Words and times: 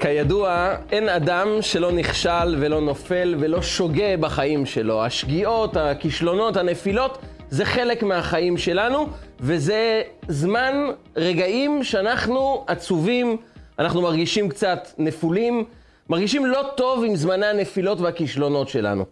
כידוע, 0.00 0.76
אין 0.92 1.08
אדם 1.08 1.48
שלא 1.60 1.92
נכשל 1.92 2.56
ולא 2.58 2.80
נופל 2.80 3.34
ולא 3.38 3.62
שוגה 3.62 4.16
בחיים 4.20 4.66
שלו. 4.66 5.04
השגיאות, 5.04 5.76
הכישלונות, 5.76 6.56
הנפילות, 6.56 7.18
זה 7.50 7.64
חלק 7.64 8.02
מהחיים 8.02 8.58
שלנו, 8.58 9.06
וזה 9.40 10.02
זמן, 10.28 10.74
רגעים 11.16 11.84
שאנחנו 11.84 12.64
עצובים, 12.66 13.36
אנחנו 13.78 14.02
מרגישים 14.02 14.48
קצת 14.48 14.88
נפולים, 14.98 15.64
מרגישים 16.10 16.46
לא 16.46 16.70
טוב 16.76 17.04
עם 17.04 17.16
זמני 17.16 17.46
הנפילות 17.46 18.00
והכישלונות 18.00 18.68
שלנו. 18.68 19.04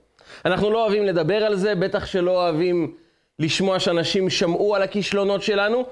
אנחנו 0.44 0.70
לא 0.70 0.82
אוהבים 0.82 1.04
לדבר 1.04 1.44
על 1.44 1.56
זה, 1.56 1.74
בטח 1.74 2.06
שלא 2.06 2.42
אוהבים 2.42 2.94
לשמוע 3.38 3.78
שאנשים 3.78 4.30
שמעו 4.30 4.74
על 4.74 4.82
הכישלונות 4.82 5.42
שלנו. 5.42 5.84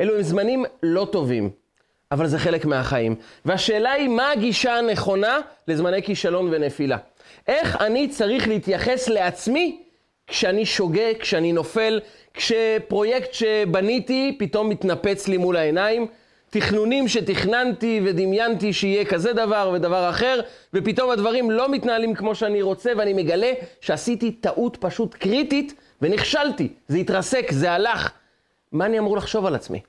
אלו 0.00 0.16
הם 0.16 0.22
זמנים 0.22 0.64
לא 0.82 1.08
טובים. 1.12 1.63
אבל 2.12 2.26
זה 2.26 2.38
חלק 2.38 2.64
מהחיים. 2.64 3.14
והשאלה 3.44 3.92
היא, 3.92 4.08
מה 4.08 4.30
הגישה 4.30 4.74
הנכונה 4.74 5.38
לזמני 5.68 6.02
כישלון 6.02 6.48
ונפילה? 6.52 6.96
איך 7.48 7.76
אני 7.80 8.08
צריך 8.08 8.48
להתייחס 8.48 9.08
לעצמי 9.08 9.82
כשאני 10.26 10.66
שוגה, 10.66 11.14
כשאני 11.18 11.52
נופל, 11.52 12.00
כשפרויקט 12.34 13.34
שבניתי 13.34 14.36
פתאום 14.38 14.68
מתנפץ 14.68 15.28
לי 15.28 15.36
מול 15.36 15.56
העיניים, 15.56 16.06
תכנונים 16.50 17.08
שתכננתי 17.08 18.00
ודמיינתי 18.04 18.72
שיהיה 18.72 19.04
כזה 19.04 19.32
דבר 19.32 19.70
ודבר 19.74 20.10
אחר, 20.10 20.40
ופתאום 20.74 21.10
הדברים 21.10 21.50
לא 21.50 21.70
מתנהלים 21.70 22.14
כמו 22.14 22.34
שאני 22.34 22.62
רוצה, 22.62 22.92
ואני 22.96 23.12
מגלה 23.12 23.52
שעשיתי 23.80 24.32
טעות 24.32 24.76
פשוט 24.80 25.14
קריטית 25.14 25.74
ונכשלתי. 26.02 26.68
זה 26.88 26.96
התרסק, 26.98 27.46
זה 27.50 27.72
הלך. 27.72 28.12
מה 28.72 28.86
אני 28.86 28.98
אמור 28.98 29.16
לחשוב 29.16 29.46
על 29.46 29.54
עצמי? 29.54 29.80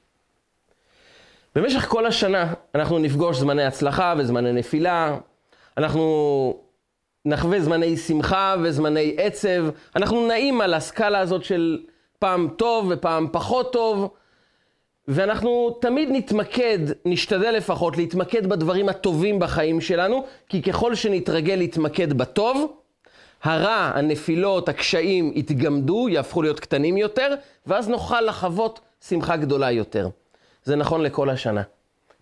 במשך 1.56 1.86
כל 1.88 2.06
השנה 2.06 2.54
אנחנו 2.76 3.00
נפגוש 3.00 3.38
זמני 3.38 3.64
הצלחה 3.64 4.14
וזמני 4.18 4.54
נפילה, 4.54 5.18
אנחנו 5.78 6.60
נחווה 7.26 7.62
זמני 7.62 7.98
שמחה 7.98 8.56
וזמני 8.64 9.16
עצב, 9.18 9.66
אנחנו 9.96 10.28
נעים 10.28 10.62
על 10.62 10.74
הסקאלה 10.74 11.20
הזאת 11.20 11.44
של 11.44 11.84
פעם 12.20 12.50
טוב 12.58 12.88
ופעם 12.90 13.28
פחות 13.32 13.74
טוב, 13.74 14.10
ואנחנו 15.08 15.78
תמיד 15.82 16.10
נתמקד, 16.12 16.80
נשתדל 17.06 17.52
לפחות 17.52 17.98
להתמקד 17.98 18.48
בדברים 18.48 18.90
הטובים 18.90 19.40
בחיים 19.40 19.82
שלנו, 19.82 20.26
כי 20.50 20.62
ככל 20.62 20.96
שנתרגל 20.96 21.56
להתמקד 21.56 22.14
בטוב, 22.14 22.74
הרע, 23.44 23.92
הנפילות, 23.96 24.70
הקשיים 24.70 25.32
יתגמדו, 25.36 26.10
יהפכו 26.10 26.42
להיות 26.42 26.60
קטנים 26.60 26.98
יותר, 26.98 27.36
ואז 27.68 27.90
נוכל 27.90 28.22
לחוות 28.22 28.80
שמחה 29.10 29.36
גדולה 29.36 29.72
יותר. 29.72 30.10
זה 30.66 30.76
נכון 30.76 31.02
לכל 31.02 31.30
השנה. 31.30 31.62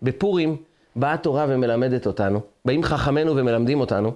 בפורים 0.02 0.56
באה 0.96 1.12
התורה 1.12 1.46
ומלמדת 1.48 2.06
אותנו, 2.06 2.40
באים 2.64 2.82
חכמינו 2.82 3.36
ומלמדים 3.36 3.80
אותנו, 3.80 4.12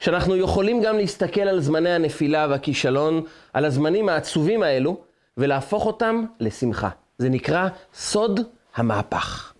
שאנחנו 0.00 0.36
יכולים 0.36 0.82
גם 0.82 0.96
להסתכל 0.96 1.40
על 1.40 1.60
זמני 1.60 1.90
הנפילה 1.90 2.46
והכישלון, 2.50 3.22
על 3.52 3.64
הזמנים 3.64 4.08
העצובים 4.08 4.62
האלו, 4.62 4.96
ולהפוך 5.36 5.86
אותם 5.86 6.24
לשמחה. 6.40 6.88
זה 7.18 7.28
נקרא 7.28 7.68
סוד 7.94 8.40
המהפך. 8.74 9.52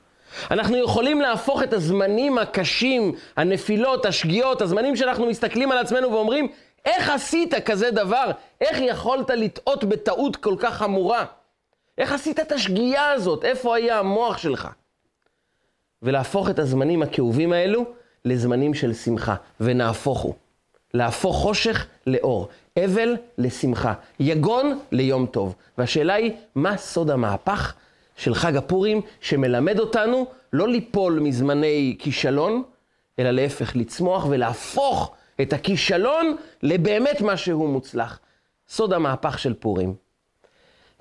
אנחנו 0.51 0.77
יכולים 0.77 1.21
להפוך 1.21 1.63
את 1.63 1.73
הזמנים 1.73 2.39
הקשים, 2.39 3.13
הנפילות, 3.37 4.07
השגיאות, 4.07 4.63
הזמנים 4.63 4.97
שאנחנו 4.97 5.27
מסתכלים 5.27 5.73
על 5.73 5.79
עצמנו 5.79 6.13
ואומרים, 6.13 6.49
איך 6.85 7.11
עשית 7.11 7.55
כזה 7.55 7.91
דבר? 7.91 8.31
איך 8.61 8.79
יכולת 8.81 9.31
לטעות 9.31 9.85
בטעות 9.85 10.37
כל 10.37 10.55
כך 10.59 10.75
חמורה? 10.75 11.25
איך 11.99 12.13
עשית 12.13 12.41
את 12.41 12.53
השגיאה 12.53 13.11
הזאת? 13.11 13.45
איפה 13.45 13.77
היה 13.77 13.99
המוח 13.99 14.39
שלך? 14.39 14.69
ולהפוך 16.03 16.51
את 16.51 16.59
הזמנים 16.59 17.03
הכאובים 17.03 17.53
האלו 17.53 17.85
לזמנים 18.25 18.75
של 18.75 18.93
שמחה, 18.93 19.35
ונהפוך 19.61 20.21
הוא. 20.21 20.35
להפוך 20.95 21.37
חושך 21.37 21.87
לאור, 22.07 22.49
אבל 22.85 23.17
לשמחה, 23.39 23.95
יגון 24.21 24.79
ליום 24.93 25.27
טוב. 25.27 25.55
והשאלה 25.79 26.15
היא, 26.15 26.33
מה 26.55 26.77
סוד 26.77 27.11
המהפך 27.11 27.75
של 28.17 28.35
חג 28.35 28.57
הפורים 28.57 29.01
שמלמד 29.21 29.79
אותנו 29.79 30.27
לא 30.53 30.69
ליפול 30.69 31.19
מזמני 31.21 31.97
כישלון, 31.99 32.63
אלא 33.19 33.31
להפך, 33.31 33.77
לצמוח 33.77 34.27
ולהפוך 34.31 35.15
את 35.41 35.53
הכישלון 35.53 36.37
לבאמת 36.63 37.21
משהו 37.21 37.69
מוצלח. 37.69 38.19
סוד 38.69 38.93
המהפך 38.93 39.39
של 39.39 39.55
פורים. 39.55 39.95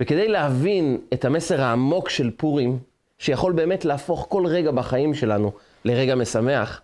וכדי 0.01 0.27
להבין 0.27 0.97
את 1.13 1.25
המסר 1.25 1.61
העמוק 1.61 2.09
של 2.09 2.31
פורים, 2.37 2.79
שיכול 3.19 3.53
באמת 3.53 3.85
להפוך 3.85 4.25
כל 4.29 4.45
רגע 4.45 4.71
בחיים 4.71 5.13
שלנו 5.13 5.51
לרגע 5.85 6.15
משמח, 6.15 6.81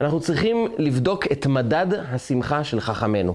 אנחנו 0.00 0.20
צריכים 0.20 0.68
לבדוק 0.78 1.32
את 1.32 1.46
מדד 1.46 1.86
השמחה 1.94 2.64
של 2.64 2.80
חכמינו. 2.80 3.34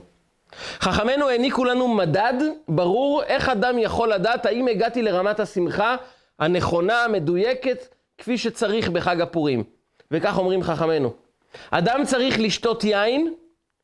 חכמינו 0.79 1.29
העניקו 1.29 1.66
לנו 1.66 1.88
מדד 1.88 2.34
ברור 2.68 3.23
איך 3.23 3.50
אדם 3.50 3.79
יכול 3.79 4.13
לדעת 4.13 4.46
האם 4.46 4.68
הגעתי 4.68 5.02
לרמת 5.02 5.40
השמחה 5.40 5.96
הנכונה, 6.40 7.03
המדויקת, 7.03 7.88
כפי 8.18 8.38
שצריך 8.38 8.90
בחג 8.90 9.22
הפורים. 9.22 9.63
וכך 10.12 10.38
אומרים 10.38 10.63
חכמינו. 10.63 11.13
אדם 11.72 12.02
צריך 12.06 12.40
לשתות 12.40 12.84
יין, 12.84 13.34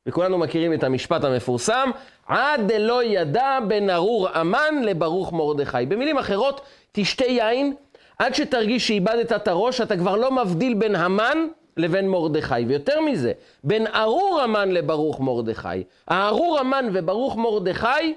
וכולנו 0.06 0.38
מכירים 0.38 0.74
את 0.74 0.84
המשפט 0.84 1.24
המפורסם, 1.24 1.90
עד 2.30 2.72
דלא 2.72 3.04
ידע 3.04 3.60
בין 3.68 3.90
ארור 3.90 4.30
המן 4.30 4.84
לברוך 4.84 5.34
מרדכי. 5.34 5.86
במילים 5.88 6.18
אחרות, 6.18 6.62
תשתה 6.92 7.26
יין, 7.26 7.74
עד 8.20 8.36
שתרגיש 8.36 8.88
שאיבדת 8.88 9.32
את 9.32 9.48
הראש, 9.48 9.82
אתה 9.82 9.98
כבר 9.98 10.16
לא 10.16 10.32
מבדיל 10.32 10.74
בין 10.74 10.96
המן 10.96 11.48
לבין 11.78 12.08
מרדכי. 12.10 12.66
ויותר 12.68 13.02
מזה, 13.02 13.32
בין 13.64 13.88
ארור 13.88 14.42
המן 14.44 14.72
לברוך 14.72 15.20
מרדכי. 15.20 15.84
הארור 16.08 16.60
המן 16.60 16.90
וברוך 16.94 17.38
מרדכי 17.38 18.14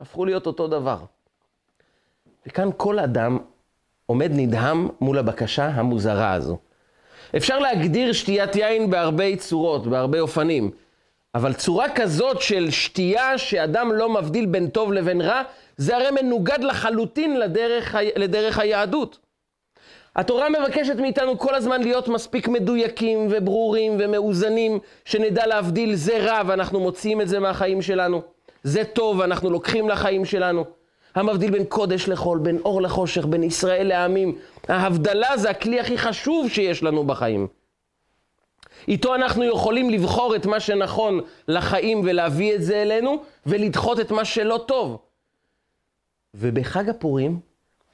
הפכו 0.00 0.24
להיות 0.24 0.46
אותו 0.46 0.68
דבר. 0.68 0.98
וכאן 2.46 2.70
כל 2.76 2.98
אדם 2.98 3.38
עומד 4.06 4.30
נדהם 4.34 4.88
מול 5.00 5.18
הבקשה 5.18 5.66
המוזרה 5.66 6.32
הזו. 6.32 6.58
אפשר 7.36 7.58
להגדיר 7.58 8.12
שתיית 8.12 8.56
יין 8.56 8.90
בהרבה 8.90 9.36
צורות, 9.36 9.86
בהרבה 9.86 10.20
אופנים. 10.20 10.70
אבל 11.34 11.52
צורה 11.52 11.88
כזאת 11.94 12.42
של 12.42 12.70
שתייה 12.70 13.38
שאדם 13.38 13.92
לא 13.92 14.08
מבדיל 14.08 14.46
בין 14.46 14.68
טוב 14.68 14.92
לבין 14.92 15.20
רע, 15.20 15.42
זה 15.76 15.96
הרי 15.96 16.10
מנוגד 16.22 16.64
לחלוטין 16.64 17.40
לדרך, 17.40 17.94
לדרך 18.16 18.58
היהדות. 18.58 19.18
התורה 20.16 20.48
מבקשת 20.48 20.96
מאיתנו 20.96 21.38
כל 21.38 21.54
הזמן 21.54 21.82
להיות 21.82 22.08
מספיק 22.08 22.48
מדויקים 22.48 23.28
וברורים 23.30 23.96
ומאוזנים, 24.00 24.78
שנדע 25.04 25.46
להבדיל 25.46 25.94
זה 25.94 26.18
רע 26.18 26.42
ואנחנו 26.46 26.80
מוציאים 26.80 27.20
את 27.20 27.28
זה 27.28 27.38
מהחיים 27.40 27.82
שלנו. 27.82 28.22
זה 28.62 28.84
טוב 28.84 29.18
ואנחנו 29.18 29.50
לוקחים 29.50 29.88
לחיים 29.88 30.24
שלנו. 30.24 30.64
המבדיל 31.14 31.50
בין 31.50 31.64
קודש 31.64 32.08
לחול, 32.08 32.38
בין 32.38 32.58
אור 32.64 32.82
לחושך, 32.82 33.26
בין 33.26 33.42
ישראל 33.42 33.86
לעמים. 33.86 34.38
ההבדלה 34.68 35.36
זה 35.36 35.50
הכלי 35.50 35.80
הכי 35.80 35.98
חשוב 35.98 36.48
שיש 36.48 36.82
לנו 36.82 37.04
בחיים. 37.04 37.59
איתו 38.88 39.14
אנחנו 39.14 39.44
יכולים 39.44 39.90
לבחור 39.90 40.36
את 40.36 40.46
מה 40.46 40.60
שנכון 40.60 41.20
לחיים 41.48 42.00
ולהביא 42.04 42.54
את 42.54 42.62
זה 42.62 42.82
אלינו, 42.82 43.22
ולדחות 43.46 44.00
את 44.00 44.10
מה 44.10 44.24
שלא 44.24 44.64
טוב. 44.68 44.98
ובחג 46.34 46.88
הפורים, 46.88 47.40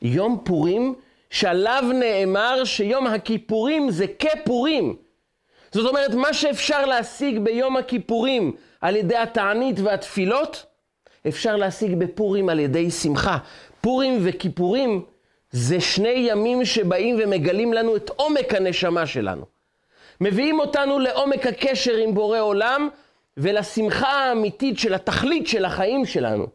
יום 0.02 0.41
פורים, 0.44 0.94
שעליו 1.30 1.84
נאמר 1.94 2.64
שיום 2.64 3.06
הכיפורים 3.06 3.91
זה 3.91 4.06
כפורים. 4.19 4.97
זאת 5.72 5.88
אומרת, 5.88 6.14
מה 6.14 6.34
שאפשר 6.34 6.86
להשיג 6.86 7.38
ביום 7.38 7.76
הכיפורים 7.76 8.56
על 8.80 8.97
ידי 8.97 9.16
התענית 9.16 9.80
והתפילות, 9.80 10.66
אפשר 11.28 11.56
להשיג 11.56 11.94
בפורים 11.94 12.48
על 12.48 12.58
ידי 12.58 12.91
שמחה. 12.91 13.38
פורים 13.80 14.18
וכיפורים 14.24 15.04
זה 15.50 15.80
שני 15.80 16.26
ימים 16.30 16.64
שבאים 16.64 17.16
ומגלים 17.22 17.72
לנו 17.72 17.97
את 17.97 18.10
עומק 18.16 18.54
הנשמה 18.54 19.06
שלנו. 19.06 19.55
מביאים 20.21 20.60
אותנו 20.60 20.99
לעומק 20.99 21.47
הקשר 21.47 21.97
עם 21.97 22.15
בורא 22.15 22.41
עולם 22.41 22.89
ולשמחה 23.36 24.09
האמיתית 24.09 24.78
של 24.78 24.95
התכלית 24.95 25.47
של 25.47 25.65
החיים 25.65 26.07
שלנו. 26.07 26.47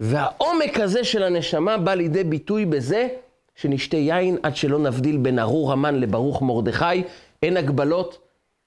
והעומק 0.00 0.80
הזה 0.80 1.04
של 1.04 1.22
הנשמה 1.22 1.78
בא 1.78 1.94
לידי 1.94 2.24
ביטוי 2.24 2.66
בזה 2.66 3.08
שנשתה 3.56 3.96
יין 3.96 4.36
עד 4.42 4.56
שלא 4.56 4.78
נבדיל 4.78 5.16
בין 5.16 5.38
ארור 5.38 5.72
המן 5.72 5.94
לברוך 5.94 6.42
מרדכי, 6.42 7.02
אין 7.42 7.56
הגבלות, 7.56 8.18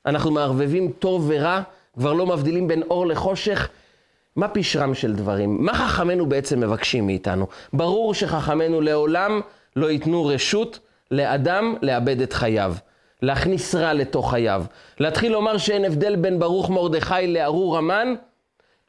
אנחנו 0.05 0.31
מערבבים 0.31 0.91
טוב 0.91 1.25
ורע, 1.27 1.61
כבר 1.93 2.13
לא 2.13 2.25
מבדילים 2.25 2.67
בין 2.67 2.83
אור 2.83 3.07
לחושך. 3.07 3.69
מה 4.35 4.47
פשרם 4.47 4.93
של 4.93 5.13
דברים? 5.13 5.57
מה 5.65 5.73
חכמינו 5.73 6.25
בעצם 6.25 6.59
מבקשים 6.59 7.05
מאיתנו? 7.05 7.47
ברור 7.73 8.13
שחכמינו 8.13 8.81
לעולם 8.81 9.41
לא 9.75 9.91
ייתנו 9.91 10.25
רשות 10.25 10.79
לאדם 11.11 11.75
לאבד 11.81 12.21
את 12.21 12.33
חייו. 12.33 12.73
להכניס 13.21 13.75
רע 13.75 13.93
לתוך 13.93 14.31
חייו. 14.31 14.63
להתחיל 14.99 15.31
לומר 15.31 15.57
שאין 15.57 15.85
הבדל 15.85 16.15
בין 16.15 16.39
ברוך 16.39 16.69
מרדכי 16.69 17.27
לארור 17.27 17.77
המן, 17.77 18.13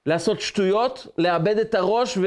לעשות 0.07 0.41
שטויות, 0.41 1.07
לאבד 1.19 1.59
את 1.59 1.75
הראש 1.75 2.19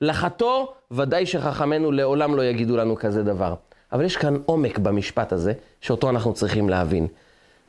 ולחטוא, 0.00 0.66
ודאי 0.90 1.26
שחכמינו 1.26 1.92
לעולם 1.92 2.36
לא 2.36 2.44
יגידו 2.44 2.76
לנו 2.76 2.96
כזה 2.96 3.22
דבר. 3.22 3.54
אבל 3.92 4.04
יש 4.04 4.16
כאן 4.16 4.36
עומק 4.46 4.78
במשפט 4.78 5.32
הזה, 5.32 5.52
שאותו 5.80 6.10
אנחנו 6.10 6.34
צריכים 6.34 6.68
להבין. 6.68 7.06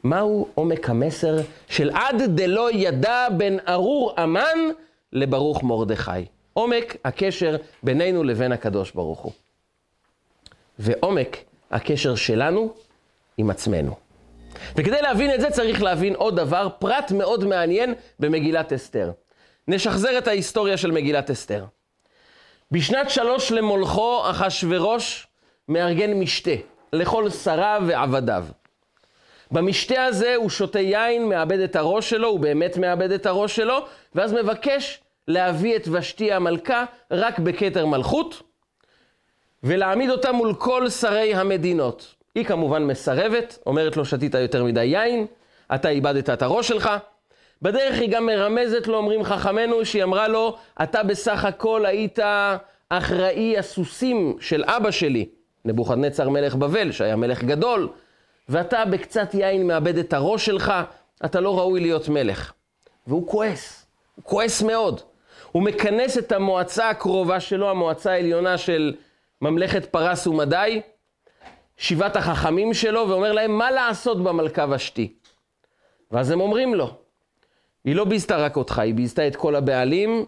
מהו 0.04 0.48
עומק 0.56 0.90
המסר 0.90 1.38
של 1.68 1.90
עד 1.94 2.22
דלא 2.36 2.72
ידע 2.72 3.28
בין 3.38 3.60
ארור 3.68 4.14
המן 4.18 4.58
לברוך 5.14 5.64
מרדכי? 5.64 6.26
עומק 6.54 6.96
הקשר 7.06 7.56
בינינו 7.84 8.24
לבין 8.24 8.52
הקדוש 8.52 8.92
ברוך 8.92 9.20
הוא. 9.20 9.32
ועומק 10.80 11.38
הקשר 11.72 12.16
שלנו 12.16 12.74
עם 13.42 13.50
עצמנו. 13.50 13.96
וכדי 14.76 15.02
להבין 15.02 15.34
את 15.34 15.42
זה 15.42 15.52
צריך 15.52 15.84
להבין 15.84 16.16
עוד 16.16 16.36
דבר, 16.36 16.68
פרט 16.80 17.12
מאוד 17.12 17.46
מעניין 17.46 17.94
במגילת 18.20 18.74
אסתר. 18.74 19.12
נשחזר 19.68 20.18
את 20.18 20.28
ההיסטוריה 20.28 20.78
של 20.78 20.92
מגילת 20.92 21.30
אסתר. 21.30 21.66
בשנת 22.72 23.10
שלוש 23.10 23.52
למולכו, 23.52 24.22
אחשורוש 24.30 25.28
מארגן 25.68 26.14
משתה 26.14 26.52
לכל 26.94 27.30
שריו 27.30 27.84
ועבדיו. 27.88 28.46
במשתה 29.52 30.04
הזה 30.04 30.36
הוא 30.36 30.50
שותה 30.50 30.80
יין, 30.80 31.30
מאבד 31.30 31.60
את 31.60 31.76
הראש 31.76 32.10
שלו, 32.10 32.28
הוא 32.28 32.40
באמת 32.40 32.78
מאבד 32.78 33.12
את 33.12 33.26
הראש 33.26 33.56
שלו, 33.56 33.86
ואז 34.16 34.34
מבקש 34.34 35.00
להביא 35.28 35.76
את 35.76 35.88
ושתי 35.92 36.32
המלכה 36.32 36.86
רק 37.12 37.40
בכתר 37.40 37.86
מלכות, 37.86 38.42
ולהעמיד 39.64 40.10
אותה 40.10 40.32
מול 40.32 40.54
כל 40.54 40.90
שרי 40.90 41.36
המדינות. 41.36 42.21
היא 42.36 42.46
כמובן 42.46 42.84
מסרבת, 42.84 43.60
אומרת 43.66 43.98
לו, 43.98 44.06
שתית 44.06 44.34
יותר 44.34 44.64
מדי 44.64 44.84
יין, 44.84 45.26
אתה 45.76 45.90
איבדת 45.90 46.30
את 46.30 46.42
הראש 46.42 46.68
שלך. 46.68 46.90
בדרך 47.62 48.00
היא 48.00 48.12
גם 48.12 48.26
מרמזת 48.26 48.88
לו, 48.88 48.98
אומרים 48.98 49.24
חכמינו, 49.24 49.86
שהיא 49.86 50.04
אמרה 50.04 50.28
לו, 50.28 50.58
אתה 50.84 51.04
בסך 51.04 51.46
הכל 51.46 51.86
היית 51.86 52.20
אחראי 52.90 53.58
הסוסים 53.58 54.38
של 54.40 54.64
אבא 54.66 54.92
שלי, 54.92 55.30
נבוכדנצר 55.66 56.30
מלך 56.30 56.56
בבל, 56.56 56.92
שהיה 56.92 57.16
מלך 57.16 57.44
גדול, 57.44 57.90
ואתה 58.50 58.86
בקצת 58.86 59.34
יין 59.34 59.68
מאבד 59.68 59.98
את 59.98 60.14
הראש 60.14 60.46
שלך, 60.46 60.74
אתה 61.26 61.40
לא 61.40 61.60
ראוי 61.60 61.80
להיות 61.80 62.10
מלך. 62.10 62.52
והוא 63.08 63.28
כועס, 63.28 63.86
הוא 64.16 64.26
כועס 64.26 64.62
מאוד. 64.62 65.02
הוא 65.52 65.64
מכנס 65.64 66.18
את 66.18 66.32
המועצה 66.32 66.90
הקרובה 66.90 67.40
שלו, 67.40 67.70
המועצה 67.70 68.12
העליונה 68.12 68.58
של 68.58 68.94
ממלכת 69.42 69.86
פרס 69.86 70.28
ומדי, 70.28 70.82
שבעת 71.78 72.16
החכמים 72.16 72.74
שלו, 72.74 73.06
ואומר 73.10 73.32
להם, 73.32 73.58
מה 73.58 73.72
לעשות 73.72 74.24
במלכה 74.24 74.66
ושתי? 74.70 75.14
ואז 76.12 76.32
הם 76.32 76.42
אומרים 76.42 76.76
לו, 76.76 76.94
היא 77.86 77.96
לא 77.96 78.06
ביזתה 78.06 78.38
רק 78.38 78.58
אותך, 78.58 78.80
היא 78.80 78.94
ביזתה 78.94 79.28
את 79.28 79.36
כל 79.36 79.56
הבעלים 79.56 80.26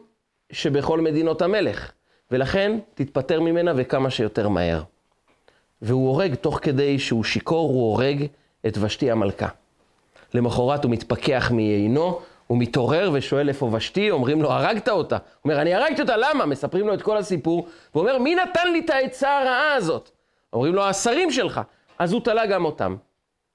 שבכל 0.52 1.02
מדינות 1.02 1.42
המלך, 1.42 1.92
ולכן 2.32 2.80
תתפטר 2.94 3.42
ממנה 3.42 3.74
וכמה 3.76 4.10
שיותר 4.10 4.50
מהר. 4.50 4.84
והוא 5.82 6.08
הורג, 6.08 6.36
תוך 6.36 6.60
כדי 6.62 7.00
שהוא 7.00 7.24
שיכור, 7.24 7.70
הוא 7.70 7.92
הורג 7.92 8.26
את 8.68 8.78
ושתי 8.82 9.12
המלכה. 9.12 9.48
למחרת 10.34 10.84
הוא 10.84 10.92
מתפכח 10.92 11.52
מיינו, 11.52 12.20
הוא 12.48 12.58
מתעורר 12.58 13.10
ושואל 13.14 13.50
איפה 13.50 13.70
ושתי, 13.74 14.12
אומרים 14.12 14.42
לו, 14.42 14.52
הרגת 14.52 14.90
אותה. 14.90 15.16
הוא 15.16 15.24
אומר, 15.44 15.62
אני 15.62 15.74
הרגתי 15.74 16.02
אותה, 16.02 16.18
למה? 16.18 16.46
מספרים 16.46 16.88
לו 16.88 16.94
את 16.94 17.02
כל 17.02 17.18
הסיפור, 17.18 17.68
והוא 17.94 18.02
אומר, 18.02 18.18
מי 18.18 18.36
נתן 18.36 18.72
לי 18.72 18.80
את 18.86 18.90
העצה 18.90 19.40
הרעה 19.40 19.74
הזאת? 19.74 20.10
אומרים 20.54 20.76
לו, 20.76 20.84
השרים 20.84 21.32
שלך. 21.32 21.62
אז 22.00 22.14
הוא 22.14 22.22
תלה 22.22 22.46
גם 22.46 22.66
אותם. 22.66 22.96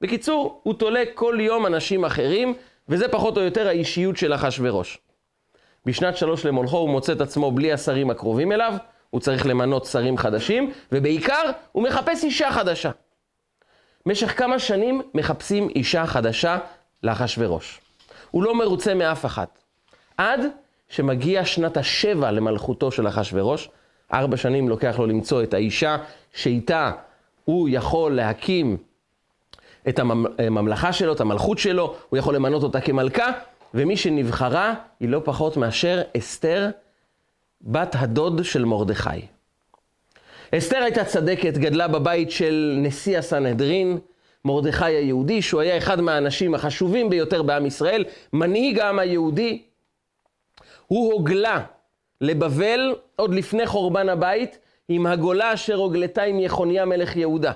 בקיצור, 0.00 0.60
הוא 0.62 0.74
תולה 0.74 1.02
כל 1.14 1.38
יום 1.40 1.66
אנשים 1.66 2.04
אחרים, 2.04 2.54
וזה 2.88 3.08
פחות 3.08 3.36
או 3.36 3.42
יותר 3.42 3.68
האישיות 3.68 4.16
של 4.16 4.34
אחשורוש. 4.34 4.98
בשנת 5.86 6.16
שלוש 6.16 6.46
למולכו 6.46 6.76
הוא 6.76 6.90
מוצא 6.90 7.12
את 7.12 7.20
עצמו 7.20 7.52
בלי 7.52 7.72
השרים 7.72 8.10
הקרובים 8.10 8.52
אליו, 8.52 8.74
הוא 9.10 9.20
צריך 9.20 9.46
למנות 9.46 9.84
שרים 9.84 10.16
חדשים, 10.16 10.72
ובעיקר 10.92 11.50
הוא 11.72 11.82
מחפש 11.82 12.24
אישה 12.24 12.52
חדשה. 12.52 12.90
במשך 14.06 14.38
כמה 14.38 14.58
שנים 14.58 15.02
מחפשים 15.14 15.68
אישה 15.68 16.06
חדשה 16.06 16.58
לאחשורוש. 17.02 17.80
הוא 18.30 18.42
לא 18.42 18.54
מרוצה 18.54 18.94
מאף 18.94 19.24
אחת. 19.24 19.58
עד 20.16 20.40
שמגיע 20.88 21.44
שנת 21.44 21.76
השבע 21.76 22.30
למלכותו 22.30 22.90
של 22.90 23.08
אחשורוש, 23.08 23.68
ארבע 24.12 24.36
שנים 24.36 24.68
לוקח 24.68 24.98
לו 24.98 25.06
למצוא 25.06 25.42
את 25.42 25.54
האישה 25.54 25.96
שאיתה 26.34 26.92
הוא 27.44 27.68
יכול 27.72 28.16
להקים 28.16 28.76
את 29.88 29.98
הממלכה 29.98 30.92
שלו, 30.92 31.12
את 31.12 31.20
המלכות 31.20 31.58
שלו, 31.58 31.96
הוא 32.08 32.18
יכול 32.18 32.34
למנות 32.34 32.62
אותה 32.62 32.80
כמלכה, 32.80 33.32
ומי 33.74 33.96
שנבחרה 33.96 34.74
היא 35.00 35.08
לא 35.08 35.20
פחות 35.24 35.56
מאשר 35.56 36.02
אסתר, 36.16 36.70
בת 37.62 37.96
הדוד 37.98 38.44
של 38.44 38.64
מרדכי. 38.64 39.26
אסתר 40.54 40.76
הייתה 40.76 41.04
צדקת, 41.04 41.58
גדלה 41.58 41.88
בבית 41.88 42.30
של 42.30 42.74
נשיא 42.78 43.18
הסנהדרין, 43.18 43.98
מרדכי 44.44 44.84
היהודי, 44.84 45.42
שהוא 45.42 45.60
היה 45.60 45.78
אחד 45.78 46.00
מהאנשים 46.00 46.54
החשובים 46.54 47.10
ביותר 47.10 47.42
בעם 47.42 47.66
ישראל, 47.66 48.04
מנהיג 48.32 48.78
העם 48.78 48.98
היהודי. 48.98 49.62
הוא 50.86 51.12
הוגלה 51.12 51.64
לבבל 52.20 52.94
עוד 53.18 53.34
לפני 53.34 53.66
חורבן 53.66 54.08
הבית, 54.08 54.58
עם 54.88 55.06
הגולה 55.06 55.54
אשר 55.54 55.74
הוגלתה 55.74 56.22
עם 56.22 56.40
יחוניה 56.40 56.84
מלך 56.84 57.16
יהודה. 57.16 57.52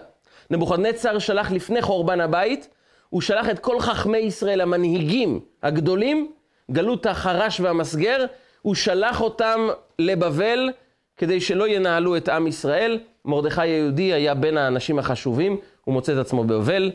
נבוכדנצר 0.51 1.19
שלח 1.19 1.51
לפני 1.53 1.83
חורבן 1.83 2.21
הבית, 2.21 2.69
הוא 3.09 3.21
שלח 3.21 3.49
את 3.51 3.59
כל 3.59 3.81
חכמי 3.81 4.19
ישראל, 4.19 4.61
המנהיגים 4.61 5.41
הגדולים, 5.63 6.33
גלות 6.71 7.07
החרש 7.07 7.61
והמסגר, 7.61 8.25
הוא 8.63 8.75
שלח 8.75 9.21
אותם 9.21 9.61
לבבל 9.99 10.71
כדי 11.17 11.41
שלא 11.41 11.69
ינהלו 11.69 12.17
את 12.17 12.29
עם 12.29 12.47
ישראל. 12.47 12.99
מרדכי 13.25 13.61
היהודי 13.61 14.13
היה 14.13 14.35
בין 14.35 14.57
האנשים 14.57 14.99
החשובים, 14.99 15.57
הוא 15.85 15.93
מוצא 15.93 16.13
את 16.13 16.19
עצמו 16.19 16.45
בבבל. 16.45 16.91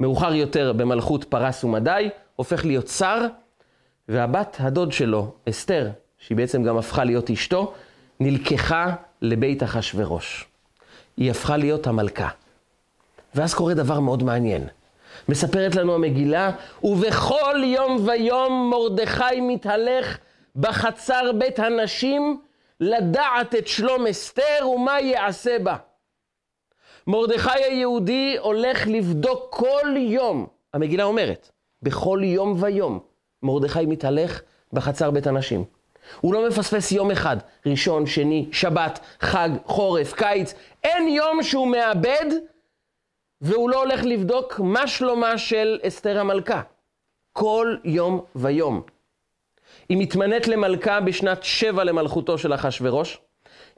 מאוחר 0.00 0.34
יותר 0.34 0.72
במלכות 0.72 1.24
פרס 1.24 1.64
ומדי, 1.64 2.08
הופך 2.36 2.64
להיות 2.64 2.88
שר, 2.88 3.26
והבת 4.08 4.56
הדוד 4.60 4.92
שלו, 4.92 5.32
אסתר, 5.48 5.88
שהיא 6.18 6.36
בעצם 6.36 6.62
גם 6.62 6.76
הפכה 6.76 7.04
להיות 7.04 7.30
אשתו, 7.30 7.72
נלקחה 8.22 8.94
לבית 9.22 9.62
אחשורוש. 9.62 10.46
היא 11.16 11.30
הפכה 11.30 11.56
להיות 11.56 11.86
המלכה. 11.86 12.28
ואז 13.34 13.54
קורה 13.54 13.74
דבר 13.74 14.00
מאוד 14.00 14.22
מעניין. 14.22 14.66
מספרת 15.28 15.74
לנו 15.74 15.94
המגילה, 15.94 16.50
ובכל 16.82 17.62
יום 17.64 18.08
ויום 18.08 18.70
מרדכי 18.70 19.40
מתהלך 19.40 20.18
בחצר 20.56 21.30
בית 21.38 21.58
הנשים 21.58 22.40
לדעת 22.80 23.54
את 23.54 23.66
שלום 23.66 24.06
אסתר 24.06 24.68
ומה 24.74 25.00
יעשה 25.00 25.58
בה. 25.58 25.76
מרדכי 27.06 27.62
היהודי 27.64 28.36
הולך 28.38 28.86
לבדוק 28.86 29.46
כל 29.50 29.96
יום, 29.96 30.46
המגילה 30.74 31.04
אומרת, 31.04 31.50
בכל 31.82 32.20
יום 32.24 32.56
ויום 32.62 32.98
מרדכי 33.42 33.86
מתהלך 33.86 34.40
בחצר 34.72 35.10
בית 35.10 35.26
הנשים. 35.26 35.64
הוא 36.20 36.34
לא 36.34 36.48
מפספס 36.48 36.92
יום 36.92 37.10
אחד, 37.10 37.36
ראשון, 37.66 38.06
שני, 38.06 38.48
שבת, 38.52 39.00
חג, 39.20 39.48
חורף, 39.66 40.12
קיץ, 40.12 40.54
אין 40.84 41.08
יום 41.08 41.42
שהוא 41.42 41.68
מאבד 41.68 42.26
והוא 43.40 43.70
לא 43.70 43.82
הולך 43.82 44.04
לבדוק 44.04 44.60
מה 44.60 44.86
שלומה 44.86 45.38
של 45.38 45.78
אסתר 45.82 46.18
המלכה. 46.18 46.62
כל 47.32 47.76
יום 47.84 48.20
ויום. 48.36 48.82
היא 49.88 49.98
מתמנית 49.98 50.48
למלכה 50.48 51.00
בשנת 51.00 51.42
שבע 51.42 51.84
למלכותו 51.84 52.38
של 52.38 52.54
אחשורוש. 52.54 53.18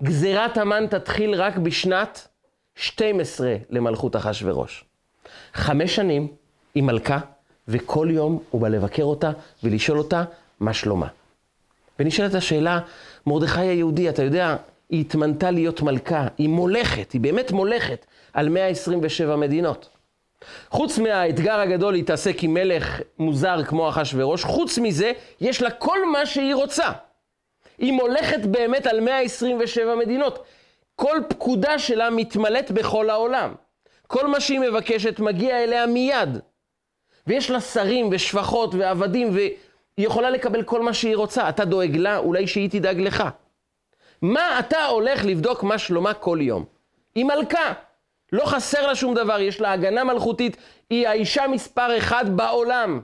גזירת 0.02 0.56
המן 0.58 0.86
תתחיל 0.86 1.34
רק 1.34 1.56
בשנת 1.56 2.28
12 2.74 3.56
למלכות 3.70 4.16
אחשורוש. 4.16 4.84
חמש 5.54 5.96
שנים 5.96 6.28
היא 6.74 6.82
מלכה, 6.82 7.18
וכל 7.68 8.08
יום 8.10 8.42
הוא 8.50 8.60
בא 8.60 8.68
לבקר 8.68 9.02
אותה 9.02 9.30
ולשאול 9.62 9.98
אותה 9.98 10.24
מה 10.60 10.72
שלומה. 10.72 11.08
ונשאלת 11.98 12.34
השאלה, 12.34 12.80
מרדכי 13.26 13.60
היהודי, 13.60 14.08
אתה 14.08 14.22
יודע, 14.22 14.56
היא 14.90 15.00
התמנתה 15.00 15.50
להיות 15.50 15.82
מלכה, 15.82 16.26
היא 16.38 16.48
מולכת, 16.48 17.12
היא 17.12 17.20
באמת 17.20 17.52
מולכת 17.52 18.06
על 18.32 18.48
127 18.48 19.36
מדינות. 19.36 19.88
חוץ 20.70 20.98
מהאתגר 20.98 21.60
הגדול 21.60 21.92
להתעסק 21.92 22.42
עם 22.42 22.54
מלך 22.54 23.00
מוזר 23.18 23.64
כמו 23.64 23.88
אחשורוש, 23.88 24.44
חוץ 24.44 24.78
מזה, 24.78 25.12
יש 25.40 25.62
לה 25.62 25.70
כל 25.70 26.06
מה 26.12 26.26
שהיא 26.26 26.54
רוצה. 26.54 26.92
היא 27.78 27.92
מולכת 27.92 28.46
באמת 28.46 28.86
על 28.86 29.00
127 29.00 29.94
מדינות. 29.94 30.44
כל 30.96 31.20
פקודה 31.28 31.78
שלה 31.78 32.10
מתמלאת 32.10 32.70
בכל 32.70 33.10
העולם. 33.10 33.54
כל 34.06 34.26
מה 34.26 34.40
שהיא 34.40 34.60
מבקשת 34.60 35.20
מגיע 35.20 35.64
אליה 35.64 35.86
מיד. 35.86 36.38
ויש 37.26 37.50
לה 37.50 37.60
שרים 37.60 38.08
ושפחות 38.12 38.74
ועבדים, 38.74 39.30
והיא 39.98 40.06
יכולה 40.06 40.30
לקבל 40.30 40.62
כל 40.62 40.82
מה 40.82 40.94
שהיא 40.94 41.16
רוצה. 41.16 41.48
אתה 41.48 41.64
דואג 41.64 41.96
לה, 41.96 42.18
אולי 42.18 42.46
שהיא 42.46 42.70
תדאג 42.70 43.00
לך. 43.00 43.24
מה 44.22 44.58
אתה 44.58 44.86
הולך 44.86 45.24
לבדוק 45.24 45.62
מה 45.62 45.78
שלומה 45.78 46.14
כל 46.14 46.38
יום? 46.40 46.64
היא 47.14 47.24
מלכה. 47.24 47.72
לא 48.32 48.44
חסר 48.46 48.86
לה 48.86 48.94
שום 48.94 49.14
דבר, 49.14 49.40
יש 49.40 49.60
לה 49.60 49.72
הגנה 49.72 50.04
מלכותית, 50.04 50.56
היא 50.90 51.08
האישה 51.08 51.46
מספר 51.46 51.98
אחד 51.98 52.36
בעולם. 52.36 53.00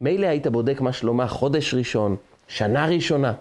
מילא 0.00 0.26
היית 0.26 0.46
בודק 0.46 0.80
מה 0.80 0.92
שלומה 0.92 1.28
חודש 1.28 1.74
ראשון, 1.74 2.16
שנה 2.48 2.86
ראשונה, 2.86 3.32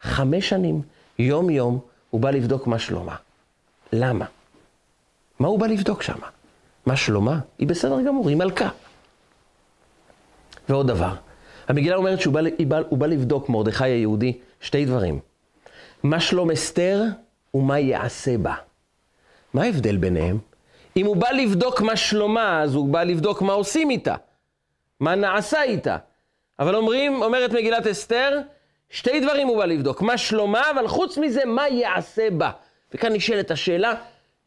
חמש 0.00 0.48
שנים, 0.48 0.82
יום-יום, 1.18 1.80
הוא 2.10 2.20
בא 2.20 2.30
לבדוק 2.30 2.66
מה 2.66 2.78
שלומה. 2.78 3.16
למה? 3.92 4.24
מה 5.38 5.48
הוא 5.48 5.58
בא 5.58 5.66
לבדוק 5.66 6.02
שם? 6.02 6.18
מה 6.86 6.96
שלומה? 6.96 7.38
היא 7.58 7.68
בסדר 7.68 8.02
גמור, 8.02 8.28
היא 8.28 8.36
מלכה. 8.36 8.68
ועוד 10.68 10.86
דבר, 10.86 11.12
המגילה 11.68 11.96
אומרת 11.96 12.20
שהוא 12.20 12.34
בא, 12.34 12.40
בא, 12.68 12.82
בא 12.90 13.06
לבדוק, 13.06 13.48
מרדכי 13.48 13.84
היהודי, 13.84 14.38
שתי 14.60 14.84
דברים. 14.84 15.20
מה 16.02 16.20
שלום 16.20 16.50
אסתר 16.50 17.02
ומה 17.54 17.78
יעשה 17.78 18.38
בה. 18.38 18.54
מה 19.54 19.62
ההבדל 19.62 19.96
ביניהם? 19.96 20.38
אם 20.96 21.06
הוא 21.06 21.16
בא 21.16 21.30
לבדוק 21.30 21.80
מה 21.80 21.96
שלומה, 21.96 22.62
אז 22.62 22.74
הוא 22.74 22.88
בא 22.88 23.02
לבדוק 23.02 23.42
מה 23.42 23.52
עושים 23.52 23.90
איתה, 23.90 24.14
מה 25.00 25.14
נעשה 25.14 25.62
איתה. 25.62 25.96
אבל 26.58 26.74
אומרים, 26.74 27.22
אומרת 27.22 27.52
מגילת 27.52 27.86
אסתר, 27.86 28.40
שתי 28.90 29.20
דברים 29.20 29.48
הוא 29.48 29.56
בא 29.56 29.64
לבדוק, 29.64 30.02
מה 30.02 30.18
שלומה, 30.18 30.70
אבל 30.70 30.88
חוץ 30.88 31.18
מזה, 31.18 31.44
מה 31.44 31.68
יעשה 31.68 32.30
בה. 32.30 32.50
וכאן 32.94 33.12
נשאלת 33.12 33.50
השאלה, 33.50 33.94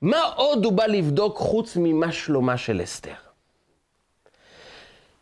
מה 0.01 0.21
עוד 0.35 0.65
הוא 0.65 0.73
בא 0.73 0.85
לבדוק 0.85 1.37
חוץ 1.37 1.77
ממה 1.79 2.11
שלומה 2.11 2.57
של 2.57 2.81
אסתר? 2.83 3.28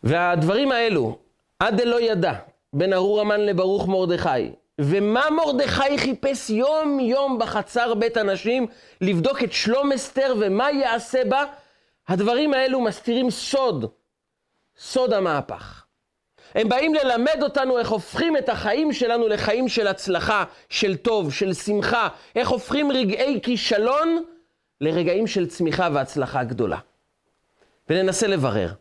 והדברים 0.08 0.72
האלו, 0.72 1.18
עד 1.60 1.82
דלא 1.82 2.02
ידע, 2.02 2.34
בין 2.74 2.94
ארור 2.94 3.22
המן 3.22 3.40
לברוך 3.40 3.88
מרדכי, 3.88 4.52
ומה 4.82 5.30
מרדכי 5.30 5.98
חיפש 5.98 6.50
יום 6.50 7.00
יום 7.00 7.40
בחצר 7.40 7.94
בית 7.94 8.18
הנשים, 8.18 8.68
לבדוק 9.02 9.44
את 9.44 9.54
שלום 9.54 9.92
אסתר 9.92 10.34
ומה 10.40 10.72
יעשה 10.72 11.26
בה, 11.26 11.44
הדברים 12.08 12.54
האלו 12.54 12.82
מסתירים 12.82 13.32
סוד, 13.32 13.86
סוד 14.78 15.14
המהפך. 15.14 15.84
הם 16.56 16.70
באים 16.70 16.94
ללמד 16.94 17.40
אותנו 17.44 17.80
איך 17.80 17.90
הופכים 17.90 18.38
את 18.38 18.50
החיים 18.50 18.94
שלנו 18.94 19.28
לחיים 19.28 19.70
של 19.70 19.88
הצלחה, 19.88 20.44
של 20.70 20.98
טוב, 20.98 21.34
של 21.34 21.54
שמחה, 21.54 22.08
איך 22.36 22.50
הופכים 22.50 22.92
רגעי 22.92 23.40
כישלון 23.44 24.24
לרגעים 24.82 25.28
של 25.28 25.48
צמיחה 25.48 25.90
והצלחה 25.94 26.44
גדולה. 26.44 26.78
וננסה 27.90 28.28
לברר, 28.28 28.74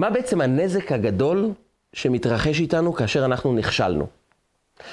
מה 0.00 0.10
בעצם 0.10 0.40
הנזק 0.40 0.92
הגדול 0.92 1.50
שמתרחש 1.92 2.60
איתנו 2.60 2.92
כאשר 2.92 3.24
אנחנו 3.24 3.54
נכשלנו? 3.54 4.06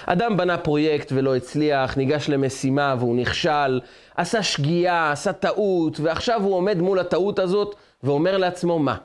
אדם 0.05 0.37
בנה 0.37 0.57
פרויקט 0.57 1.11
ולא 1.11 1.35
הצליח, 1.35 1.97
ניגש 1.97 2.29
למשימה 2.29 2.95
והוא 2.99 3.15
נכשל, 3.15 3.79
עשה 4.15 4.43
שגיאה, 4.43 5.11
עשה 5.11 5.33
טעות, 5.33 5.99
ועכשיו 5.99 6.43
הוא 6.43 6.55
עומד 6.55 6.77
מול 6.77 6.99
הטעות 6.99 7.39
הזאת 7.39 7.75
ואומר 8.03 8.37
לעצמו 8.37 8.79
מה? 8.79 8.97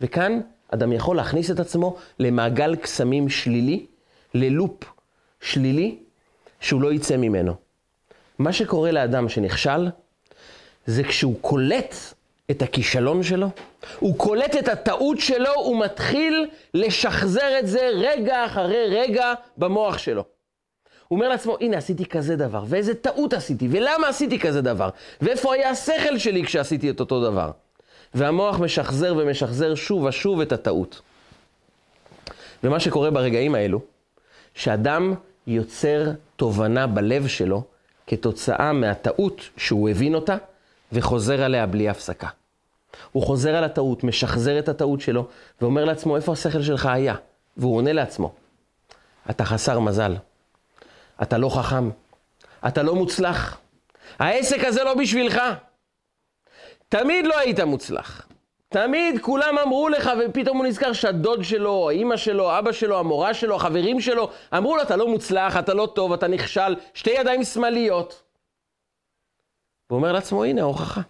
וכאן 0.00 0.40
אדם 0.68 0.92
יכול 0.92 1.16
להכניס 1.16 1.50
את 1.50 1.60
עצמו 1.60 1.96
למעגל 2.18 2.76
קסמים 2.76 3.28
שלילי, 3.28 3.86
ללופ 4.34 4.84
שלילי, 5.40 5.98
שהוא 6.60 6.82
לא 6.82 6.92
יצא 6.92 7.16
ממנו. 7.16 7.54
מה 8.38 8.52
שקורה 8.52 8.90
לאדם 8.90 9.28
שנכשל, 9.28 9.88
זה 10.86 11.04
כשהוא 11.04 11.34
קולט 11.40 11.94
את 12.50 12.62
הכישלון 12.62 13.22
שלו, 13.22 13.48
הוא 13.98 14.18
קולט 14.18 14.56
את 14.56 14.68
הטעות 14.68 15.20
שלו, 15.20 15.54
הוא 15.54 15.80
מתחיל 15.84 16.50
לשחזר 16.74 17.58
את 17.58 17.66
זה 17.66 17.90
רגע 17.94 18.46
אחרי 18.46 18.86
רגע 18.90 19.32
במוח 19.56 19.98
שלו. 19.98 20.24
הוא 21.08 21.16
אומר 21.16 21.28
לעצמו, 21.28 21.56
הנה 21.60 21.76
עשיתי 21.76 22.06
כזה 22.06 22.36
דבר, 22.36 22.64
ואיזה 22.66 22.94
טעות 22.94 23.32
עשיתי, 23.32 23.68
ולמה 23.70 24.08
עשיתי 24.08 24.38
כזה 24.38 24.60
דבר, 24.60 24.88
ואיפה 25.20 25.54
היה 25.54 25.70
השכל 25.70 26.18
שלי 26.18 26.44
כשעשיתי 26.44 26.90
את 26.90 27.00
אותו 27.00 27.30
דבר. 27.30 27.50
והמוח 28.14 28.60
משחזר 28.60 29.14
ומשחזר 29.16 29.74
שוב 29.74 30.04
ושוב 30.04 30.40
את 30.40 30.52
הטעות. 30.52 31.00
ומה 32.64 32.80
שקורה 32.80 33.10
ברגעים 33.10 33.54
האלו, 33.54 33.80
שאדם 34.54 35.14
יוצר 35.46 36.10
תובנה 36.36 36.86
בלב 36.86 37.26
שלו 37.26 37.62
כתוצאה 38.06 38.72
מהטעות 38.72 39.48
שהוא 39.56 39.88
הבין 39.88 40.14
אותה, 40.14 40.36
וחוזר 40.94 41.42
עליה 41.42 41.66
בלי 41.66 41.88
הפסקה. 41.88 42.28
הוא 43.12 43.22
חוזר 43.22 43.56
על 43.56 43.64
הטעות, 43.64 44.04
משחזר 44.04 44.58
את 44.58 44.68
הטעות 44.68 45.00
שלו, 45.00 45.26
ואומר 45.60 45.84
לעצמו, 45.84 46.16
איפה 46.16 46.32
השכל 46.32 46.62
שלך 46.62 46.86
היה? 46.86 47.14
והוא 47.56 47.76
עונה 47.76 47.92
לעצמו, 47.92 48.32
אתה 49.30 49.44
חסר 49.44 49.80
מזל, 49.80 50.16
אתה 51.22 51.38
לא 51.38 51.48
חכם, 51.48 51.90
אתה 52.68 52.82
לא 52.82 52.94
מוצלח, 52.94 53.58
העסק 54.18 54.64
הזה 54.64 54.84
לא 54.84 54.94
בשבילך. 54.94 55.40
תמיד 56.88 57.26
לא 57.26 57.38
היית 57.38 57.60
מוצלח. 57.60 58.26
תמיד 58.68 59.20
כולם 59.22 59.58
אמרו 59.58 59.88
לך, 59.88 60.10
ופתאום 60.24 60.56
הוא 60.56 60.66
נזכר 60.66 60.92
שהדוד 60.92 61.44
שלו, 61.44 61.88
האימא 61.90 62.16
שלו, 62.16 62.58
אבא 62.58 62.72
שלו, 62.72 62.98
המורה 62.98 63.34
שלו, 63.34 63.56
החברים 63.56 64.00
שלו, 64.00 64.30
אמרו 64.56 64.76
לו, 64.76 64.82
אתה 64.82 64.96
לא 64.96 65.08
מוצלח, 65.08 65.56
אתה 65.56 65.74
לא 65.74 65.88
טוב, 65.94 66.12
אתה 66.12 66.28
נכשל, 66.28 66.76
שתי 66.94 67.10
ידיים 67.10 67.44
שמאליות. 67.44 68.23
הוא 69.86 69.96
אומר 69.96 70.12
לעצמו, 70.12 70.44
הנה 70.44 70.60
ההוכחה. 70.60 71.00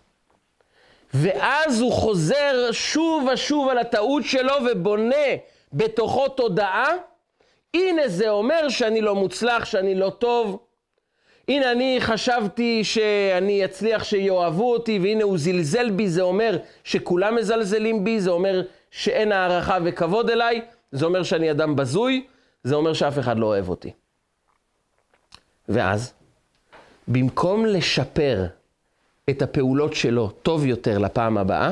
ואז 1.14 1.81
הוא 1.81 1.93
חוזר 1.93 2.69
שוב 2.73 3.28
ושוב 3.33 3.69
על 3.69 3.78
הטעות 3.78 4.25
שלו 4.25 4.52
ובונה 4.71 5.26
בתוכו 5.73 6.28
תודעה, 6.28 6.88
הנה 7.75 8.09
זה 8.09 8.31
אומר 8.31 8.69
שאני 8.69 9.00
לא 9.00 9.14
מוצלח, 9.14 9.64
שאני 9.64 9.95
לא 9.95 10.11
טוב. 10.11 10.59
הנה 11.49 11.73
אני 11.73 11.97
חשבתי 12.00 12.85
שאני 12.85 13.64
אצליח 13.64 14.04
שיאהבו 14.04 14.73
אותי, 14.73 14.99
והנה 14.99 15.25
הוא 15.25 15.38
זלזל 15.38 15.90
בי, 15.90 16.09
זה 16.09 16.23
אומר 16.23 16.59
שכולם 16.85 17.35
מזלזלים 17.35 18.04
בי, 18.04 18.21
זה 18.21 18.31
אומר 18.31 18.62
שאין 18.90 19.33
הערכה 19.33 19.78
וכבוד 19.85 20.31
אליי, 20.31 20.61
זה 20.93 21.07
אומר 21.07 21.23
שאני 21.23 21.50
אדם 21.50 21.76
בזוי, 21.76 22.26
זה 22.62 22.75
אומר 22.75 22.93
שאף 22.93 23.19
אחד 23.19 23.38
לא 23.38 23.47
אוהב 23.47 23.69
אותי. 23.69 23.93
ואז, 25.69 26.12
במקום 27.09 27.66
לשפר 27.66 28.45
את 29.31 29.43
הפעולות 29.43 29.95
שלו 29.95 30.31
טוב 30.43 30.66
יותר 30.66 30.99
לפעם 30.99 31.38
הבאה, 31.38 31.71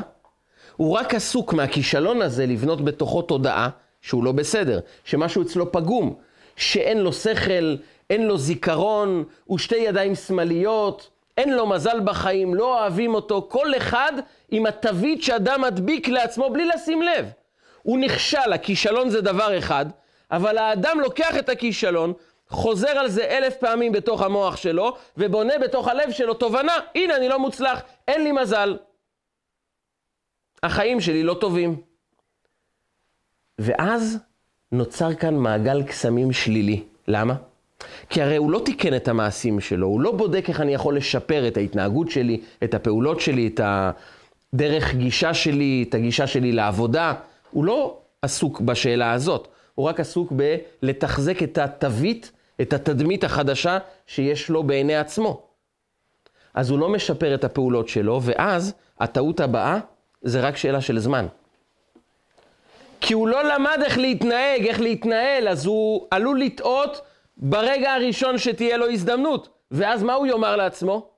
הוא 0.77 0.93
רק 0.97 1.15
עסוק 1.15 1.53
מהכישלון 1.53 2.23
הזה 2.23 2.47
לבנות 2.47 2.85
בתוכו 2.85 3.23
תודעה 3.23 3.69
שהוא 4.01 4.25
לא 4.25 4.33
בסדר, 4.33 4.81
שמשהו 5.05 5.43
אצלו 5.43 5.73
פגום, 5.73 6.15
שאין 6.57 6.99
לו 6.99 7.13
שכל, 7.13 7.75
אין 8.11 8.27
לו 8.27 8.39
זיכרון, 8.39 9.25
הוא 9.45 9.59
שתי 9.59 9.77
ידיים 9.77 10.15
שמאליות, 10.15 11.11
אין 11.39 11.53
לו 11.57 11.67
מזל 11.67 12.01
בחיים, 12.05 12.55
לא 12.55 12.81
אוהבים 12.81 13.15
אותו, 13.15 13.47
כל 13.51 13.77
אחד 13.77 14.13
עם 14.51 14.67
התווית 14.67 15.23
שאדם 15.23 15.61
מדביק 15.61 16.09
לעצמו 16.09 16.51
בלי 16.51 16.65
לשים 16.67 17.03
לב. 17.03 17.27
הוא 17.83 17.99
נכשל, 17.99 18.53
הכישלון 18.53 19.11
זה 19.11 19.21
דבר 19.21 19.59
אחד, 19.59 19.87
אבל 20.31 20.59
האדם 20.59 21.01
לוקח 21.01 21.39
את 21.39 21.49
הכישלון, 21.49 22.13
חוזר 22.53 22.89
על 22.89 23.09
זה 23.09 23.25
אלף 23.25 23.57
פעמים 23.57 23.93
בתוך 23.93 24.23
המוח 24.23 24.57
שלו, 24.57 24.97
ובונה 25.17 25.59
בתוך 25.59 25.89
הלב 25.89 26.11
שלו 26.11 26.35
תובנה, 26.35 26.73
הנה 26.95 27.17
אני 27.17 27.29
לא 27.29 27.39
מוצלח, 27.39 27.83
אין 28.09 28.25
לי 28.25 28.33
מזל. 28.33 28.77
החיים 30.63 31.01
שלי 31.01 31.23
לא 31.23 31.35
טובים. 31.35 31.81
ואז 33.59 34.19
נוצר 34.73 35.15
כאן 35.15 35.35
מעגל 35.35 35.83
קסמים 35.83 36.33
שלילי. 36.33 36.83
למה? 37.09 37.35
כי 38.09 38.23
הרי 38.23 38.37
הוא 38.37 38.51
לא 38.51 38.61
תיקן 38.65 38.97
את 38.97 39.09
המעשים 39.09 39.61
שלו, 39.61 39.87
הוא 39.87 40.01
לא 40.01 40.13
בודק 40.13 40.45
איך 40.49 40.61
אני 40.61 40.75
יכול 40.75 40.97
לשפר 40.97 41.49
את 41.49 41.57
ההתנהגות 41.57 42.11
שלי, 42.11 42.41
את 42.65 42.75
הפעולות 42.75 43.21
שלי, 43.21 43.47
את 43.55 43.61
הדרך 44.55 44.95
גישה 44.95 45.35
שלי, 45.35 45.85
את 45.89 45.95
הגישה 45.95 46.27
שלי 46.27 46.53
לעבודה. 46.53 47.15
הוא 47.51 47.65
לא 47.65 47.99
עסוק 48.23 48.61
בשאלה 48.61 49.13
הזאת, 49.13 49.49
הוא 49.75 49.87
רק 49.87 50.01
עסוק 50.01 50.33
בלתחזק 50.83 51.43
את 51.43 51.59
התווית 51.59 52.33
את 52.63 52.73
התדמית 52.73 53.25
החדשה 53.25 53.79
שיש 54.07 54.49
לו 54.49 54.63
בעיני 54.63 54.97
עצמו. 54.97 55.43
אז 56.55 56.71
הוא 56.71 56.79
לא 56.79 56.89
משפר 56.89 57.35
את 57.35 57.45
הפעולות 57.45 57.89
שלו, 57.89 58.21
ואז 58.23 58.75
הטעות 59.01 59.41
הבאה 59.41 59.79
זה 60.23 60.41
רק 60.41 60.57
שאלה 60.57 60.81
של 60.81 60.99
זמן. 60.99 61.27
כי 63.01 63.15
הוא 63.15 63.29
לא 63.29 63.45
למד 63.45 63.79
איך 63.85 63.99
להתנהג, 63.99 64.67
איך 64.67 64.81
להתנהל, 64.81 65.49
אז 65.49 65.67
הוא 65.67 66.07
עלול 66.11 66.41
לטעות 66.41 67.01
ברגע 67.37 67.93
הראשון 67.93 68.39
שתהיה 68.39 68.77
לו 68.77 68.91
הזדמנות. 68.91 69.49
ואז 69.71 70.03
מה 70.03 70.15
הוא 70.15 70.27
יאמר 70.27 70.57
לעצמו? 70.57 71.09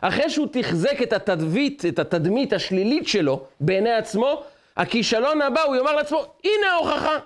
אחרי 0.00 0.30
שהוא 0.30 0.46
תחזק 0.52 1.02
את 1.02 1.12
התדמית, 1.12 1.84
את 1.86 1.98
התדמית 1.98 2.52
השלילית 2.52 3.08
שלו 3.08 3.44
בעיני 3.60 3.92
עצמו, 3.92 4.42
הכישלון 4.76 5.42
הבא 5.42 5.62
הוא 5.62 5.76
יאמר 5.76 5.92
לעצמו, 5.92 6.24
הנה 6.44 6.66
ההוכחה. 6.72 7.18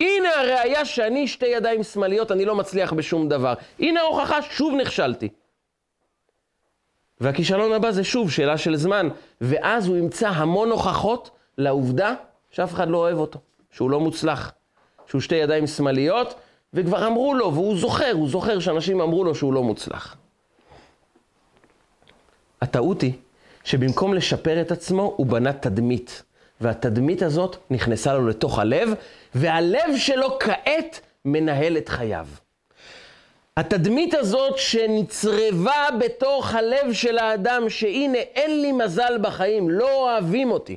הנה 0.00 0.28
הראייה 0.28 0.84
שאני 0.84 1.28
שתי 1.28 1.46
ידיים 1.46 1.82
שמאליות, 1.82 2.32
אני 2.32 2.44
לא 2.44 2.54
מצליח 2.54 2.92
בשום 2.92 3.28
דבר. 3.28 3.54
הנה 3.78 4.00
ההוכחה, 4.00 4.42
שוב 4.42 4.74
נכשלתי. 4.74 5.28
והכישלון 7.20 7.72
הבא 7.72 7.90
זה 7.90 8.04
שוב 8.04 8.30
שאלה 8.30 8.58
של 8.58 8.76
זמן, 8.76 9.08
ואז 9.40 9.86
הוא 9.86 9.96
ימצא 9.96 10.28
המון 10.28 10.70
הוכחות 10.70 11.30
לעובדה 11.58 12.14
שאף 12.50 12.74
אחד 12.74 12.88
לא 12.88 12.96
אוהב 12.96 13.18
אותו, 13.18 13.38
שהוא 13.70 13.90
לא 13.90 14.00
מוצלח, 14.00 14.52
שהוא 15.06 15.20
שתי 15.20 15.34
ידיים 15.34 15.66
שמאליות, 15.66 16.34
וכבר 16.74 17.06
אמרו 17.06 17.34
לו, 17.34 17.54
והוא 17.54 17.76
זוכר, 17.76 18.12
הוא 18.12 18.28
זוכר 18.28 18.58
שאנשים 18.58 19.00
אמרו 19.00 19.24
לו 19.24 19.34
שהוא 19.34 19.52
לא 19.52 19.62
מוצלח. 19.62 20.16
הטעות 22.62 23.02
היא 23.02 23.12
שבמקום 23.64 24.14
לשפר 24.14 24.60
את 24.60 24.70
עצמו, 24.70 25.14
הוא 25.16 25.26
בנה 25.26 25.52
תדמית. 25.52 26.22
והתדמית 26.60 27.22
הזאת 27.22 27.56
נכנסה 27.70 28.14
לו 28.14 28.26
לתוך 28.26 28.58
הלב, 28.58 28.94
והלב 29.34 29.96
שלו 29.96 30.38
כעת 30.38 31.00
מנהל 31.24 31.76
את 31.76 31.88
חייו. 31.88 32.26
התדמית 33.56 34.14
הזאת 34.14 34.58
שנצרבה 34.58 35.88
בתוך 35.98 36.54
הלב 36.54 36.92
של 36.92 37.18
האדם, 37.18 37.68
שהנה 37.68 38.18
אין 38.18 38.62
לי 38.62 38.72
מזל 38.72 39.18
בחיים, 39.20 39.70
לא 39.70 39.94
אוהבים 39.94 40.50
אותי. 40.50 40.76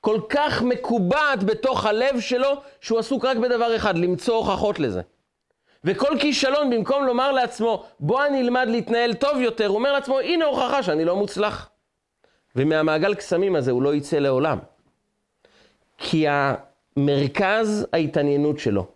כל 0.00 0.20
כך 0.28 0.62
מקובעת 0.62 1.44
בתוך 1.44 1.86
הלב 1.86 2.20
שלו, 2.20 2.48
שהוא 2.80 2.98
עסוק 2.98 3.24
רק 3.24 3.36
בדבר 3.36 3.76
אחד, 3.76 3.98
למצוא 3.98 4.36
הוכחות 4.36 4.78
לזה. 4.78 5.00
וכל 5.84 6.16
כישלון, 6.20 6.70
במקום 6.70 7.04
לומר 7.04 7.32
לעצמו, 7.32 7.84
בוא 8.00 8.26
אני 8.26 8.40
אלמד 8.40 8.66
להתנהל 8.68 9.14
טוב 9.14 9.40
יותר, 9.40 9.66
הוא 9.66 9.76
אומר 9.76 9.92
לעצמו, 9.92 10.20
הנה 10.20 10.44
הוכחה 10.44 10.82
שאני 10.82 11.04
לא 11.04 11.16
מוצלח. 11.16 11.68
ומהמעגל 12.56 13.14
קסמים 13.14 13.56
הזה 13.56 13.70
הוא 13.70 13.82
לא 13.82 13.94
יצא 13.94 14.18
לעולם. 14.18 14.58
כי 15.98 16.26
המרכז 16.28 17.86
ההתעניינות 17.92 18.58
שלו, 18.58 18.86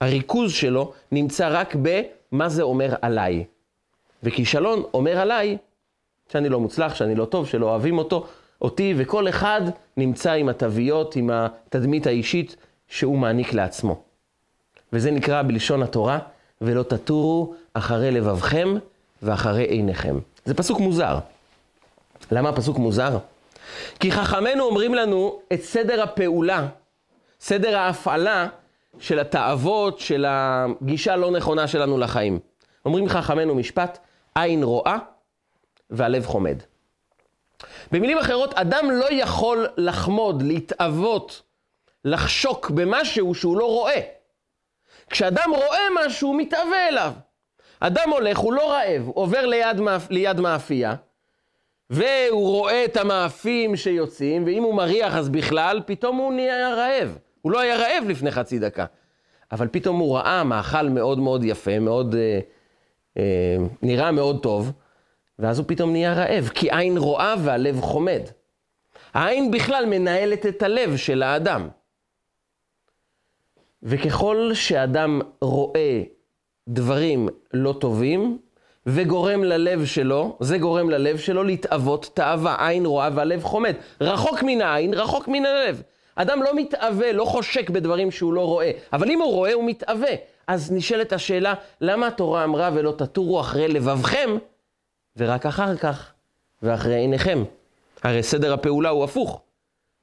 הריכוז 0.00 0.52
שלו, 0.52 0.92
נמצא 1.12 1.48
רק 1.50 1.76
במה 1.82 2.48
זה 2.48 2.62
אומר 2.62 2.94
עליי. 3.02 3.44
וכישלון 4.22 4.82
אומר 4.94 5.18
עליי 5.18 5.56
שאני 6.32 6.48
לא 6.48 6.60
מוצלח, 6.60 6.94
שאני 6.94 7.14
לא 7.14 7.24
טוב, 7.24 7.48
שלא 7.48 7.70
אוהבים 7.70 7.98
אותו, 7.98 8.26
אותי, 8.62 8.94
וכל 8.96 9.28
אחד 9.28 9.60
נמצא 9.96 10.32
עם 10.32 10.48
התוויות, 10.48 11.16
עם 11.16 11.30
התדמית 11.30 12.06
האישית 12.06 12.56
שהוא 12.88 13.18
מעניק 13.18 13.52
לעצמו. 13.52 14.02
וזה 14.92 15.10
נקרא 15.10 15.42
בלשון 15.42 15.82
התורה, 15.82 16.18
ולא 16.60 16.82
תטורו 16.82 17.54
אחרי 17.74 18.10
לבבכם 18.10 18.68
ואחרי 19.22 19.64
עיניכם. 19.64 20.18
זה 20.44 20.54
פסוק 20.54 20.80
מוזר. 20.80 21.18
למה 22.32 22.48
הפסוק 22.48 22.78
מוזר? 22.78 23.18
כי 24.00 24.12
חכמינו 24.12 24.64
אומרים 24.64 24.94
לנו 24.94 25.40
את 25.52 25.62
סדר 25.62 26.02
הפעולה, 26.02 26.68
סדר 27.40 27.78
ההפעלה 27.78 28.48
של 28.98 29.18
התאוות, 29.18 29.98
של 29.98 30.24
הגישה 30.28 31.12
הלא 31.12 31.30
נכונה 31.30 31.68
שלנו 31.68 31.98
לחיים. 31.98 32.38
אומרים 32.84 33.08
חכמינו 33.08 33.54
משפט, 33.54 33.98
עין 34.34 34.62
רואה 34.62 34.96
והלב 35.90 36.26
חומד. 36.26 36.62
במילים 37.92 38.18
אחרות, 38.18 38.54
אדם 38.54 38.90
לא 38.90 39.06
יכול 39.12 39.66
לחמוד, 39.76 40.42
להתאבות, 40.42 41.42
לחשוק 42.04 42.70
במשהו 42.70 43.34
שהוא 43.34 43.56
לא 43.56 43.64
רואה. 43.64 44.00
כשאדם 45.10 45.50
רואה 45.54 45.80
משהו, 46.04 46.28
הוא 46.28 46.36
מתאווה 46.36 46.88
אליו. 46.88 47.12
אדם 47.80 48.10
הולך, 48.10 48.38
הוא 48.38 48.52
לא 48.52 48.70
רעב, 48.70 49.08
עובר 49.08 49.46
ליד, 49.46 49.80
ליד 50.10 50.40
מאפייה, 50.40 50.94
והוא 51.90 52.50
רואה 52.50 52.84
את 52.84 52.96
המאפים 52.96 53.76
שיוצאים, 53.76 54.44
ואם 54.46 54.62
הוא 54.62 54.74
מריח 54.74 55.14
אז 55.14 55.28
בכלל, 55.28 55.80
פתאום 55.86 56.16
הוא 56.16 56.32
נהיה 56.32 56.74
רעב. 56.74 57.18
הוא 57.42 57.52
לא 57.52 57.60
היה 57.60 57.76
רעב 57.76 58.08
לפני 58.08 58.30
חצי 58.30 58.58
דקה. 58.58 58.84
אבל 59.52 59.68
פתאום 59.68 59.98
הוא 59.98 60.16
ראה 60.16 60.44
מאכל 60.44 60.88
מאוד 60.88 61.18
מאוד 61.18 61.44
יפה, 61.44 61.78
מאוד, 61.78 62.14
אה, 62.14 62.40
אה, 63.18 63.56
נראה 63.82 64.12
מאוד 64.12 64.42
טוב, 64.42 64.72
ואז 65.38 65.58
הוא 65.58 65.66
פתאום 65.68 65.92
נהיה 65.92 66.14
רעב, 66.14 66.48
כי 66.54 66.68
עין 66.70 66.98
רואה 66.98 67.34
והלב 67.44 67.80
חומד. 67.80 68.20
העין 69.14 69.50
בכלל 69.50 69.86
מנהלת 69.86 70.46
את 70.46 70.62
הלב 70.62 70.96
של 70.96 71.22
האדם. 71.22 71.68
וככל 73.82 74.50
שאדם 74.54 75.20
רואה 75.40 76.02
דברים 76.68 77.28
לא 77.52 77.74
טובים, 77.80 78.38
וגורם 78.90 79.44
ללב 79.44 79.84
שלו, 79.84 80.36
זה 80.40 80.58
גורם 80.58 80.90
ללב 80.90 81.18
שלו 81.18 81.44
להתאבות 81.44 82.10
תאווה, 82.14 82.68
עין 82.68 82.86
רואה 82.86 83.08
והלב 83.14 83.44
חומד. 83.44 83.74
רחוק 84.00 84.42
מן 84.42 84.60
העין, 84.60 84.94
רחוק 84.94 85.28
מן 85.28 85.46
הלב. 85.46 85.82
אדם 86.14 86.42
לא 86.42 86.56
מתאווה, 86.56 87.12
לא 87.12 87.24
חושק 87.24 87.70
בדברים 87.70 88.10
שהוא 88.10 88.32
לא 88.32 88.40
רואה, 88.40 88.70
אבל 88.92 89.10
אם 89.10 89.20
הוא 89.20 89.32
רואה, 89.32 89.52
הוא 89.52 89.64
מתאווה. 89.64 90.10
אז 90.46 90.72
נשאלת 90.72 91.12
השאלה, 91.12 91.54
למה 91.80 92.06
התורה 92.06 92.44
אמרה 92.44 92.70
ולא 92.74 92.94
תטורו 92.98 93.40
אחרי 93.40 93.68
לבבכם, 93.68 94.30
ורק 95.16 95.46
אחר 95.46 95.76
כך, 95.76 96.12
ואחרי 96.62 96.94
עיניכם? 96.94 97.44
הרי 98.02 98.22
סדר 98.22 98.52
הפעולה 98.52 98.88
הוא 98.88 99.04
הפוך. 99.04 99.40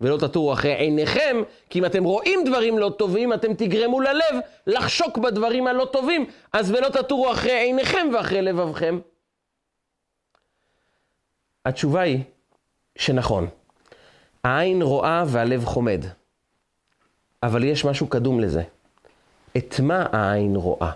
ולא 0.01 0.17
תטורו 0.17 0.53
אחרי 0.53 0.73
עיניכם, 0.73 1.37
כי 1.69 1.79
אם 1.79 1.85
אתם 1.85 2.03
רואים 2.03 2.39
דברים 2.45 2.79
לא 2.79 2.91
טובים, 2.97 3.33
אתם 3.33 3.53
תגרמו 3.53 4.01
ללב 4.01 4.35
לחשוק 4.67 5.17
בדברים 5.17 5.67
הלא 5.67 5.85
טובים, 5.91 6.25
אז 6.53 6.71
ולא 6.71 6.89
תטורו 6.89 7.31
אחרי 7.31 7.51
עיניכם 7.51 8.07
ואחרי 8.13 8.41
לבבכם. 8.41 8.99
התשובה 11.65 12.01
היא 12.01 12.23
שנכון, 12.97 13.47
העין 14.43 14.81
רואה 14.81 15.23
והלב 15.27 15.65
חומד, 15.65 16.05
אבל 17.43 17.63
יש 17.63 17.85
משהו 17.85 18.07
קדום 18.07 18.39
לזה. 18.39 18.63
את 19.57 19.79
מה 19.79 20.05
העין 20.11 20.55
רואה? 20.55 20.91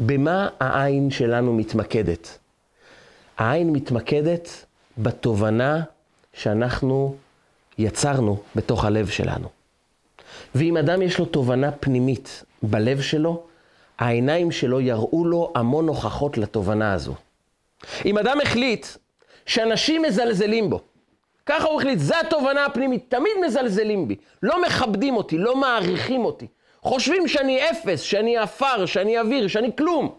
במה 0.00 0.48
העין 0.60 1.10
שלנו 1.10 1.52
מתמקדת? 1.52 2.38
העין 3.38 3.70
מתמקדת 3.70 4.66
בתובנה 4.98 5.82
שאנחנו 6.32 7.16
יצרנו 7.78 8.42
בתוך 8.56 8.84
הלב 8.84 9.08
שלנו. 9.08 9.48
ואם 10.54 10.76
אדם 10.76 11.02
יש 11.02 11.18
לו 11.18 11.24
תובנה 11.24 11.72
פנימית 11.72 12.44
בלב 12.62 13.00
שלו, 13.00 13.42
העיניים 13.98 14.50
שלו 14.50 14.80
יראו 14.80 15.24
לו 15.24 15.52
המון 15.54 15.88
הוכחות 15.88 16.38
לתובנה 16.38 16.92
הזו. 16.92 17.14
אם 18.04 18.18
אדם 18.18 18.38
החליט 18.42 18.86
שאנשים 19.46 20.02
מזלזלים 20.02 20.70
בו, 20.70 20.80
ככה 21.46 21.64
הוא 21.64 21.80
החליט, 21.80 21.98
זו 21.98 22.14
התובנה 22.26 22.66
הפנימית, 22.66 23.04
תמיד 23.08 23.32
מזלזלים 23.46 24.08
בי, 24.08 24.16
לא 24.42 24.62
מכבדים 24.62 25.16
אותי, 25.16 25.38
לא 25.38 25.56
מעריכים 25.56 26.24
אותי, 26.24 26.46
חושבים 26.82 27.28
שאני 27.28 27.70
אפס, 27.70 28.00
שאני 28.00 28.36
עפר, 28.36 28.86
שאני 28.86 29.20
אוויר, 29.20 29.48
שאני 29.48 29.70
כלום. 29.76 30.14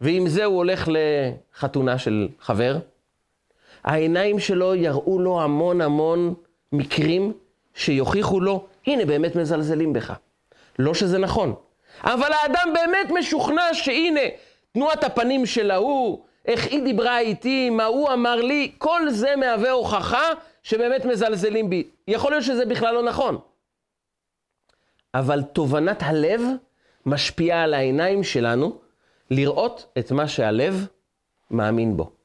ועם 0.00 0.28
זה 0.28 0.44
הוא 0.44 0.56
הולך 0.56 0.88
לחתונה 0.88 1.98
של 1.98 2.28
חבר, 2.40 2.78
העיניים 3.88 4.38
שלו 4.38 4.74
יראו 4.74 5.18
לו 5.18 5.40
המון 5.40 5.80
המון 5.80 6.34
מקרים 6.72 7.32
שיוכיחו 7.74 8.40
לו, 8.40 8.66
הנה 8.86 9.04
באמת 9.04 9.36
מזלזלים 9.36 9.92
בך. 9.92 10.12
לא 10.78 10.94
שזה 10.94 11.18
נכון. 11.18 11.54
אבל 12.02 12.30
האדם 12.32 12.74
באמת 12.74 13.10
משוכנע 13.18 13.74
שהנה, 13.74 14.20
תנועת 14.72 15.04
הפנים 15.04 15.46
של 15.46 15.70
ההוא, 15.70 16.24
איך 16.46 16.66
היא 16.66 16.84
דיברה 16.84 17.18
איתי, 17.18 17.70
מה 17.70 17.84
הוא 17.84 18.12
אמר 18.12 18.36
לי, 18.36 18.72
כל 18.78 19.10
זה 19.10 19.36
מהווה 19.36 19.70
הוכחה 19.70 20.22
שבאמת 20.62 21.04
מזלזלים 21.04 21.70
בי. 21.70 21.88
יכול 22.08 22.30
להיות 22.30 22.44
שזה 22.44 22.64
בכלל 22.64 22.94
לא 22.94 23.02
נכון. 23.02 23.38
אבל 25.14 25.42
תובנת 25.42 26.02
הלב 26.02 26.40
משפיעה 27.06 27.62
על 27.62 27.74
העיניים 27.74 28.24
שלנו 28.24 28.78
לראות 29.30 29.92
את 29.98 30.12
מה 30.12 30.28
שהלב 30.28 30.86
מאמין 31.50 31.96
בו. 31.96 32.17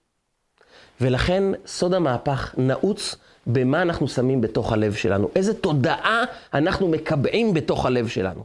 ולכן 1.04 1.44
סוד 1.66 1.94
המהפך 1.94 2.56
נעוץ 2.58 3.16
במה 3.48 3.82
אנחנו 3.82 4.08
שמים 4.08 4.42
בתוך 4.42 4.74
הלב 4.74 4.94
שלנו, 4.94 5.30
איזה 5.36 5.54
תודעה 5.54 6.24
אנחנו 6.54 6.88
מקבעים 6.88 7.54
בתוך 7.54 7.86
הלב 7.86 8.08
שלנו. 8.08 8.44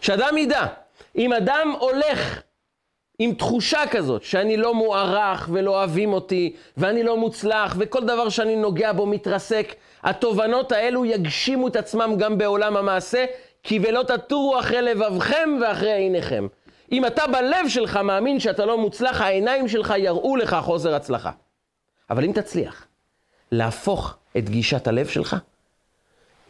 שאדם 0.00 0.38
ידע, 0.38 0.66
אם 1.16 1.32
אדם 1.32 1.74
הולך 1.78 2.42
עם 3.18 3.34
תחושה 3.34 3.80
כזאת, 3.90 4.22
שאני 4.22 4.56
לא 4.56 4.74
מוערך 4.74 5.48
ולא 5.52 5.70
אוהבים 5.70 6.12
אותי, 6.12 6.56
ואני 6.76 7.02
לא 7.02 7.16
מוצלח, 7.16 7.76
וכל 7.78 8.04
דבר 8.04 8.28
שאני 8.28 8.56
נוגע 8.56 8.92
בו 8.92 9.06
מתרסק, 9.06 9.74
התובנות 10.02 10.72
האלו 10.72 11.04
יגשימו 11.04 11.68
את 11.68 11.76
עצמם 11.76 12.14
גם 12.18 12.38
בעולם 12.38 12.76
המעשה, 12.76 13.24
כי 13.62 13.78
ולא 13.82 14.02
תטורו 14.02 14.58
אחרי 14.58 14.82
לבבכם 14.82 15.58
ואחרי 15.62 15.92
עיניכם. 15.92 16.46
אם 16.92 17.06
אתה 17.06 17.26
בלב 17.26 17.68
שלך 17.68 17.96
מאמין 17.96 18.40
שאתה 18.40 18.64
לא 18.64 18.78
מוצלח, 18.78 19.20
העיניים 19.20 19.68
שלך 19.68 19.94
יראו 19.96 20.36
לך 20.36 20.56
חוסר 20.60 20.94
הצלחה. 20.94 21.30
אבל 22.10 22.24
אם 22.24 22.32
תצליח 22.32 22.86
להפוך 23.52 24.16
את 24.38 24.50
גישת 24.50 24.86
הלב 24.86 25.06
שלך 25.06 25.36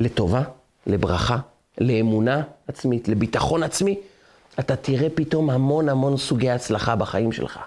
לטובה, 0.00 0.42
לברכה, 0.86 1.38
לאמונה 1.78 2.42
עצמית, 2.68 3.08
לביטחון 3.08 3.62
עצמי, 3.62 3.98
אתה 4.60 4.76
תראה 4.76 5.08
פתאום 5.14 5.50
המון 5.50 5.88
המון 5.88 6.16
סוגי 6.16 6.50
הצלחה 6.50 6.96
בחיים 6.96 7.32
שלך. 7.32 7.60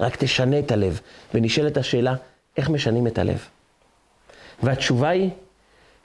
רק 0.00 0.16
תשנה 0.16 0.58
את 0.58 0.70
הלב, 0.70 1.00
ונשאלת 1.34 1.76
השאלה, 1.76 2.14
איך 2.56 2.70
משנים 2.70 3.06
את 3.06 3.18
הלב? 3.18 3.48
והתשובה 4.62 5.08
היא, 5.08 5.30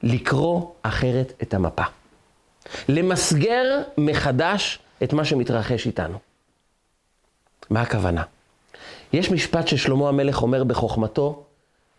לקרוא 0.03 0.71
אחרת 0.81 1.33
את 1.41 1.53
המפה. 1.53 1.83
למסגר 2.89 3.81
מחדש 3.97 4.79
את 5.03 5.13
מה 5.13 5.25
שמתרחש 5.25 5.87
איתנו. 5.87 6.17
מה 7.69 7.81
הכוונה? 7.81 8.23
יש 9.13 9.31
משפט 9.31 9.67
ששלמה 9.67 10.09
המלך 10.09 10.41
אומר 10.41 10.63
בחוכמתו 10.63 11.43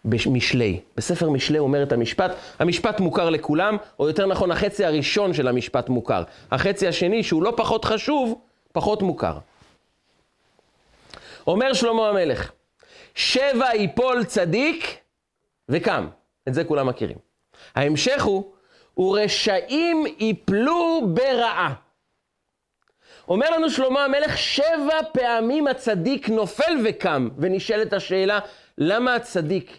במשלי. 0.05 0.81
בספר 0.97 1.31
משלי 1.31 1.59
אומר 1.59 1.83
את 1.83 1.93
המשפט, 1.93 2.31
המשפט 2.59 3.01
מוכר 3.01 3.31
לכולם, 3.31 3.77
או 3.99 4.09
יותר 4.09 4.27
נכון, 4.27 4.51
החצי 4.51 4.85
הראשון 4.85 5.35
של 5.35 5.49
המשפט 5.49 5.89
מוכר. 5.89 6.23
החצי 6.51 6.89
השני, 6.89 7.23
שהוא 7.23 7.43
לא 7.43 7.53
פחות 7.57 7.85
חשוב, 7.85 8.41
פחות 8.73 9.03
מוכר. 9.03 9.39
אומר 11.47 11.73
שלמה 11.73 12.09
המלך, 12.09 12.51
שבע 13.15 13.77
יפול 13.77 14.25
צדיק 14.25 14.97
וקם. 15.69 16.09
את 16.49 16.55
זה 16.55 16.65
כולם 16.65 16.87
מכירים. 16.87 17.17
ההמשך 17.75 18.25
הוא, 18.25 18.53
ורשעים 18.99 20.05
יפלו 20.19 21.01
ברעה. 21.15 21.75
אומר 23.29 23.51
לנו 23.51 23.71
שלמה 23.71 24.05
המלך, 24.05 24.39
שבע 24.39 25.03
פעמים 25.13 25.67
הצדיק 25.67 26.29
נופל 26.29 26.77
וקם, 26.85 27.29
ונשאלת 27.39 27.93
השאלה, 27.93 28.39
למה 28.79 29.15
הצדיק 29.15 29.79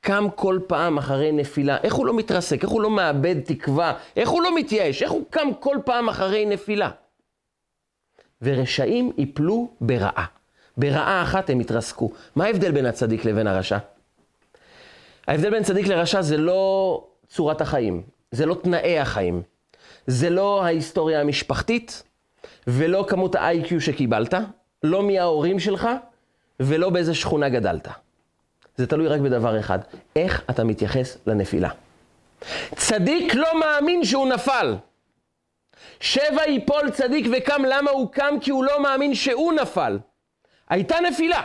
קם 0.00 0.26
כל 0.34 0.58
פעם 0.66 0.98
אחרי 0.98 1.32
נפילה? 1.32 1.76
איך 1.82 1.94
הוא 1.94 2.06
לא 2.06 2.16
מתרסק? 2.16 2.62
איך 2.62 2.70
הוא 2.70 2.82
לא 2.82 2.90
מאבד 2.90 3.40
תקווה? 3.40 3.92
איך 4.16 4.28
הוא 4.28 4.42
לא 4.42 4.54
מתייאש? 4.54 5.02
איך 5.02 5.10
הוא 5.10 5.24
קם 5.30 5.48
כל 5.60 5.76
פעם 5.84 6.08
אחרי 6.08 6.46
נפילה? 6.46 6.90
ורשעים 8.42 9.12
יפלו 9.18 9.70
ברעה. 9.80 10.26
ברעה 10.76 11.22
אחת 11.22 11.50
הם 11.50 11.60
יתרסקו. 11.60 12.12
מה 12.36 12.44
ההבדל 12.44 12.72
בין 12.72 12.86
הצדיק 12.86 13.24
לבין 13.24 13.46
הרשע? 13.46 13.78
ההבדל 15.26 15.50
בין 15.50 15.62
צדיק 15.62 15.86
לרשע 15.86 16.22
זה 16.22 16.36
לא 16.36 17.04
צורת 17.28 17.60
החיים, 17.60 18.02
זה 18.30 18.46
לא 18.46 18.54
תנאי 18.54 18.98
החיים, 18.98 19.42
זה 20.06 20.30
לא 20.30 20.64
ההיסטוריה 20.64 21.20
המשפחתית, 21.20 22.02
ולא 22.66 23.04
כמות 23.08 23.34
ה-IQ 23.34 23.80
שקיבלת, 23.80 24.34
לא 24.82 25.02
מי 25.02 25.18
ההורים 25.18 25.58
שלך, 25.58 25.88
ולא 26.60 26.90
באיזה 26.90 27.14
שכונה 27.14 27.48
גדלת. 27.48 27.88
זה 28.76 28.86
תלוי 28.86 29.08
רק 29.08 29.20
בדבר 29.20 29.60
אחד, 29.60 29.78
איך 30.16 30.42
אתה 30.50 30.64
מתייחס 30.64 31.18
לנפילה. 31.26 31.70
צדיק 32.76 33.34
לא 33.34 33.60
מאמין 33.60 34.04
שהוא 34.04 34.28
נפל. 34.28 34.76
שבע 36.00 36.48
יפול 36.48 36.90
צדיק 36.90 37.26
וקם, 37.32 37.62
למה 37.68 37.90
הוא 37.90 38.12
קם? 38.12 38.34
כי 38.40 38.50
הוא 38.50 38.64
לא 38.64 38.82
מאמין 38.82 39.14
שהוא 39.14 39.52
נפל. 39.52 39.98
הייתה 40.68 40.96
נפילה, 41.10 41.42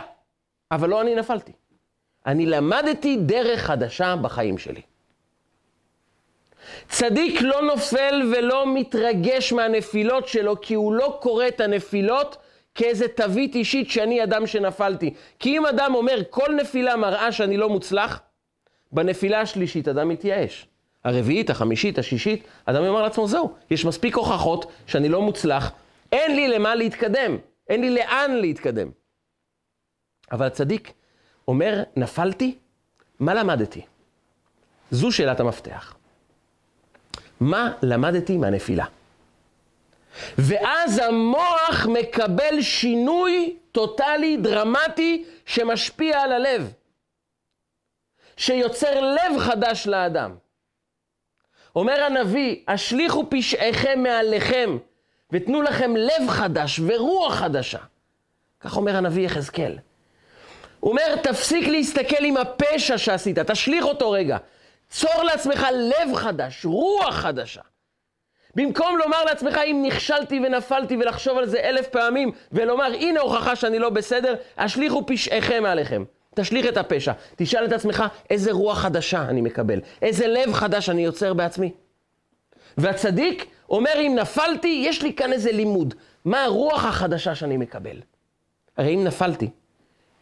אבל 0.70 0.88
לא 0.88 1.00
אני 1.00 1.14
נפלתי. 1.14 1.52
אני 2.26 2.46
למדתי 2.46 3.16
דרך 3.16 3.60
חדשה 3.60 4.16
בחיים 4.16 4.58
שלי. 4.58 4.80
צדיק 6.88 7.42
לא 7.42 7.62
נופל 7.62 8.32
ולא 8.32 8.74
מתרגש 8.74 9.52
מהנפילות 9.52 10.28
שלו, 10.28 10.60
כי 10.60 10.74
הוא 10.74 10.92
לא 10.92 11.18
קורא 11.22 11.48
את 11.48 11.60
הנפילות 11.60 12.36
כאיזה 12.74 13.08
תווית 13.08 13.54
אישית 13.54 13.90
שאני 13.90 14.22
אדם 14.22 14.46
שנפלתי. 14.46 15.14
כי 15.38 15.58
אם 15.58 15.66
אדם 15.66 15.94
אומר, 15.94 16.18
כל 16.30 16.54
נפילה 16.60 16.96
מראה 16.96 17.32
שאני 17.32 17.56
לא 17.56 17.68
מוצלח, 17.68 18.20
בנפילה 18.92 19.40
השלישית 19.40 19.88
אדם 19.88 20.08
מתייאש. 20.08 20.66
הרביעית, 21.04 21.50
החמישית, 21.50 21.98
השישית, 21.98 22.44
אדם 22.64 22.84
אומר 22.84 23.02
לעצמו, 23.02 23.28
זהו, 23.28 23.54
יש 23.70 23.84
מספיק 23.84 24.16
הוכחות 24.16 24.72
שאני 24.86 25.08
לא 25.08 25.22
מוצלח, 25.22 25.72
אין 26.12 26.36
לי 26.36 26.48
למה 26.48 26.74
להתקדם, 26.74 27.36
אין 27.68 27.80
לי 27.80 27.90
לאן 27.90 28.30
להתקדם. 28.40 28.90
אבל 30.32 30.46
הצדיק 30.46 30.92
אומר, 31.48 31.82
נפלתי, 31.96 32.58
מה 33.20 33.34
למדתי? 33.34 33.80
זו 34.90 35.12
שאלת 35.12 35.40
המפתח. 35.40 35.94
מה 37.42 37.72
למדתי 37.82 38.36
מהנפילה? 38.36 38.84
ואז 40.38 40.98
המוח 40.98 41.86
מקבל 41.88 42.62
שינוי 42.62 43.56
טוטאלי, 43.72 44.36
דרמטי, 44.36 45.24
שמשפיע 45.46 46.20
על 46.20 46.32
הלב, 46.32 46.72
שיוצר 48.36 49.00
לב 49.00 49.38
חדש 49.38 49.86
לאדם. 49.86 50.34
אומר 51.76 52.04
הנביא, 52.04 52.56
השליכו 52.68 53.30
פשעיכם 53.30 54.02
מעליכם, 54.02 54.78
ותנו 55.32 55.62
לכם 55.62 55.96
לב 55.96 56.28
חדש 56.28 56.80
ורוח 56.86 57.34
חדשה. 57.34 57.78
כך 58.60 58.76
אומר 58.76 58.96
הנביא 58.96 59.26
יחזקאל. 59.26 59.78
הוא 60.80 60.90
אומר, 60.90 61.16
תפסיק 61.16 61.68
להסתכל 61.68 62.24
עם 62.24 62.36
הפשע 62.36 62.98
שעשית, 62.98 63.38
תשליך 63.38 63.84
אותו 63.84 64.10
רגע. 64.10 64.36
צור 64.92 65.22
לעצמך 65.22 65.66
לב 65.74 66.16
חדש, 66.16 66.64
רוח 66.64 67.14
חדשה. 67.14 67.60
במקום 68.54 68.98
לומר 68.98 69.24
לעצמך, 69.24 69.58
אם 69.66 69.82
נכשלתי 69.86 70.40
ונפלתי, 70.46 70.96
ולחשוב 70.96 71.38
על 71.38 71.46
זה 71.46 71.60
אלף 71.60 71.88
פעמים, 71.88 72.32
ולומר, 72.52 72.84
הנה 72.84 73.20
הוכחה 73.20 73.56
שאני 73.56 73.78
לא 73.78 73.90
בסדר, 73.90 74.34
השליכו 74.58 75.06
פשעיכם 75.06 75.62
מעליכם. 75.62 76.04
תשליך 76.34 76.66
את 76.66 76.76
הפשע. 76.76 77.12
תשאל 77.36 77.64
את 77.64 77.72
עצמך, 77.72 78.04
איזה 78.30 78.52
רוח 78.52 78.78
חדשה 78.78 79.28
אני 79.28 79.40
מקבל? 79.40 79.80
איזה 80.02 80.26
לב 80.26 80.52
חדש 80.52 80.88
אני 80.88 81.04
יוצר 81.04 81.34
בעצמי? 81.34 81.72
והצדיק 82.78 83.46
אומר, 83.70 83.92
אם 83.96 84.16
נפלתי, 84.18 84.82
יש 84.86 85.02
לי 85.02 85.12
כאן 85.12 85.32
איזה 85.32 85.52
לימוד. 85.52 85.94
מה 86.24 86.44
הרוח 86.44 86.84
החדשה 86.84 87.34
שאני 87.34 87.56
מקבל? 87.56 87.96
הרי 88.76 88.94
אם 88.94 89.04
נפלתי, 89.04 89.50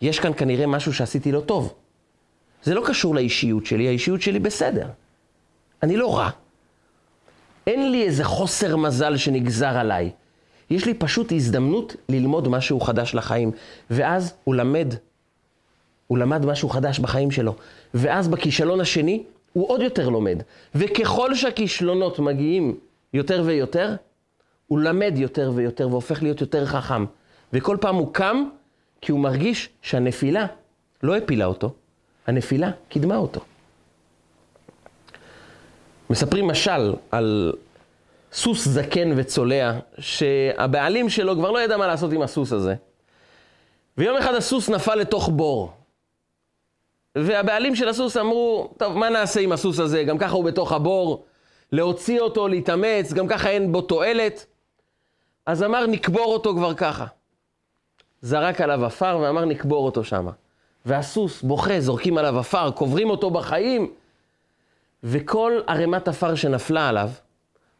יש 0.01 0.21
כאן 0.21 0.33
כנראה 0.37 0.67
משהו 0.67 0.93
שעשיתי 0.93 1.33
לא 1.33 1.41
טוב. 1.41 1.75
זה 2.62 2.75
לא 2.75 2.83
קשור 2.87 3.14
לאישיות 3.14 3.66
שלי, 3.66 3.88
האישיות 3.88 4.23
שלי 4.23 4.38
בסדר. 4.38 4.87
אני 5.83 5.96
לא 5.96 6.18
רע. 6.18 6.31
אין 7.66 7.90
לי 7.90 8.05
איזה 8.05 8.25
חוסר 8.25 8.77
מזל 8.77 9.16
שנגזר 9.16 9.79
עליי. 9.79 10.11
יש 10.70 10.87
לי 10.87 10.94
פשוט 10.94 11.33
הזדמנות 11.33 11.96
ללמוד 12.09 12.49
משהו 12.49 12.81
חדש 12.81 13.14
לחיים. 13.14 13.51
ואז 13.90 14.35
הוא 14.44 14.55
למד, 14.55 14.94
הוא 16.07 16.18
למד 16.18 16.46
משהו 16.46 16.68
חדש 16.68 16.99
בחיים 16.99 17.31
שלו. 17.31 17.55
ואז 17.94 18.29
בכישלון 18.29 18.81
השני, 18.81 19.23
הוא 19.53 19.68
עוד 19.68 19.83
יותר 19.83 20.09
לומד. 20.09 20.42
וככל 20.75 21.35
שהכישלונות 21.35 22.18
מגיעים 22.18 22.77
יותר 23.14 23.42
ויותר, 23.46 23.94
הוא 24.66 24.79
למד 24.79 25.12
יותר 25.16 25.53
ויותר 25.55 25.88
והופך 25.88 26.23
להיות 26.23 26.40
יותר 26.40 26.66
חכם. 26.66 27.05
וכל 27.53 27.77
פעם 27.81 27.94
הוא 27.94 28.14
קם 28.14 28.44
כי 29.01 29.12
הוא 29.12 29.20
מרגיש 29.20 29.68
שהנפילה 29.83 30.46
לא 31.03 31.16
הפילה 31.16 31.44
אותו, 31.44 31.75
הנפילה 32.31 32.71
קידמה 32.88 33.16
אותו. 33.16 33.40
מספרים 36.11 36.49
משל 36.49 36.95
על 37.11 37.53
סוס 38.33 38.69
זקן 38.69 39.12
וצולע, 39.16 39.73
שהבעלים 39.99 41.09
שלו 41.09 41.37
כבר 41.37 41.51
לא 41.51 41.62
ידע 41.62 41.77
מה 41.77 41.87
לעשות 41.87 42.12
עם 42.12 42.23
הסוס 42.23 42.53
הזה. 42.53 42.75
ויום 43.99 44.16
אחד 44.16 44.35
הסוס 44.35 44.69
נפל 44.69 44.95
לתוך 44.95 45.29
בור. 45.29 45.73
והבעלים 47.14 47.77
של 47.77 47.88
הסוס 47.88 48.16
אמרו, 48.16 48.75
טוב, 48.79 48.99
מה 48.99 49.09
נעשה 49.09 49.40
עם 49.40 49.53
הסוס 49.53 49.81
הזה? 49.81 50.05
גם 50.05 50.19
ככה 50.19 50.35
הוא 50.35 50.45
בתוך 50.45 50.73
הבור, 50.73 51.25
להוציא 51.73 52.21
אותו, 52.21 52.49
להתאמץ, 52.49 53.12
גם 53.12 53.29
ככה 53.29 53.51
אין 53.51 53.73
בו 53.73 53.81
תועלת. 53.81 54.47
אז 55.47 55.62
אמר, 55.62 55.87
נקבור 55.87 56.33
אותו 56.33 56.55
כבר 56.55 56.75
ככה. 56.75 57.07
זרק 58.23 58.61
עליו 58.61 58.85
עפר 58.85 59.19
ואמר, 59.23 59.45
נקבור 59.45 59.87
אותו 59.87 60.05
שמה. 60.05 60.31
והסוס 60.87 61.43
בוכה, 61.43 61.81
זורקים 61.81 62.19
עליו 62.19 62.38
עפר, 62.38 62.71
קוברים 62.71 63.11
אותו 63.11 63.31
בחיים. 63.31 63.90
וכל 65.05 65.61
ערימת 65.66 66.09
עפר 66.09 66.35
שנפלה 66.35 66.88
עליו, 66.88 67.11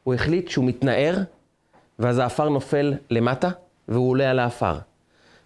הוא 0.05 0.15
החליט 0.15 0.49
שהוא 0.49 0.65
מתנער, 0.65 1.17
ואז 1.99 2.19
העפר 2.19 2.49
נופל 2.49 2.95
למטה, 3.11 3.51
והוא 3.89 4.11
עולה 4.11 4.31
על 4.31 4.39
העפר. 4.39 4.79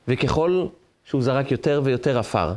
וככל 0.08 0.66
שהוא 1.04 1.22
זרק 1.22 1.50
יותר 1.50 1.80
ויותר 1.84 2.18
עפר, 2.18 2.54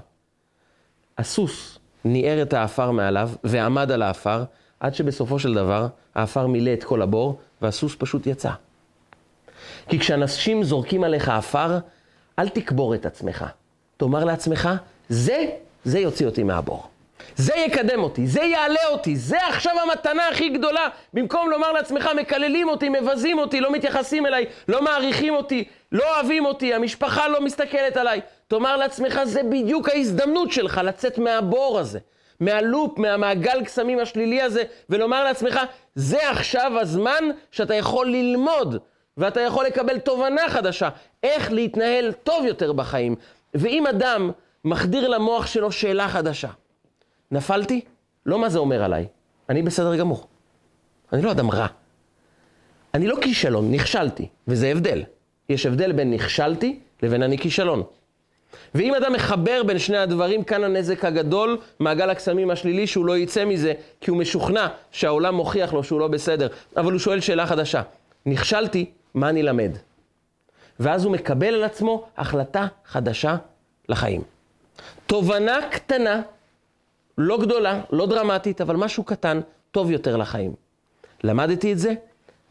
הסוס 1.18 1.80
ניער 2.06 2.42
את 2.42 2.54
העפר 2.54 2.92
מעליו 2.92 3.30
ועמד 3.44 3.92
על 3.92 4.02
העפר, 4.02 4.44
עד 4.80 4.96
שבסופו 4.96 5.40
של 5.40 5.54
דבר 5.54 5.88
העפר 6.16 6.48
מילא 6.48 6.74
את 6.74 6.84
כל 6.84 7.02
הבור, 7.02 7.40
והסוס 7.62 7.96
פשוט 8.00 8.28
יצא. 8.28 8.52
כי 9.90 10.00
כשאנשים 10.00 10.64
זורקים 10.64 11.04
עליך 11.04 11.30
עפר, 11.30 11.78
אל 12.40 12.50
תקבור 12.50 12.96
את 12.96 13.06
עצמך. 13.06 13.46
תאמר 13.98 14.24
לעצמך, 14.24 14.70
זה, 15.10 15.46
זה 15.86 16.00
יוציא 16.00 16.26
אותי 16.26 16.44
מהבור. 16.44 16.88
זה 17.36 17.54
יקדם 17.56 18.04
אותי, 18.04 18.28
זה 18.28 18.42
יעלה 18.42 18.88
אותי, 18.90 19.16
זה 19.16 19.38
עכשיו 19.48 19.74
המתנה 19.84 20.28
הכי 20.28 20.50
גדולה. 20.50 20.88
במקום 21.14 21.50
לומר 21.50 21.72
לעצמך, 21.72 22.10
מקללים 22.18 22.70
אותי, 22.70 22.90
מבזים 22.90 23.40
אותי, 23.40 23.62
לא 23.62 23.72
מתייחסים 23.72 24.26
אליי, 24.26 24.46
לא 24.68 24.82
מעריכים 24.82 25.36
אותי, 25.36 25.64
לא 25.92 26.16
אוהבים 26.16 26.46
אותי, 26.46 26.74
המשפחה 26.74 27.28
לא 27.28 27.42
מסתכלת 27.42 27.98
עליי. 27.98 28.22
תאמר 28.48 28.78
לעצמך, 28.78 29.20
זה 29.24 29.44
בדיוק 29.44 29.90
ההזדמנות 29.90 30.52
שלך 30.52 30.82
לצאת 30.84 31.18
מהבור 31.18 31.80
הזה, 31.80 32.00
מהלופ, 32.40 32.98
מהמעגל 33.00 33.64
קסמים 33.64 34.00
השלילי 34.00 34.42
הזה, 34.42 34.64
ולומר 34.90 35.24
לעצמך, 35.24 35.60
זה 35.96 36.30
עכשיו 36.30 36.72
הזמן 36.80 37.24
שאתה 37.52 37.76
יכול 37.76 38.08
ללמוד, 38.08 38.78
ואתה 39.18 39.42
יכול 39.42 39.66
לקבל 39.66 39.98
תובנה 40.00 40.50
חדשה, 40.50 40.90
איך 41.24 41.52
להתנהל 41.52 42.12
טוב 42.12 42.46
יותר 42.46 42.74
בחיים. 42.74 43.16
ואם 43.58 43.88
אדם 43.88 44.32
מחדיר 44.66 45.08
למוח 45.08 45.48
שלו 45.48 45.72
שאלה 45.72 46.10
חדשה, 46.10 46.50
נפלתי? 47.32 47.82
לא 48.26 48.40
מה 48.40 48.50
זה 48.50 48.60
אומר 48.60 48.84
עליי, 48.84 49.08
אני 49.50 49.62
בסדר 49.62 49.96
גמור. 49.96 50.28
אני 51.14 51.22
לא 51.22 51.32
אדם 51.32 51.52
רע. 51.52 51.68
אני 52.94 53.08
לא 53.08 53.16
כישלון, 53.22 53.72
נכשלתי, 53.72 54.28
וזה 54.48 54.68
הבדל. 54.68 55.04
יש 55.50 55.66
הבדל 55.66 55.92
בין 55.92 56.14
נכשלתי 56.14 56.80
לבין 57.04 57.24
אני 57.24 57.38
כישלון. 57.38 57.84
ואם 58.76 58.96
אדם 58.96 59.14
מחבר 59.14 59.64
בין 59.64 59.80
שני 59.80 59.98
הדברים, 59.98 60.44
כאן 60.44 60.64
הנזק 60.64 61.06
הגדול, 61.06 61.58
מעגל 61.80 62.10
הקסמים 62.10 62.52
השלילי, 62.52 62.88
שהוא 62.88 63.06
לא 63.06 63.18
יצא 63.18 63.46
מזה, 63.46 63.74
כי 64.02 64.12
הוא 64.12 64.18
משוכנע 64.18 64.68
שהעולם 64.92 65.36
מוכיח 65.36 65.74
לו 65.74 65.84
שהוא 65.84 66.00
לא 66.00 66.08
בסדר. 66.08 66.48
אבל 66.78 66.92
הוא 66.92 67.00
שואל 67.00 67.20
שאלה 67.20 67.48
חדשה, 67.48 67.82
נכשלתי, 68.26 68.92
מה 69.14 69.30
אני 69.30 69.44
למד? 69.44 69.78
ואז 70.80 71.06
הוא 71.06 71.14
מקבל 71.14 71.54
על 71.54 71.64
עצמו 71.64 72.06
החלטה 72.18 72.68
חדשה 72.86 73.36
לחיים. 73.90 74.22
תובנה 75.06 75.60
קטנה 75.72 76.22
לא 77.18 77.42
גדולה, 77.42 77.82
לא 77.92 78.08
דרמטית, 78.08 78.62
אבל 78.62 78.76
משהו 78.76 79.04
קטן, 79.04 79.40
טוב 79.72 79.92
יותר 79.92 80.18
לחיים. 80.18 80.54
למדתי 81.24 81.74
את 81.74 81.80
זה, 81.80 81.94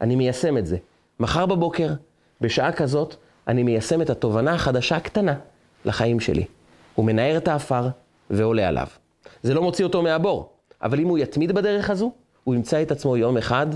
אני 0.01 0.15
מיישם 0.15 0.57
את 0.57 0.65
זה. 0.65 0.77
מחר 1.19 1.45
בבוקר, 1.45 1.93
בשעה 2.41 2.71
כזאת, 2.71 3.15
אני 3.47 3.63
מיישם 3.63 4.01
את 4.01 4.09
התובנה 4.09 4.53
החדשה 4.53 4.95
הקטנה 4.95 5.35
לחיים 5.85 6.19
שלי. 6.19 6.45
הוא 6.95 7.05
מנער 7.05 7.37
את 7.37 7.47
האפר 7.47 7.87
ועולה 8.29 8.67
עליו. 8.67 8.87
זה 9.43 9.53
לא 9.53 9.61
מוציא 9.61 9.85
אותו 9.85 10.01
מהבור, 10.01 10.49
אבל 10.81 10.99
אם 10.99 11.07
הוא 11.07 11.17
יתמיד 11.17 11.51
בדרך 11.51 11.89
הזו, 11.89 12.11
הוא 12.43 12.55
ימצא 12.55 12.81
את 12.81 12.91
עצמו 12.91 13.17
יום 13.17 13.37
אחד 13.37 13.67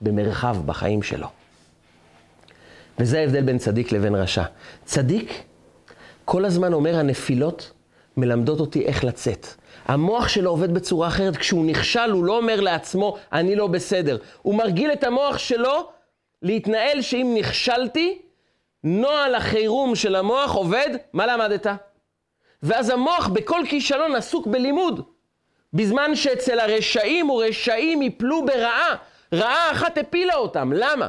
במרחב 0.00 0.56
בחיים 0.66 1.02
שלו. 1.02 1.28
וזה 3.00 3.20
ההבדל 3.20 3.42
בין 3.42 3.58
צדיק 3.58 3.92
לבין 3.92 4.14
רשע. 4.14 4.42
צדיק 4.84 5.42
כל 6.24 6.44
הזמן 6.44 6.72
אומר, 6.72 6.96
הנפילות 6.96 7.72
מלמדות 8.16 8.60
אותי 8.60 8.86
איך 8.86 9.04
לצאת. 9.04 9.46
המוח 9.86 10.28
שלו 10.28 10.50
עובד 10.50 10.74
בצורה 10.74 11.08
אחרת. 11.08 11.36
כשהוא 11.36 11.64
נכשל, 11.66 12.10
הוא 12.10 12.24
לא 12.24 12.36
אומר 12.36 12.60
לעצמו, 12.60 13.16
אני 13.32 13.56
לא 13.56 13.66
בסדר. 13.66 14.18
הוא 14.42 14.54
מרגיל 14.54 14.92
את 14.92 15.04
המוח 15.04 15.38
שלו 15.38 15.90
להתנהל 16.42 17.02
שאם 17.02 17.34
נכשלתי, 17.38 18.18
נוהל 18.84 19.34
החירום 19.34 19.94
של 19.94 20.14
המוח 20.16 20.54
עובד, 20.54 20.90
מה 21.12 21.26
למדת? 21.26 21.66
ואז 22.62 22.90
המוח 22.90 23.28
בכל 23.28 23.60
כישלון 23.68 24.14
עסוק 24.14 24.46
בלימוד. 24.46 25.02
בזמן 25.72 26.14
שאצל 26.14 26.60
הרשעים 26.60 27.30
ורשעים 27.30 28.02
יפלו 28.02 28.46
ברעה. 28.46 28.96
רעה 29.34 29.72
אחת 29.72 29.98
הפילה 29.98 30.34
אותם. 30.34 30.72
למה? 30.74 31.08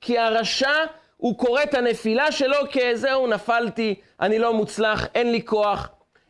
כי 0.00 0.18
הרשע, 0.18 0.74
הוא 1.20 1.38
קורא 1.38 1.62
את 1.62 1.74
הנפילה 1.74 2.32
שלו 2.32 2.56
כזהו, 2.72 3.26
נפלתי, 3.26 3.94
אני 4.20 4.38
לא 4.38 4.54
מוצלח, 4.54 5.06
אין 5.14 5.32
לי 5.32 5.44
כוח, 5.44 5.88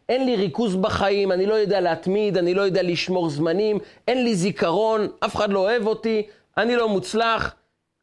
אין 0.08 0.26
לי 0.26 0.36
ריכוז 0.36 0.76
בחיים, 0.76 1.32
אני 1.32 1.46
לא 1.46 1.54
יודע 1.54 1.80
להתמיד, 1.80 2.36
אני 2.36 2.54
לא 2.54 2.62
יודע 2.62 2.82
לשמור 2.82 3.30
זמנים, 3.30 3.78
אין 4.08 4.24
לי 4.24 4.34
זיכרון, 4.34 5.08
אף 5.24 5.36
אחד 5.36 5.50
לא 5.50 5.58
אוהב 5.58 5.86
אותי, 5.86 6.22
אני 6.56 6.76
לא 6.76 6.88
מוצלח, 6.88 7.54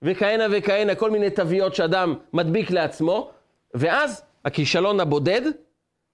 וכהנה 0.01 0.43
וכהנה, 0.51 0.95
כל 0.95 1.11
מיני 1.11 1.29
תוויות 1.29 1.75
שאדם 1.75 2.15
מדביק 2.33 2.71
לעצמו, 2.71 3.29
ואז 3.73 4.21
הכישלון 4.45 4.99
הבודד 4.99 5.41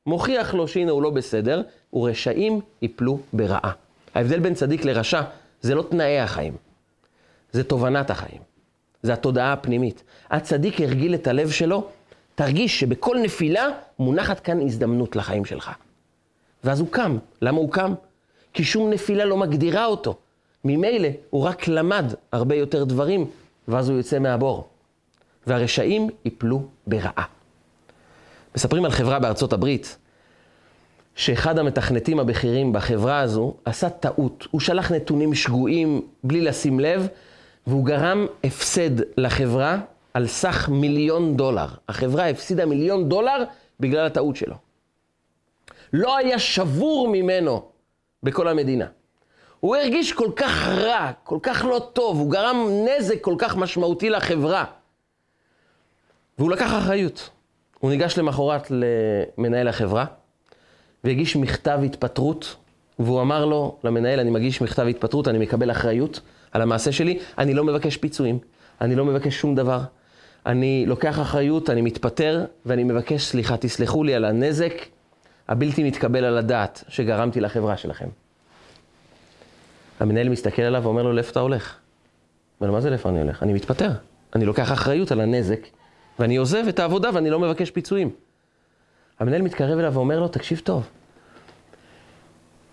מוכיח 0.06 0.54
לו 0.54 0.68
שהנה 0.68 0.92
הוא 0.92 1.04
לא 1.04 1.10
בסדר, 1.10 1.62
ורשעים 1.94 2.62
יפלו 2.82 3.20
ברעה. 3.34 3.72
ההבדל 4.16 4.40
בין 4.40 4.54
צדיק 4.54 4.86
לרשע 4.86 5.22
זה 5.62 5.76
לא 5.76 5.84
תנאי 5.90 6.20
החיים, 6.20 6.58
זה 7.52 7.64
תובנת 7.64 8.10
החיים, 8.10 8.53
זה 9.04 9.14
התודעה 9.14 9.54
הפנימית. 9.54 10.04
הצדיק 10.30 10.82
הרגיל 10.82 11.14
את 11.16 11.28
הלב 11.28 11.52
שלו, 11.52 11.88
תרגיש 12.36 12.80
שבכל 12.80 13.18
נפילה 13.24 13.68
מונחת 14.00 14.40
כאן 14.40 14.62
הזדמנות 14.62 15.16
לחיים 15.16 15.46
שלך. 15.46 15.72
ואז 16.64 16.80
הוא 16.80 16.88
קם. 16.92 17.18
למה 17.42 17.58
הוא 17.58 17.72
קם? 17.72 17.94
כי 18.54 18.64
שום 18.64 18.90
נפילה 18.90 19.26
לא 19.26 19.38
מגדירה 19.38 19.86
אותו. 19.86 20.18
ממילא 20.66 21.08
הוא 21.30 21.44
רק 21.44 21.68
למד 21.68 22.06
הרבה 22.32 22.56
יותר 22.56 22.84
דברים, 22.84 23.26
ואז 23.68 23.90
הוא 23.90 23.98
יוצא 23.98 24.20
מהבור. 24.20 24.68
והרשעים 25.48 26.10
יפלו 26.26 26.64
ברעה. 26.88 27.24
מספרים 28.56 28.86
על 28.86 28.92
חברה 28.92 29.20
בארצות 29.20 29.54
הברית, 29.54 29.98
שאחד 31.16 31.60
המתכנתים 31.60 32.20
הבכירים 32.20 32.74
בחברה 32.74 33.20
הזו 33.20 33.54
עשה 33.66 33.90
טעות. 33.90 34.48
הוא 34.52 34.62
שלח 34.62 34.92
נתונים 34.92 35.34
שגויים 35.34 36.02
בלי 36.24 36.42
לשים 36.42 36.80
לב, 36.80 37.08
והוא 37.68 37.86
גרם 37.86 38.26
הפסד 38.44 39.18
לחברה 39.18 39.78
על 40.14 40.28
סך 40.28 40.70
מיליון 40.70 41.38
דולר. 41.38 41.68
החברה 41.90 42.30
הפסידה 42.30 42.66
מיליון 42.66 43.10
דולר 43.10 43.44
בגלל 43.80 44.06
הטעות 44.06 44.36
שלו. 44.36 44.56
לא 45.94 46.18
היה 46.18 46.40
שבור 46.40 47.10
ממנו 47.12 47.66
בכל 48.24 48.48
המדינה. 48.48 48.86
הוא 49.60 49.76
הרגיש 49.76 50.14
כל 50.14 50.32
כך 50.36 50.68
רע, 50.68 51.12
כל 51.24 51.40
כך 51.44 51.66
לא 51.66 51.90
טוב, 51.94 52.20
הוא 52.20 52.32
גרם 52.32 52.68
נזק 52.86 53.22
כל 53.22 53.36
כך 53.38 53.58
משמעותי 53.58 54.10
לחברה. 54.10 54.66
והוא 56.38 56.52
לקח 56.52 56.74
אחריות. 56.78 57.30
הוא 57.80 57.92
ניגש 57.92 58.18
למחרת 58.18 58.72
למנהל 58.72 59.68
החברה, 59.68 60.06
והגיש 61.04 61.36
מכתב 61.36 61.80
התפטרות, 61.86 62.56
והוא 63.00 63.22
אמר 63.22 63.46
לו, 63.46 63.78
למנהל, 63.84 64.20
אני 64.20 64.30
מגיש 64.30 64.62
מכתב 64.62 64.88
התפטרות, 64.90 65.28
אני 65.28 65.38
מקבל 65.38 65.72
אחריות 65.72 66.20
על 66.52 66.62
המעשה 66.62 66.92
שלי, 66.92 67.20
אני 67.38 67.54
לא 67.54 67.64
מבקש 67.64 67.98
פיצויים, 67.98 68.40
אני 68.82 68.96
לא 68.96 69.06
מבקש 69.06 69.40
שום 69.40 69.56
דבר. 69.56 69.82
אני 70.46 70.86
לוקח 70.88 71.20
אחריות, 71.20 71.70
אני 71.70 71.82
מתפטר, 71.82 72.46
ואני 72.66 72.84
מבקש 72.84 73.24
סליחה, 73.24 73.58
תסלחו 73.58 74.04
לי 74.04 74.16
על 74.16 74.26
הנזק 74.26 74.74
הבלתי 75.48 75.84
מתקבל 75.84 76.26
על 76.26 76.38
הדעת 76.38 76.84
שגרמתי 76.88 77.42
לחברה 77.42 77.78
שלכם. 77.78 78.08
המנהל 80.00 80.30
מסתכל 80.30 80.62
עליו 80.62 80.84
ואומר 80.84 81.04
לו, 81.04 81.14
לאיפה 81.14 81.32
אתה 81.32 81.40
הולך? 81.40 81.76
אבל 82.62 82.70
מה 82.70 82.82
זה 82.82 82.90
לאיפה 82.90 83.10
אני 83.10 83.22
הולך? 83.22 83.44
אני 83.44 83.54
מתפטר. 83.54 83.92
אני 84.36 84.46
לוקח 84.46 84.72
אחריות 84.72 85.12
על 85.12 85.22
הנזק, 85.22 85.60
ואני 86.20 86.36
עוזב 86.36 86.66
את 86.70 86.80
העבודה 86.80 87.10
ואני 87.14 87.30
לא 87.30 87.40
מבקש 87.40 87.72
פיצויים. 87.72 88.10
המנהל 89.20 89.42
מתקרב 89.42 89.80
אליו 89.80 89.94
ואומר 89.94 90.20
לו, 90.20 90.28
תקשיב 90.28 90.62
טוב, 90.64 90.88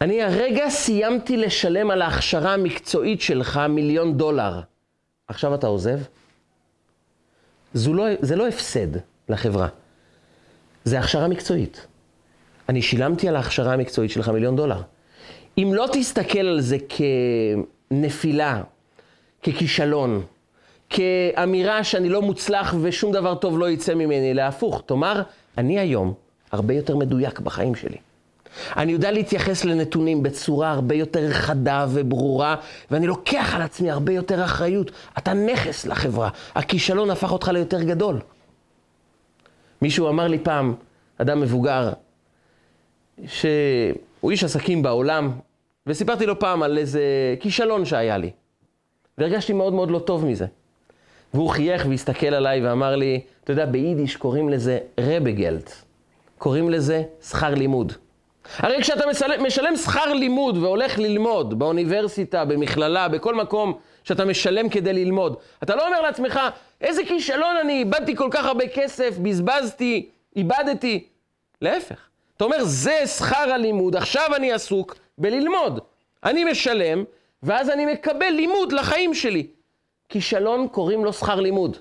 אני 0.01 0.23
הרגע 0.23 0.69
סיימתי 0.69 1.37
לשלם 1.37 1.91
על 1.91 2.03
ההכשרה 2.03 2.55
המקצועית 2.55 3.21
שלך 3.21 3.61
מיליון 3.69 4.17
דולר. 4.17 4.61
עכשיו 5.29 5.55
אתה 5.55 5.67
עוזב? 5.67 5.99
לא, 7.75 8.05
זה 8.21 8.37
לא 8.37 8.49
הפסד 8.49 8.87
לחברה, 9.29 9.69
זה 10.85 10.99
הכשרה 10.99 11.29
מקצועית. 11.29 11.87
אני 12.69 12.83
שילמתי 12.83 13.29
על 13.29 13.37
ההכשרה 13.37 13.73
המקצועית 13.73 14.11
שלך 14.11 14.29
מיליון 14.29 14.57
דולר. 14.57 14.83
אם 15.59 15.71
לא 15.75 15.87
תסתכל 15.93 16.39
על 16.39 16.61
זה 16.61 16.77
כנפילה, 17.91 18.63
ככישלון, 19.43 20.23
כאמירה 20.91 21.85
שאני 21.85 22.09
לא 22.09 22.23
מוצלח 22.23 22.75
ושום 22.83 23.13
דבר 23.13 23.35
טוב 23.35 23.59
לא 23.59 23.71
יצא 23.71 23.95
ממני, 23.95 24.35
להפוך, 24.35 24.83
תאמר, 24.87 25.23
אני 25.59 25.79
היום 25.79 26.15
הרבה 26.53 26.75
יותר 26.75 26.97
מדויק 26.97 27.41
בחיים 27.41 27.75
שלי. 27.75 27.97
אני 28.77 28.93
יודע 28.93 29.11
להתייחס 29.11 29.65
לנתונים 29.65 30.23
בצורה 30.23 30.71
הרבה 30.71 30.95
יותר 30.95 31.33
חדה 31.33 31.87
וברורה, 31.91 32.57
ואני 32.91 33.07
לוקח 33.07 33.55
על 33.55 33.63
עצמי 33.63 33.91
הרבה 33.91 34.13
יותר 34.13 34.45
אחריות. 34.45 34.91
אתה 35.19 35.33
נכס 35.33 35.87
לחברה. 35.87 36.29
הכישלון 36.55 37.11
הפך 37.11 37.33
אותך 37.33 37.49
ליותר 37.49 37.83
גדול. 37.83 38.21
מישהו 39.83 40.09
אמר 40.09 40.29
לי 40.29 40.39
פעם, 40.39 40.75
אדם 41.19 41.41
מבוגר, 41.41 41.93
שהוא 43.27 44.31
איש 44.31 44.45
עסקים 44.45 44.83
בעולם, 44.83 45.31
וסיפרתי 45.87 46.27
לו 46.27 46.39
פעם 46.39 46.63
על 46.63 46.79
איזה 46.79 47.03
כישלון 47.41 47.85
שהיה 47.85 48.19
לי. 48.19 48.31
והרגשתי 49.19 49.53
מאוד 49.53 49.73
מאוד 49.73 49.91
לא 49.91 49.99
טוב 49.99 50.25
מזה. 50.25 50.47
והוא 51.35 51.49
חייך 51.49 51.87
והסתכל 51.89 52.27
עליי 52.27 52.67
ואמר 52.67 52.97
לי, 52.97 53.21
אתה 53.45 53.53
יודע, 53.53 53.67
ביידיש 53.67 54.17
קוראים 54.17 54.49
לזה 54.49 54.79
רבגלט. 55.01 55.73
קוראים 56.39 56.71
לזה 56.71 57.03
שכר 57.23 57.55
לימוד. 57.55 57.93
הרי 58.57 58.81
כשאתה 58.81 59.07
משלם, 59.11 59.45
משלם 59.47 59.77
שכר 59.77 60.13
לימוד 60.13 60.57
והולך 60.57 60.99
ללמוד 60.99 61.59
באוניברסיטה, 61.59 62.45
במכללה, 62.45 63.09
בכל 63.09 63.35
מקום 63.35 63.79
שאתה 64.05 64.25
משלם 64.25 64.69
כדי 64.69 64.93
ללמוד, 64.93 65.37
אתה 65.63 65.77
לא 65.77 65.87
אומר 65.87 66.01
לעצמך, 66.01 66.41
איזה 66.81 67.05
כישלון 67.05 67.57
אני, 67.57 67.73
איבדתי 67.73 68.17
כל 68.17 68.29
כך 68.31 68.45
הרבה 68.45 68.69
כסף, 68.69 69.19
בזבזתי, 69.19 70.09
איבדתי. 70.37 71.05
להפך. 71.63 72.09
אתה 72.37 72.45
אומר, 72.45 72.65
זה 72.65 73.07
שכר 73.07 73.53
הלימוד, 73.53 73.97
עכשיו 73.97 74.31
אני 74.37 74.53
עסוק 74.53 74.97
בללמוד. 75.19 75.81
אני 76.25 76.45
משלם, 76.45 77.05
ואז 77.43 77.71
אני 77.71 77.87
מקבל 77.87 78.31
לימוד 78.31 78.73
לחיים 78.73 79.15
שלי. 79.15 79.47
כישלון 80.09 80.69
קוראים 80.69 81.05
לו 81.05 81.13
שכר 81.13 81.41
לימוד. 81.41 81.77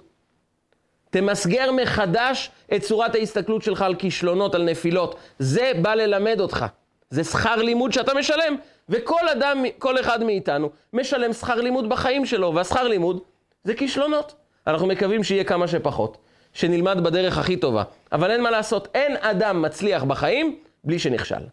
תמסגר 1.09 1.71
מחדש 1.71 2.51
את 2.75 2.81
צורת 2.81 3.15
ההסתכלות 3.15 3.61
שלך 3.61 3.81
על 3.81 3.95
כישלונות, 3.95 4.55
על 4.55 4.63
נפילות. 4.63 5.15
זה 5.39 5.71
בא 5.81 5.93
ללמד 5.93 6.39
אותך. 6.39 6.65
זה 7.09 7.23
שכר 7.23 7.55
לימוד 7.55 7.93
שאתה 7.93 8.13
משלם, 8.13 8.55
וכל 8.89 9.29
אדם, 9.31 9.63
כל 9.77 9.99
אחד 9.99 10.23
מאיתנו, 10.23 10.69
משלם 10.93 11.33
שכר 11.33 11.55
לימוד 11.55 11.89
בחיים 11.89 12.25
שלו, 12.25 12.55
והשכר 12.55 12.87
לימוד 12.87 13.19
זה 13.63 13.73
כישלונות. 13.73 14.35
אנחנו 14.67 14.87
מקווים 14.87 15.23
שיהיה 15.23 15.43
כמה 15.43 15.67
שפחות, 15.67 16.17
שנלמד 16.53 17.03
בדרך 17.03 17.37
הכי 17.37 17.57
טובה. 17.57 17.83
אבל 18.11 18.31
אין 18.31 18.43
מה 18.43 18.51
לעשות, 18.51 18.87
אין 18.93 19.17
אדם 19.19 19.61
מצליח 19.61 20.03
בחיים 20.03 20.59
בלי 20.83 20.99
שנכשל. 20.99 21.43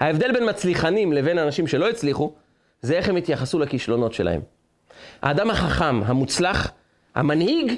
ההבדל 0.00 0.32
בין 0.32 0.48
מצליחנים 0.48 1.12
לבין 1.12 1.38
אנשים 1.38 1.66
שלא 1.66 1.88
הצליחו, 1.88 2.32
זה 2.80 2.94
איך 2.94 3.08
הם 3.08 3.16
התייחסו 3.16 3.58
לכישלונות 3.58 4.12
שלהם. 4.12 4.40
האדם 5.22 5.50
החכם, 5.50 6.02
המוצלח, 6.04 6.70
המנהיג, 7.14 7.72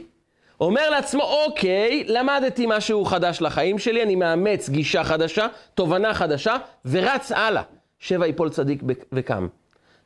אומר 0.61 0.91
לעצמו, 0.91 1.23
אוקיי, 1.23 2.05
למדתי 2.09 2.65
משהו 2.69 3.05
חדש 3.05 3.43
לחיים 3.43 3.79
שלי, 3.79 4.03
אני 4.03 4.15
מאמץ 4.15 4.69
גישה 4.69 5.05
חדשה, 5.05 5.47
תובנה 5.75 6.15
חדשה, 6.15 6.57
ורץ 6.85 7.33
הלאה. 7.33 7.63
שבע 7.99 8.27
יפול 8.27 8.51
צדיק 8.51 8.83
וקם. 9.13 9.49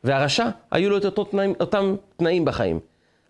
והרשע, 0.05 0.49
היו 0.71 0.91
לו 0.91 0.97
את 0.97 1.05
אותו 1.05 1.25
תנאים, 1.25 1.55
אותם 1.61 1.97
תנאים 2.17 2.45
בחיים. 2.45 2.81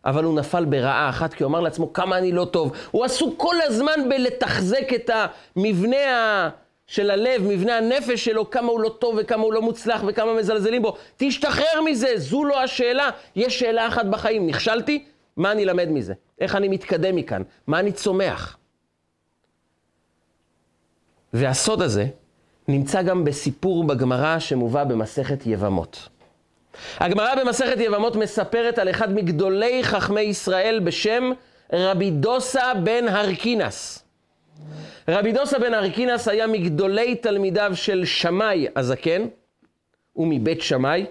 אבל 0.04 0.24
הוא 0.24 0.35
נפל 0.35 0.64
ברעה 0.64 1.09
אחת, 1.09 1.35
כי 1.35 1.42
הוא 1.42 1.50
אמר 1.50 1.61
לעצמו, 1.61 1.92
כמה 1.92 2.18
אני 2.18 2.33
לא 2.33 2.44
טוב. 2.44 2.72
הוא 2.90 3.04
עסוק 3.04 3.35
כל 3.37 3.54
הזמן 3.66 4.09
בלתחזק 4.09 4.92
את 4.94 5.11
המבנה 5.57 6.48
של 6.87 7.11
הלב, 7.11 7.42
מבנה 7.42 7.76
הנפש 7.76 8.24
שלו, 8.24 8.50
כמה 8.50 8.68
הוא 8.68 8.81
לא 8.81 8.88
טוב 8.88 9.14
וכמה 9.18 9.42
הוא 9.42 9.52
לא 9.52 9.62
מוצלח 9.62 10.02
וכמה 10.07 10.35
מזלזלים 10.35 10.83
בו. 10.83 10.96
תשתחרר 11.16 11.81
מזה, 11.85 12.09
זו 12.16 12.44
לא 12.44 12.62
השאלה. 12.62 13.11
יש 13.37 13.59
שאלה 13.59 13.88
אחת 13.88 14.07
בחיים, 14.07 14.46
נכשלתי? 14.46 15.04
מה 15.38 15.53
אני 15.53 15.64
למד 15.64 15.88
מזה? 15.88 16.14
איך 16.40 16.57
אני 16.57 16.68
מתקדם 16.68 17.16
מכאן? 17.16 17.42
מה 17.66 17.79
אני 17.79 17.92
צומח? 17.92 18.57
והסוד 21.33 21.83
הזה 21.83 22.07
נמצא 22.68 23.03
גם 23.03 23.24
בסיפור 23.24 23.85
בגמרא 23.85 24.38
שמובא 24.38 24.85
במסכת 24.85 25.46
יבמות. 25.46 26.09
הגמרא 26.98 27.44
במסכת 27.44 27.77
יבמות 27.79 28.16
מספרת 28.16 28.79
על 28.79 28.90
אחד 28.90 29.12
מגדולי 29.12 29.85
חכמי 29.85 30.20
ישראל 30.20 30.81
בשם 30.85 31.31
רבי 31.72 32.11
דוסה 32.11 32.74
בן 32.74 33.09
הרקינס. 33.09 34.05
רבי 35.09 35.33
דוסה 35.33 35.59
בן 35.59 35.74
הרקינס 35.74 36.29
היה 36.29 36.46
מגדולי 36.46 37.14
תלמידיו 37.14 37.70
של 37.74 38.05
שמאי 38.05 38.66
הזקן, 38.77 39.22
הוא 40.12 40.27
מבית 40.31 40.62
שמאי. 40.62 41.07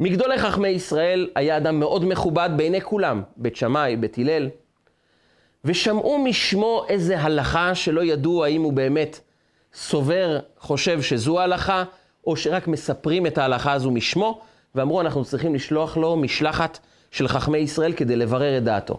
מגדולי 0.00 0.38
חכמי 0.38 0.68
ישראל 0.68 1.28
היה 1.34 1.56
אדם 1.56 1.80
מאוד 1.80 2.04
מכובד 2.04 2.50
בעיני 2.56 2.80
כולם, 2.80 3.22
בית 3.36 3.56
שמאי, 3.56 3.96
בית 3.96 4.18
הלל. 4.18 4.48
ושמעו 5.64 6.18
משמו 6.18 6.84
איזה 6.88 7.20
הלכה 7.20 7.74
שלא 7.74 8.04
ידעו 8.04 8.44
האם 8.44 8.62
הוא 8.62 8.72
באמת 8.72 9.20
סובר, 9.74 10.38
חושב 10.58 11.02
שזו 11.02 11.40
ההלכה, 11.40 11.84
או 12.26 12.36
שרק 12.36 12.68
מספרים 12.68 13.26
את 13.26 13.38
ההלכה 13.38 13.72
הזו 13.72 13.90
משמו, 13.90 14.40
ואמרו, 14.74 15.00
אנחנו 15.00 15.24
צריכים 15.24 15.54
לשלוח 15.54 15.96
לו 15.96 16.16
משלחת 16.16 16.78
של 17.10 17.28
חכמי 17.28 17.58
ישראל 17.58 17.92
כדי 17.92 18.16
לברר 18.16 18.58
את 18.58 18.64
דעתו. 18.64 18.98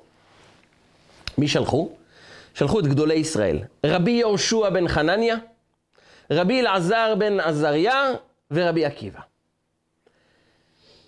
מי 1.37 1.47
שלחו? 1.47 1.89
שלחו 2.53 2.79
את 2.79 2.87
גדולי 2.87 3.13
ישראל. 3.13 3.59
רבי 3.85 4.11
יהושע 4.11 4.69
בן 4.69 4.87
חנניה, 4.87 5.35
רבי 6.31 6.59
אלעזר 6.59 7.15
בן 7.17 7.39
עזריה 7.39 8.11
ורבי 8.51 8.85
עקיבא. 8.85 9.30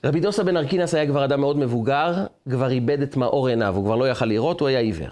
רבי 0.06 0.20
דוסה 0.20 0.44
בן 0.44 0.58
ארקינס 0.58 0.94
היה 0.94 1.08
כבר 1.08 1.26
אדם 1.26 1.42
מאוד 1.42 1.58
מבוגר, 1.58 2.14
כבר 2.50 2.70
איבד 2.70 3.02
את 3.02 3.18
מאור 3.18 3.48
עיניו, 3.48 3.76
הוא 3.76 3.86
כבר 3.86 3.96
לא 3.96 4.10
יכל 4.10 4.26
לראות, 4.26 4.60
הוא 4.60 4.68
היה 4.68 4.80
עיוור. 4.80 5.10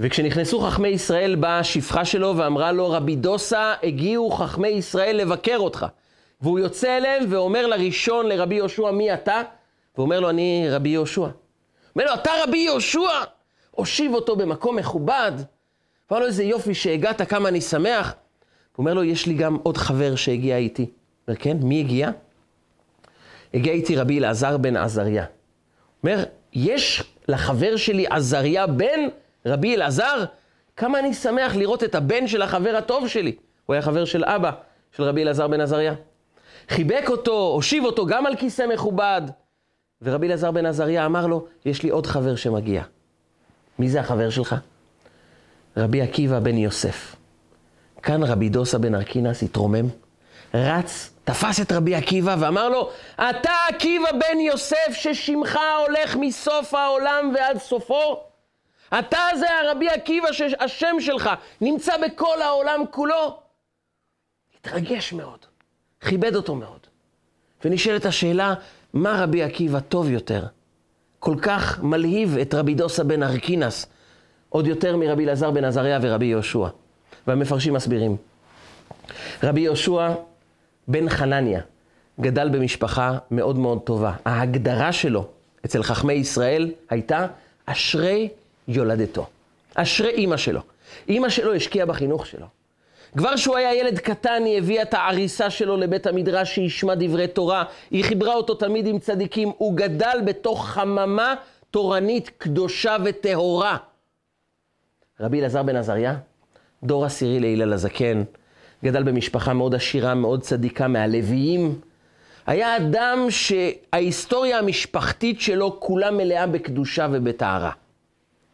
וכשנכנסו 0.00 0.60
חכמי 0.60 0.88
ישראל, 0.88 1.34
באה 1.34 1.58
השפחה 1.58 2.04
שלו 2.04 2.36
ואמרה 2.36 2.72
לו, 2.72 2.90
רבי 2.90 3.16
דוסה, 3.16 3.74
הגיעו 3.82 4.30
חכמי 4.30 4.68
ישראל 4.68 5.16
לבקר 5.16 5.56
אותך. 5.58 5.86
והוא 6.40 6.58
יוצא 6.58 6.96
אליהם 6.96 7.24
ואומר 7.28 7.66
לראשון, 7.66 8.26
לרבי 8.26 8.54
יהושע, 8.54 8.90
מי 8.90 9.14
אתה? 9.14 9.42
והוא 9.94 10.04
אומר 10.04 10.20
לו, 10.20 10.30
אני 10.30 10.66
רבי 10.70 10.88
יהושע. 10.88 11.26
אומר 11.94 12.06
לו, 12.06 12.14
אתה 12.14 12.30
רבי 12.44 12.58
יהושע? 12.58 13.10
הושיב 13.70 14.14
אותו 14.14 14.36
במקום 14.36 14.76
מכובד. 14.76 15.32
אמר 16.12 16.20
לו, 16.20 16.26
איזה 16.26 16.44
יופי 16.44 16.74
שהגעת, 16.74 17.22
כמה 17.22 17.48
אני 17.48 17.60
שמח. 17.60 18.14
הוא 18.76 18.84
אומר 18.84 18.94
לו, 18.94 19.04
יש 19.04 19.26
לי 19.26 19.34
גם 19.34 19.56
עוד 19.62 19.76
חבר 19.76 20.14
שהגיע 20.14 20.56
איתי. 20.56 20.86
אומר, 21.28 21.38
כן, 21.38 21.56
מי 21.62 21.80
הגיע? 21.80 22.10
הגיע 23.54 23.72
איתי 23.72 23.96
רבי 23.96 24.18
אלעזר 24.18 24.56
בן 24.56 24.76
עזריה. 24.76 25.24
אומר, 26.02 26.24
יש 26.52 27.02
לחבר 27.28 27.76
שלי 27.76 28.06
עזריה 28.10 28.66
בן 28.66 29.00
רבי 29.46 29.74
אלעזר? 29.74 30.24
כמה 30.76 30.98
אני 30.98 31.14
שמח 31.14 31.56
לראות 31.56 31.84
את 31.84 31.94
הבן 31.94 32.26
של 32.26 32.42
החבר 32.42 32.76
הטוב 32.78 33.08
שלי. 33.08 33.36
הוא 33.66 33.74
היה 33.74 33.82
חבר 33.82 34.04
של 34.04 34.24
אבא 34.24 34.50
של 34.92 35.02
רבי 35.02 35.22
אלעזר 35.22 35.48
בן 35.48 35.60
עזריה. 35.60 35.94
חיבק 36.68 37.04
אותו, 37.08 37.50
הושיב 37.54 37.84
אותו 37.84 38.06
גם 38.06 38.26
על 38.26 38.36
כיסא 38.36 38.66
מכובד. 38.74 39.22
ורבי 40.02 40.26
אלעזר 40.26 40.50
בן 40.50 40.66
עזריה 40.66 41.06
אמר 41.06 41.26
לו, 41.26 41.46
יש 41.64 41.82
לי 41.82 41.90
עוד 41.90 42.06
חבר 42.06 42.36
שמגיע. 42.36 42.82
מי 43.78 43.88
זה 43.88 44.00
החבר 44.00 44.30
שלך? 44.30 44.54
רבי 45.76 46.02
עקיבא 46.02 46.40
בן 46.40 46.58
יוסף. 46.58 47.16
כאן 48.02 48.22
רבי 48.22 48.48
דוסה 48.48 48.78
בן 48.78 48.94
ארקינס 48.94 49.42
התרומם, 49.42 49.86
רץ, 50.54 51.10
תפס 51.28 51.60
את 51.60 51.72
רבי 51.72 51.94
עקיבא 51.94 52.36
ואמר 52.38 52.68
לו, 52.68 52.90
אתה 53.16 53.52
עקיבא 53.68 54.12
בן 54.12 54.40
יוסף 54.40 54.92
ששמך 54.92 55.58
הולך 55.86 56.16
מסוף 56.16 56.74
העולם 56.74 57.32
ועד 57.34 57.58
סופו? 57.58 58.20
אתה 58.98 59.18
זה 59.38 59.46
הרבי 59.60 59.88
עקיבא 59.88 60.32
שהשם 60.32 60.96
שלך 61.00 61.30
נמצא 61.60 61.92
בכל 61.96 62.42
העולם 62.42 62.80
כולו? 62.90 63.40
התרגש 64.60 65.12
מאוד, 65.12 65.38
כיבד 66.00 66.36
אותו 66.36 66.54
מאוד. 66.54 66.86
ונשאלת 67.64 68.06
השאלה, 68.06 68.54
מה 68.92 69.22
רבי 69.22 69.42
עקיבא 69.42 69.80
טוב 69.80 70.10
יותר? 70.10 70.46
כל 71.18 71.36
כך 71.42 71.82
מלהיב 71.82 72.38
את 72.38 72.54
רבי 72.54 72.74
דוסה 72.74 73.04
בן 73.04 73.22
ארקינס, 73.22 73.86
עוד 74.48 74.66
יותר 74.66 74.96
מרבי 74.96 75.24
אלעזר 75.24 75.50
בן 75.50 75.64
עזריה 75.64 75.98
ורבי 76.02 76.26
יהושע. 76.26 76.68
והמפרשים 77.26 77.74
מסבירים. 77.74 78.16
רבי 79.42 79.60
יהושע 79.60 80.14
בן 80.88 81.08
חנניה 81.08 81.60
גדל 82.20 82.48
במשפחה 82.48 83.18
מאוד 83.30 83.58
מאוד 83.58 83.78
טובה. 83.84 84.12
ההגדרה 84.24 84.92
שלו 84.92 85.26
אצל 85.64 85.82
חכמי 85.82 86.12
ישראל 86.12 86.70
הייתה 86.90 87.26
אשרי 87.66 88.28
יולדתו. 88.68 89.26
אשרי 89.74 90.10
אימא 90.10 90.36
שלו. 90.36 90.60
אימא 91.08 91.28
שלו 91.28 91.54
השקיעה 91.54 91.86
בחינוך 91.86 92.26
שלו. 92.26 92.46
כבר 93.16 93.34
כשהוא 93.34 93.56
היה 93.56 93.74
ילד 93.74 93.98
קטן, 93.98 94.42
היא 94.44 94.58
הביאה 94.58 94.82
את 94.82 94.94
העריסה 94.94 95.50
שלו 95.50 95.76
לבית 95.76 96.06
המדרש 96.06 96.54
שישמע 96.54 96.94
דברי 96.94 97.28
תורה. 97.28 97.64
היא 97.90 98.04
חיברה 98.04 98.34
אותו 98.34 98.54
תמיד 98.54 98.86
עם 98.86 98.98
צדיקים. 98.98 99.52
הוא 99.58 99.76
גדל 99.76 100.18
בתוך 100.24 100.68
חממה 100.68 101.34
תורנית 101.70 102.30
קדושה 102.38 102.96
וטהורה. 103.04 103.76
רבי 105.20 105.40
אלעזר 105.40 105.62
בן 105.62 105.76
עזריה, 105.76 106.16
דור 106.82 107.04
עשירי 107.04 107.40
להלל 107.40 107.72
הזקן, 107.72 108.22
גדל 108.84 109.02
במשפחה 109.02 109.52
מאוד 109.52 109.74
עשירה, 109.74 110.14
מאוד 110.14 110.40
צדיקה, 110.40 110.88
מהלוויים. 110.88 111.80
היה 112.46 112.76
אדם 112.76 113.26
שההיסטוריה 113.30 114.58
המשפחתית 114.58 115.40
שלו 115.40 115.76
כולה 115.80 116.10
מלאה 116.10 116.46
בקדושה 116.46 117.08
ובטהרה. 117.12 117.70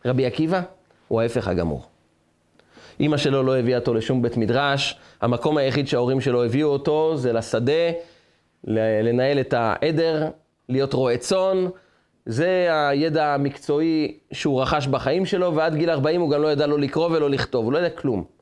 רבי 0.05 0.27
עקיבא 0.27 0.61
הוא 1.09 1.21
ההפך 1.21 1.49
הגמור. 1.49 1.83
אימא 3.01 3.17
שלו 3.17 3.43
לא 3.43 3.59
הביאה 3.59 3.79
אותו 3.79 3.95
לשום 3.95 4.23
בית 4.23 4.37
מדרש, 4.37 4.99
המקום 5.21 5.57
היחיד 5.57 5.89
שההורים 5.89 6.21
שלו 6.21 6.45
הביאו 6.45 6.69
אותו 6.69 7.17
זה 7.17 7.33
לשדה, 7.33 7.91
לנהל 9.03 9.41
את 9.41 9.53
העדר, 9.53 10.29
להיות 10.69 10.93
רועה 10.93 11.17
צאן. 11.17 11.67
זה 12.27 12.69
הידע 12.71 13.35
המקצועי 13.35 14.19
שהוא 14.33 14.63
רכש 14.63 14.87
בחיים 14.87 15.27
שלו, 15.27 15.55
ועד 15.55 15.75
גיל 15.75 15.91
40 15.91 16.21
הוא 16.21 16.31
גם 16.31 16.43
לא 16.43 16.53
ידע 16.53 16.67
לא 16.67 16.79
לקרוא 16.79 17.07
ולא 17.07 17.31
לכתוב, 17.31 17.65
הוא 17.65 17.73
לא 17.73 17.79
ידע 17.79 17.91
כלום. 17.91 18.34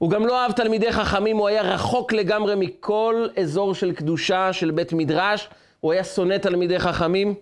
הוא 0.00 0.10
גם 0.10 0.26
לא 0.26 0.42
אהב 0.42 0.52
תלמידי 0.52 0.92
חכמים, 0.92 1.36
הוא 1.36 1.48
היה 1.48 1.62
רחוק 1.62 2.12
לגמרי 2.12 2.54
מכל 2.56 3.26
אזור 3.40 3.74
של 3.74 3.92
קדושה, 3.92 4.52
של 4.52 4.70
בית 4.70 4.92
מדרש, 4.92 5.48
הוא 5.80 5.92
היה 5.92 6.04
שונא 6.04 6.38
תלמידי 6.38 6.78
חכמים. 6.78 7.34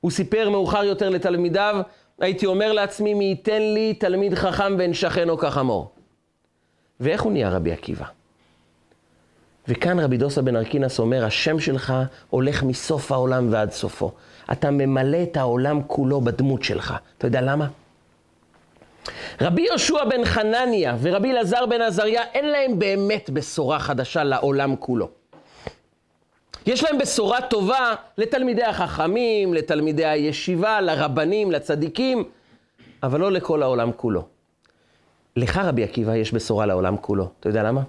הוא 0.00 0.10
סיפר 0.10 0.50
מאוחר 0.50 0.84
יותר 0.84 1.08
לתלמידיו, 1.08 1.76
הייתי 2.20 2.46
אומר 2.46 2.72
לעצמי, 2.72 3.14
מי 3.14 3.24
ייתן 3.24 3.62
לי 3.62 3.94
תלמיד 3.94 4.34
חכם 4.34 4.74
ואין 4.78 4.94
שכנו 4.94 5.38
כחמור. 5.38 5.90
ואיך 7.00 7.22
הוא 7.22 7.32
נהיה 7.32 7.50
רבי 7.50 7.72
עקיבא? 7.72 8.06
וכאן 9.68 10.00
רבי 10.00 10.16
דוסה 10.16 10.42
בן 10.42 10.56
ארקינס 10.56 10.98
אומר, 10.98 11.24
השם 11.24 11.60
שלך 11.60 11.94
הולך 12.30 12.62
מסוף 12.62 13.12
העולם 13.12 13.48
ועד 13.50 13.70
סופו. 13.70 14.12
אתה 14.52 14.70
ממלא 14.70 15.22
את 15.22 15.36
העולם 15.36 15.80
כולו 15.86 16.20
בדמות 16.20 16.62
שלך. 16.62 16.94
אתה 17.18 17.26
יודע 17.26 17.40
למה? 17.40 17.66
רבי 19.40 19.62
יהושע 19.62 20.04
בן 20.04 20.24
חנניה 20.24 20.96
ורבי 21.00 21.30
אלעזר 21.30 21.66
בן 21.66 21.80
עזריה, 21.80 22.22
אין 22.34 22.48
להם 22.48 22.78
באמת 22.78 23.30
בשורה 23.30 23.78
חדשה 23.78 24.24
לעולם 24.24 24.76
כולו. 24.76 25.08
יש 26.66 26.84
להם 26.84 26.98
בשורה 26.98 27.40
טובה 27.40 27.94
לתלמידי 28.18 28.64
החכמים, 28.64 29.54
לתלמידי 29.54 30.06
הישיבה, 30.06 30.80
לרבנים, 30.80 31.52
לצדיקים, 31.52 32.24
אבל 33.02 33.20
לא 33.20 33.32
לכל 33.32 33.62
העולם 33.62 33.90
כולו. 33.96 34.24
לך, 35.36 35.60
רבי 35.64 35.84
עקיבא, 35.84 36.16
יש 36.16 36.34
בשורה 36.34 36.66
לעולם 36.66 36.96
כולו. 36.96 37.28
אתה 37.40 37.48
יודע 37.48 37.62
למה? 37.62 37.82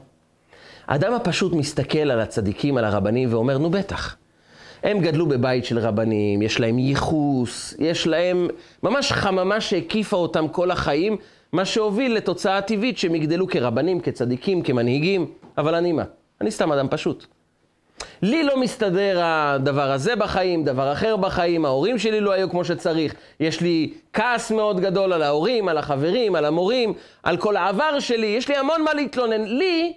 האדם 0.88 1.14
הפשוט 1.14 1.54
מסתכל 1.54 2.12
על 2.12 2.20
הצדיקים, 2.20 2.78
על 2.78 2.86
הרבנים, 2.86 3.34
ואומר, 3.34 3.58
נו 3.58 3.70
בטח. 3.70 4.16
הם 4.84 5.00
גדלו 5.00 5.26
בבית 5.26 5.66
של 5.66 5.80
רבנים, 5.80 6.42
יש 6.42 6.60
להם 6.60 6.80
ייחוס, 6.80 7.76
יש 7.80 8.08
להם 8.08 8.48
ממש 8.84 9.12
חממה 9.12 9.62
שהקיפה 9.62 10.18
אותם 10.18 10.48
כל 10.48 10.72
החיים, 10.72 11.18
מה 11.54 11.66
שהוביל 11.66 12.16
לתוצאה 12.16 12.62
טבעית 12.62 12.98
שהם 12.98 13.16
יגדלו 13.16 13.48
כרבנים, 13.48 14.00
כצדיקים, 14.00 14.62
כמנהיגים. 14.62 15.32
אבל 15.58 15.76
אני 15.76 15.92
מה? 15.92 16.04
אני 16.42 16.52
סתם 16.52 16.72
אדם 16.72 16.88
פשוט. 16.90 17.26
לי 18.22 18.44
לא 18.44 18.60
מסתדר 18.62 19.20
הדבר 19.24 19.92
הזה 19.92 20.16
בחיים, 20.16 20.64
דבר 20.64 20.92
אחר 20.92 21.16
בחיים, 21.16 21.66
ההורים 21.66 22.00
שלי 22.00 22.20
לא 22.20 22.32
היו 22.32 22.50
כמו 22.50 22.66
שצריך. 22.66 23.16
יש 23.40 23.62
לי 23.62 23.94
כעס 24.14 24.52
מאוד 24.52 24.80
גדול 24.80 25.14
על 25.14 25.24
ההורים, 25.24 25.68
על 25.68 25.78
החברים, 25.78 26.36
על 26.36 26.46
המורים, 26.46 26.94
על 27.24 27.38
כל 27.38 27.56
העבר 27.56 28.00
שלי, 28.00 28.28
יש 28.28 28.50
לי 28.50 28.56
המון 28.56 28.82
מה 28.82 28.94
להתלונן. 28.94 29.44
לי, 29.44 29.94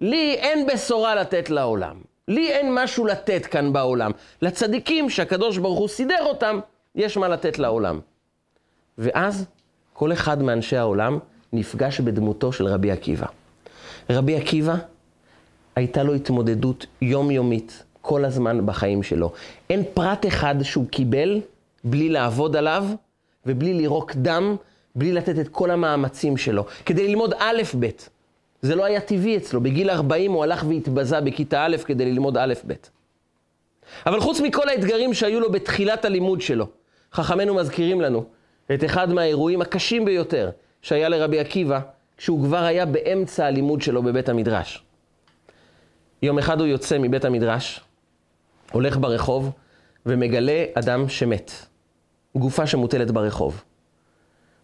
לי 0.00 0.34
אין 0.34 0.66
בשורה 0.66 1.14
לתת 1.14 1.50
לעולם. 1.50 2.17
לי 2.28 2.50
אין 2.50 2.74
משהו 2.74 3.06
לתת 3.06 3.46
כאן 3.46 3.72
בעולם. 3.72 4.10
לצדיקים 4.42 5.10
שהקדוש 5.10 5.58
ברוך 5.58 5.78
הוא 5.78 5.88
סידר 5.88 6.24
אותם, 6.24 6.60
יש 6.94 7.16
מה 7.16 7.28
לתת 7.28 7.58
לעולם. 7.58 8.00
ואז 8.98 9.46
כל 9.92 10.12
אחד 10.12 10.42
מאנשי 10.42 10.76
העולם 10.76 11.18
נפגש 11.52 12.00
בדמותו 12.00 12.52
של 12.52 12.66
רבי 12.66 12.90
עקיבא. 12.90 13.26
רבי 14.10 14.36
עקיבא 14.36 14.74
הייתה 15.76 16.02
לו 16.02 16.14
התמודדות 16.14 16.86
יומיומית 17.02 17.82
כל 18.00 18.24
הזמן 18.24 18.66
בחיים 18.66 19.02
שלו. 19.02 19.32
אין 19.70 19.82
פרט 19.94 20.26
אחד 20.26 20.62
שהוא 20.62 20.88
קיבל 20.88 21.40
בלי 21.84 22.08
לעבוד 22.08 22.56
עליו 22.56 22.84
ובלי 23.46 23.74
לירוק 23.74 24.14
דם, 24.14 24.56
בלי 24.94 25.12
לתת 25.12 25.38
את 25.38 25.48
כל 25.48 25.70
המאמצים 25.70 26.36
שלו, 26.36 26.66
כדי 26.86 27.08
ללמוד 27.08 27.34
א' 27.38 27.62
ב'. 27.80 27.86
זה 28.62 28.74
לא 28.74 28.84
היה 28.84 29.00
טבעי 29.00 29.36
אצלו, 29.36 29.60
בגיל 29.60 29.90
40 29.90 30.32
הוא 30.32 30.42
הלך 30.42 30.64
והתבזה 30.68 31.20
בכיתה 31.20 31.64
א' 31.64 31.76
כדי 31.84 32.04
ללמוד 32.04 32.36
א' 32.36 32.54
ב'. 32.66 32.72
אבל 34.06 34.20
חוץ 34.20 34.40
מכל 34.40 34.68
האתגרים 34.68 35.14
שהיו 35.14 35.40
לו 35.40 35.52
בתחילת 35.52 36.04
הלימוד 36.04 36.40
שלו, 36.40 36.68
חכמינו 37.12 37.54
מזכירים 37.54 38.00
לנו 38.00 38.24
את 38.74 38.84
אחד 38.84 39.12
מהאירועים 39.12 39.62
הקשים 39.62 40.04
ביותר 40.04 40.50
שהיה 40.82 41.08
לרבי 41.08 41.40
עקיבא, 41.40 41.80
כשהוא 42.16 42.44
כבר 42.44 42.64
היה 42.64 42.86
באמצע 42.86 43.46
הלימוד 43.46 43.82
שלו 43.82 44.02
בבית 44.02 44.28
המדרש. 44.28 44.82
יום 46.22 46.38
אחד 46.38 46.60
הוא 46.60 46.66
יוצא 46.66 46.98
מבית 46.98 47.24
המדרש, 47.24 47.80
הולך 48.72 48.96
ברחוב 48.96 49.50
ומגלה 50.06 50.64
אדם 50.74 51.08
שמת. 51.08 51.52
גופה 52.36 52.66
שמוטלת 52.66 53.10
ברחוב. 53.10 53.62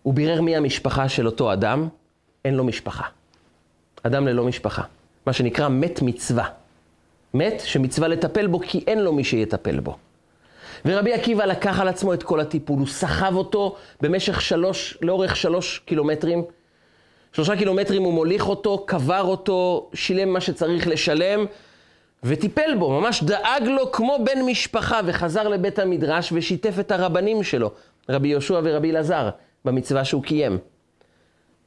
הוא 0.02 0.14
בירר 0.14 0.40
מי 0.40 0.56
המשפחה 0.56 1.08
של 1.08 1.26
אותו 1.26 1.52
אדם, 1.52 1.88
אין 2.44 2.54
לו 2.54 2.64
משפחה. 2.64 3.04
אדם 4.06 4.26
ללא 4.26 4.44
משפחה. 4.44 4.82
מה 5.26 5.32
שנקרא 5.32 5.68
מת 5.68 6.02
מצווה. 6.02 6.48
מת 7.34 7.62
שמצווה 7.64 8.08
לטפל 8.08 8.46
בו 8.46 8.60
כי 8.60 8.84
אין 8.86 8.98
לו 8.98 9.12
מי 9.12 9.24
שיטפל 9.24 9.80
בו. 9.80 9.96
ורבי 10.84 11.12
עקיבא 11.12 11.44
לקח 11.44 11.80
על 11.80 11.88
עצמו 11.88 12.14
את 12.14 12.22
כל 12.22 12.40
הטיפול, 12.40 12.78
הוא 12.78 12.86
סחב 12.86 13.36
אותו 13.36 13.76
במשך 14.00 14.40
שלוש, 14.40 14.98
לאורך 15.02 15.36
שלוש 15.36 15.78
קילומטרים. 15.78 16.44
שלושה 17.32 17.56
קילומטרים 17.56 18.02
הוא 18.02 18.12
מוליך 18.12 18.48
אותו, 18.48 18.84
קבר 18.86 19.22
אותו, 19.22 19.90
שילם 19.94 20.28
מה 20.28 20.40
שצריך 20.40 20.88
לשלם, 20.88 21.44
וטיפל 22.24 22.74
בו, 22.78 23.00
ממש 23.00 23.22
דאג 23.22 23.62
לו 23.62 23.92
כמו 23.92 24.18
בן 24.24 24.42
משפחה, 24.46 25.00
וחזר 25.06 25.48
לבית 25.48 25.78
המדרש 25.78 26.32
ושיתף 26.32 26.74
את 26.80 26.90
הרבנים 26.90 27.42
שלו, 27.42 27.70
רבי 28.08 28.28
יהושע 28.28 28.60
ורבי 28.64 28.90
אלעזר, 28.90 29.30
במצווה 29.64 30.04
שהוא 30.04 30.22
קיים. 30.22 30.58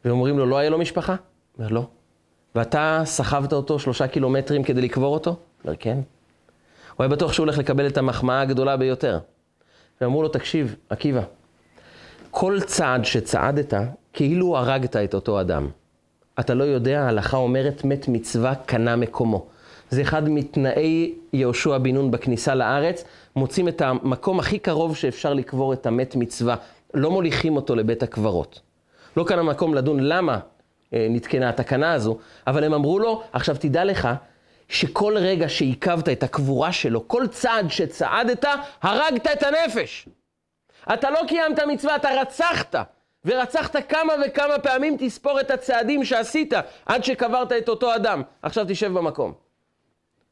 ואומרים 0.05 0.37
לו, 0.37 0.45
לא 0.45 0.57
היה 0.57 0.69
לו 0.69 0.77
משפחה? 0.77 1.15
אומר, 1.57 1.69
לא. 1.69 1.87
ואתה 2.57 3.01
סחבת 3.05 3.53
אותו 3.53 3.79
שלושה 3.79 4.07
קילומטרים 4.07 4.63
כדי 4.63 4.81
לקבור 4.81 5.13
אותו? 5.13 5.35
אומר, 5.65 5.75
כן. 5.79 5.97
הוא 6.95 7.03
היה 7.03 7.07
בטוח 7.07 7.33
שהוא 7.33 7.43
הולך 7.43 7.57
לקבל 7.57 7.87
את 7.87 7.97
המחמאה 7.97 8.41
הגדולה 8.41 8.77
ביותר. 8.77 9.19
ואמרו 10.01 10.23
לו, 10.23 10.29
תקשיב, 10.29 10.75
עקיבא, 10.89 11.21
כל 12.31 12.59
צעד 12.65 13.05
שצעדת, 13.05 13.73
כאילו 14.13 14.57
הרגת 14.57 14.95
את 14.95 15.13
אותו 15.13 15.41
אדם. 15.41 15.69
אתה 16.39 16.53
לא 16.53 16.63
יודע, 16.63 17.01
ההלכה 17.01 17.37
אומרת, 17.37 17.83
מת 17.83 18.07
מצווה 18.07 18.55
קנה 18.55 18.95
מקומו. 18.95 19.45
זה 19.89 20.01
אחד 20.01 20.29
מתנאי 20.29 21.13
יהושע 21.33 21.77
בן 21.77 21.95
נון 21.95 22.11
בכניסה 22.11 22.55
לארץ, 22.55 23.03
מוצאים 23.35 23.67
את 23.67 23.81
המקום 23.81 24.39
הכי 24.39 24.59
קרוב 24.59 24.95
שאפשר 24.95 25.33
לקבור 25.33 25.73
את 25.73 25.85
המת 25.85 26.15
מצווה. 26.15 26.55
לא 26.93 27.11
מוליכים 27.11 27.55
אותו 27.55 27.75
לבית 27.75 28.03
הקברות. 28.03 28.59
לא 29.17 29.23
כאן 29.23 29.39
המקום 29.39 29.73
לדון 29.73 29.99
למה 29.99 30.39
נתקנה 30.91 31.49
התקנה 31.49 31.93
הזו, 31.93 32.17
אבל 32.47 32.63
הם 32.63 32.73
אמרו 32.73 32.99
לו, 32.99 33.23
עכשיו 33.33 33.55
תדע 33.59 33.83
לך, 33.85 34.09
שכל 34.69 35.17
רגע 35.17 35.49
שעיכבת 35.49 36.09
את 36.09 36.23
הקבורה 36.23 36.71
שלו, 36.71 37.07
כל 37.07 37.27
צעד 37.27 37.71
שצעדת, 37.71 38.45
הרגת 38.81 39.27
את 39.27 39.43
הנפש. 39.43 40.07
אתה 40.93 41.09
לא 41.09 41.19
קיימת 41.27 41.59
מצווה, 41.59 41.95
אתה 41.95 42.09
רצחת. 42.21 42.75
ורצחת 43.25 43.75
כמה 43.89 44.13
וכמה 44.25 44.59
פעמים, 44.59 44.95
תספור 44.99 45.39
את 45.39 45.51
הצעדים 45.51 46.05
שעשית 46.05 46.53
עד 46.85 47.03
שקברת 47.03 47.51
את 47.51 47.69
אותו 47.69 47.95
אדם. 47.95 48.21
עכשיו 48.41 48.65
תשב 48.67 48.93
במקום. 48.93 49.33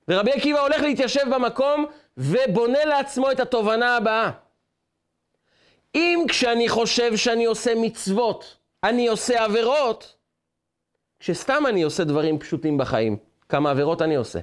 ורבי 0.07 0.31
עקיבא 0.31 0.59
הולך 0.59 0.81
להתיישב 0.81 1.35
במקום 1.35 1.85
ובונה 2.17 2.85
לעצמו 2.85 3.31
את 3.31 3.39
התובנה 3.39 3.97
הבאה. 3.97 4.31
אם 5.95 6.25
כשאני 6.27 6.69
חושב 6.69 7.17
שאני 7.17 7.45
עושה 7.45 7.75
מצוות, 7.75 8.57
אני 8.83 9.07
עושה 9.07 9.43
עבירות, 9.43 10.15
כשסתם 11.19 11.63
אני 11.69 11.83
עושה 11.83 12.03
דברים 12.03 12.39
פשוטים 12.39 12.77
בחיים, 12.77 13.17
כמה 13.49 13.71
עבירות 13.71 14.01
אני 14.01 14.15
עושה? 14.15 14.39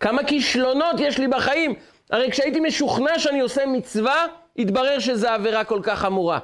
כמה 0.00 0.24
כישלונות 0.24 0.96
יש 0.98 1.18
לי 1.18 1.28
בחיים? 1.28 1.74
הרי 2.10 2.30
כשהייתי 2.30 2.60
משוכנע 2.60 3.18
שאני 3.18 3.40
עושה 3.40 3.66
מצווה, 3.66 4.26
התברר 4.58 4.98
שזו 4.98 5.28
עבירה 5.28 5.64
כל 5.64 5.80
כך 5.82 5.98
חמורה. 5.98 6.38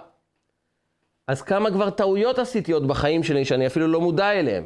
אז 1.26 1.42
כמה 1.42 1.70
כבר 1.70 1.90
טעויות 1.90 2.38
עשיתי 2.38 2.72
עוד 2.72 2.88
בחיים 2.88 3.22
שלי 3.22 3.44
שאני 3.44 3.66
אפילו 3.66 3.88
לא 3.88 4.00
מודע 4.00 4.32
אליהן? 4.32 4.64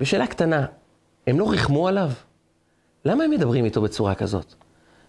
ושאלה 0.00 0.26
קטנה, 0.26 0.66
הם 1.26 1.38
לא 1.38 1.50
ריחמו 1.50 1.88
עליו? 1.88 2.10
למה 3.04 3.24
הם 3.24 3.30
מדברים 3.30 3.64
איתו 3.64 3.82
בצורה 3.82 4.14
כזאת? 4.14 4.54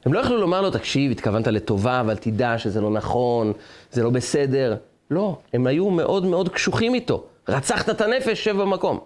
הם 0.05 0.13
לא 0.13 0.19
יכלו 0.19 0.37
לומר 0.37 0.61
לו, 0.61 0.71
תקשיב, 0.71 1.11
התכוונת 1.11 1.47
לטובה, 1.47 1.99
אבל 1.99 2.17
תדע 2.17 2.57
שזה 2.57 2.81
לא 2.81 2.89
נכון, 2.89 3.53
זה 3.91 4.03
לא 4.03 4.09
בסדר. 4.09 4.75
לא, 5.13 5.37
הם 5.53 5.67
היו 5.67 5.89
מאוד 5.89 6.25
מאוד 6.25 6.49
קשוחים 6.49 6.93
איתו. 6.93 7.23
רצחת 7.49 7.89
את 7.89 8.01
הנפש, 8.01 8.43
שב 8.43 8.57
במקום. 8.61 8.99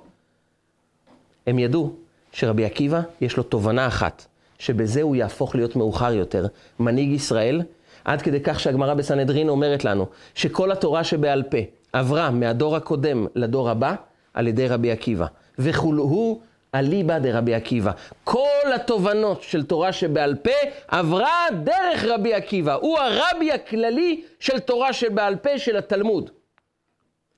הם 1.47 1.60
ידעו 1.60 1.93
שרבי 2.32 2.66
עקיבא, 2.66 3.01
יש 3.22 3.38
לו 3.38 3.43
תובנה 3.43 3.88
אחת, 3.88 4.26
שבזה 4.60 5.01
הוא 5.01 5.16
יהפוך 5.16 5.55
להיות 5.55 5.76
מאוחר 5.76 6.14
יותר, 6.14 6.45
מנהיג 6.80 7.12
ישראל, 7.12 7.62
עד 8.05 8.22
כדי 8.22 8.39
כך 8.43 8.60
שהגמרא 8.60 8.93
בסנהדרין 8.93 9.49
אומרת 9.49 9.86
לנו, 9.86 10.05
שכל 10.36 10.72
התורה 10.72 11.03
שבעל 11.03 11.43
פה 11.43 11.58
עברה 11.93 12.32
מהדור 12.32 12.76
הקודם 12.76 13.28
לדור 13.36 13.70
הבא, 13.70 13.95
על 14.34 14.47
ידי 14.47 14.68
רבי 14.68 14.91
עקיבא. 14.91 15.26
וכולהו 15.60 16.41
אליבא 16.80 17.19
דרבי 17.19 17.53
עקיבא. 17.53 17.91
כל 18.23 18.73
התובנות 18.75 19.41
של 19.41 19.63
תורה 19.63 19.93
שבעל 19.93 20.36
פה 20.36 20.51
עברה 20.88 21.45
דרך 21.63 22.03
רבי 22.03 22.34
עקיבא. 22.34 22.73
הוא 22.73 22.99
הרבי 22.99 23.51
הכללי 23.51 24.23
של 24.39 24.59
תורה 24.59 24.93
שבעל 24.93 25.36
פה 25.36 25.59
של 25.59 25.78
התלמוד. 25.78 26.30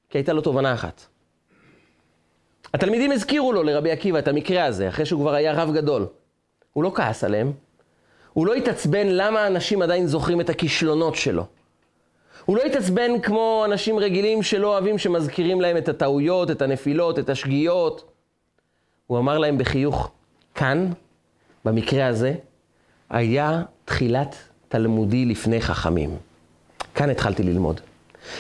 כי 0.10 0.18
הייתה 0.18 0.34
לו 0.34 0.42
תובנה 0.42 0.74
אחת. 0.74 1.06
התלמידים 2.74 3.12
הזכירו 3.12 3.54
לו, 3.54 3.64
לרבי 3.64 3.92
עקיבא, 3.92 4.20
את 4.20 4.28
המקרה 4.28 4.66
הזה, 4.66 4.90
אחרי 4.90 5.06
שהוא 5.06 5.22
כבר 5.22 5.34
היה 5.34 5.54
רב 5.54 5.74
גדול. 5.74 6.08
הוא 6.74 6.84
לא 6.84 6.92
כעס 6.96 7.24
עליהם, 7.24 7.52
הוא 8.34 8.48
לא 8.48 8.54
התעצבן 8.54 9.08
למה 9.08 9.48
אנשים 9.48 9.82
עדיין 9.82 10.08
זוכרים 10.08 10.42
את 10.42 10.50
הכישלונות 10.50 11.16
שלו. 11.16 11.46
הוא 12.46 12.58
לא 12.58 12.64
התעצבן 12.64 13.20
כמו 13.22 13.66
אנשים 13.66 14.00
רגילים 14.00 14.44
שלא 14.44 14.68
אוהבים 14.68 14.98
שמזכירים 14.98 15.62
להם 15.62 15.78
את 15.78 15.90
הטעויות, 15.90 16.52
את 16.52 16.62
הנפילות, 16.62 17.20
את 17.20 17.30
השגיאות. 17.30 18.12
הוא 19.10 19.20
אמר 19.20 19.38
להם 19.38 19.58
בחיוך, 19.58 20.12
כאן, 20.56 20.92
במקרה 21.66 22.08
הזה, 22.08 22.34
היה 23.10 23.62
תחילת 23.86 24.36
תלמודי 24.68 25.26
לפני 25.26 25.62
חכמים. 25.62 26.18
כאן 26.96 27.10
התחלתי 27.10 27.44
ללמוד. 27.44 27.82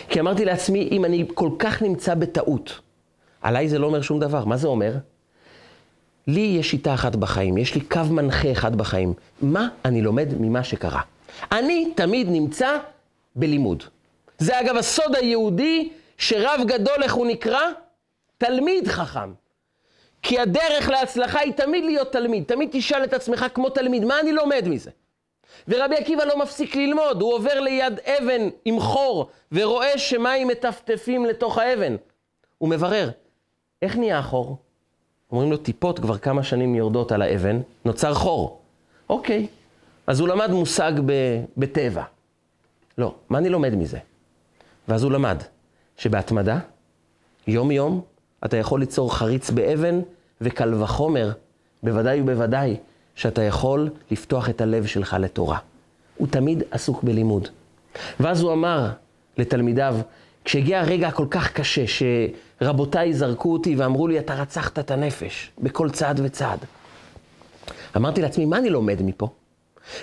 כי 0.09 0.20
אמרתי 0.20 0.45
לעצמי, 0.45 0.89
אם 0.91 1.05
אני 1.05 1.26
כל 1.34 1.49
כך 1.59 1.82
נמצא 1.82 2.15
בטעות, 2.15 2.80
עליי 3.41 3.70
זה 3.70 3.80
לא 3.80 3.86
אומר 3.86 4.01
שום 4.01 4.20
דבר. 4.20 4.45
מה 4.45 4.57
זה 4.57 4.67
אומר? 4.67 4.93
לי 6.28 6.55
יש 6.59 6.72
שיטה 6.72 6.93
אחת 6.93 7.15
בחיים, 7.15 7.57
יש 7.57 7.76
לי 7.76 7.82
קו 7.82 8.03
מנחה 8.09 8.51
אחד 8.51 8.76
בחיים. 8.76 9.13
מה 9.41 9.67
אני 9.86 10.01
לומד 10.01 10.28
ממה 10.39 10.63
שקרה? 10.63 11.01
אני 11.51 11.91
תמיד 11.95 12.28
נמצא 12.30 12.78
בלימוד. 13.36 13.84
זה 14.38 14.59
אגב 14.59 14.76
הסוד 14.78 15.15
היהודי 15.15 15.89
שרב 16.17 16.61
גדול, 16.67 17.03
איך 17.03 17.13
הוא 17.13 17.28
נקרא? 17.28 17.61
תלמיד 18.38 18.88
חכם. 18.88 19.48
כי 20.22 20.39
הדרך 20.39 20.89
להצלחה 20.89 21.39
היא 21.39 21.53
תמיד 21.53 21.84
להיות 21.84 22.11
תלמיד. 22.11 22.43
תמיד 22.43 22.70
תשאל 22.72 23.03
את 23.03 23.13
עצמך 23.13 23.45
כמו 23.53 23.70
תלמיד, 23.70 24.05
מה 24.05 24.20
אני 24.20 24.32
לומד 24.32 24.67
מזה? 24.67 24.91
ורבי 25.67 25.95
עקיבא 25.95 26.24
לא 26.24 26.38
מפסיק 26.39 26.76
ללמוד, 26.76 27.22
הוא 27.22 27.34
עובר 27.34 27.59
ליד 27.59 27.99
אבן 27.99 28.49
עם 28.65 28.80
חור 28.80 29.30
ורואה 29.51 29.97
שמים 29.97 30.47
מטפטפים 30.47 31.26
לתוך 31.26 31.57
האבן. 31.57 31.95
הוא 32.57 32.70
מברר, 32.70 33.09
איך 33.82 33.97
נהיה 33.97 34.20
החור? 34.20 34.57
אומרים 35.32 35.51
לו, 35.51 35.57
טיפות 35.57 35.99
כבר 35.99 36.17
כמה 36.17 36.43
שנים 36.43 36.76
יורדות 36.76 37.11
על 37.11 37.22
האבן, 37.22 37.61
נוצר 37.86 38.13
חור. 38.13 38.61
אוקיי, 39.09 39.47
אז 40.07 40.20
הוא 40.20 40.28
למד 40.28 40.51
מושג 40.51 40.91
בטבע. 41.57 42.03
לא, 42.97 43.15
מה 43.30 43.38
אני 43.38 43.49
לומד 43.49 43.76
מזה? 43.76 43.97
ואז 44.88 45.03
הוא 45.03 45.11
למד 45.11 45.38
שבהתמדה, 45.97 46.59
יום-יום, 47.47 48.01
אתה 48.45 48.57
יכול 48.57 48.79
ליצור 48.79 49.15
חריץ 49.15 49.49
באבן, 49.49 49.99
וקל 50.41 50.73
וחומר, 50.83 51.31
בוודאי 51.83 52.21
ובוודאי, 52.21 52.75
שאתה 53.15 53.43
יכול 53.43 53.89
לפתוח 54.11 54.49
את 54.49 54.61
הלב 54.61 54.85
שלך 54.85 55.15
לתורה. 55.19 55.57
הוא 56.17 56.27
תמיד 56.27 56.63
עסוק 56.71 57.03
בלימוד. 57.03 57.47
ואז 58.19 58.41
הוא 58.41 58.53
אמר 58.53 58.89
לתלמידיו, 59.37 59.95
כשהגיע 60.45 60.79
הרגע 60.79 61.07
הכל 61.07 61.25
כך 61.29 61.51
קשה, 61.51 61.83
שרבותיי 62.61 63.13
זרקו 63.13 63.53
אותי 63.53 63.75
ואמרו 63.75 64.07
לי, 64.07 64.19
אתה 64.19 64.33
רצחת 64.33 64.79
את 64.79 64.91
הנפש, 64.91 65.51
בכל 65.59 65.89
צעד 65.89 66.19
וצעד. 66.23 66.59
אמרתי 67.95 68.21
לעצמי, 68.21 68.45
מה 68.45 68.57
אני 68.57 68.69
לומד 68.69 69.01
מפה? 69.01 69.29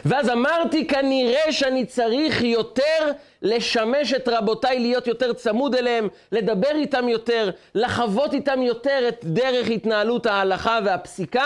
ואז 0.05 0.31
אמרתי, 0.31 0.87
כנראה 0.87 1.53
שאני 1.53 1.87
צריך 1.87 2.43
יותר 2.43 3.11
לשמש 3.43 4.13
את 4.13 4.29
רבותיי, 4.29 4.79
להיות 4.79 5.07
יותר 5.07 5.33
צמוד 5.33 5.75
אליהם, 5.75 6.09
לדבר 6.33 6.71
איתם 6.75 7.09
יותר, 7.09 7.51
לחוות 7.75 8.35
איתם 8.35 8.63
יותר 8.63 9.09
את 9.09 9.25
דרך 9.25 9.71
התנהלות 9.71 10.27
ההלכה 10.27 10.79
והפסיקה, 10.85 11.45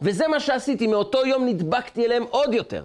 וזה 0.00 0.28
מה 0.28 0.40
שעשיתי. 0.40 0.86
מאותו 0.86 1.26
יום 1.26 1.46
נדבקתי 1.46 2.06
אליהם 2.06 2.24
עוד 2.30 2.54
יותר. 2.54 2.84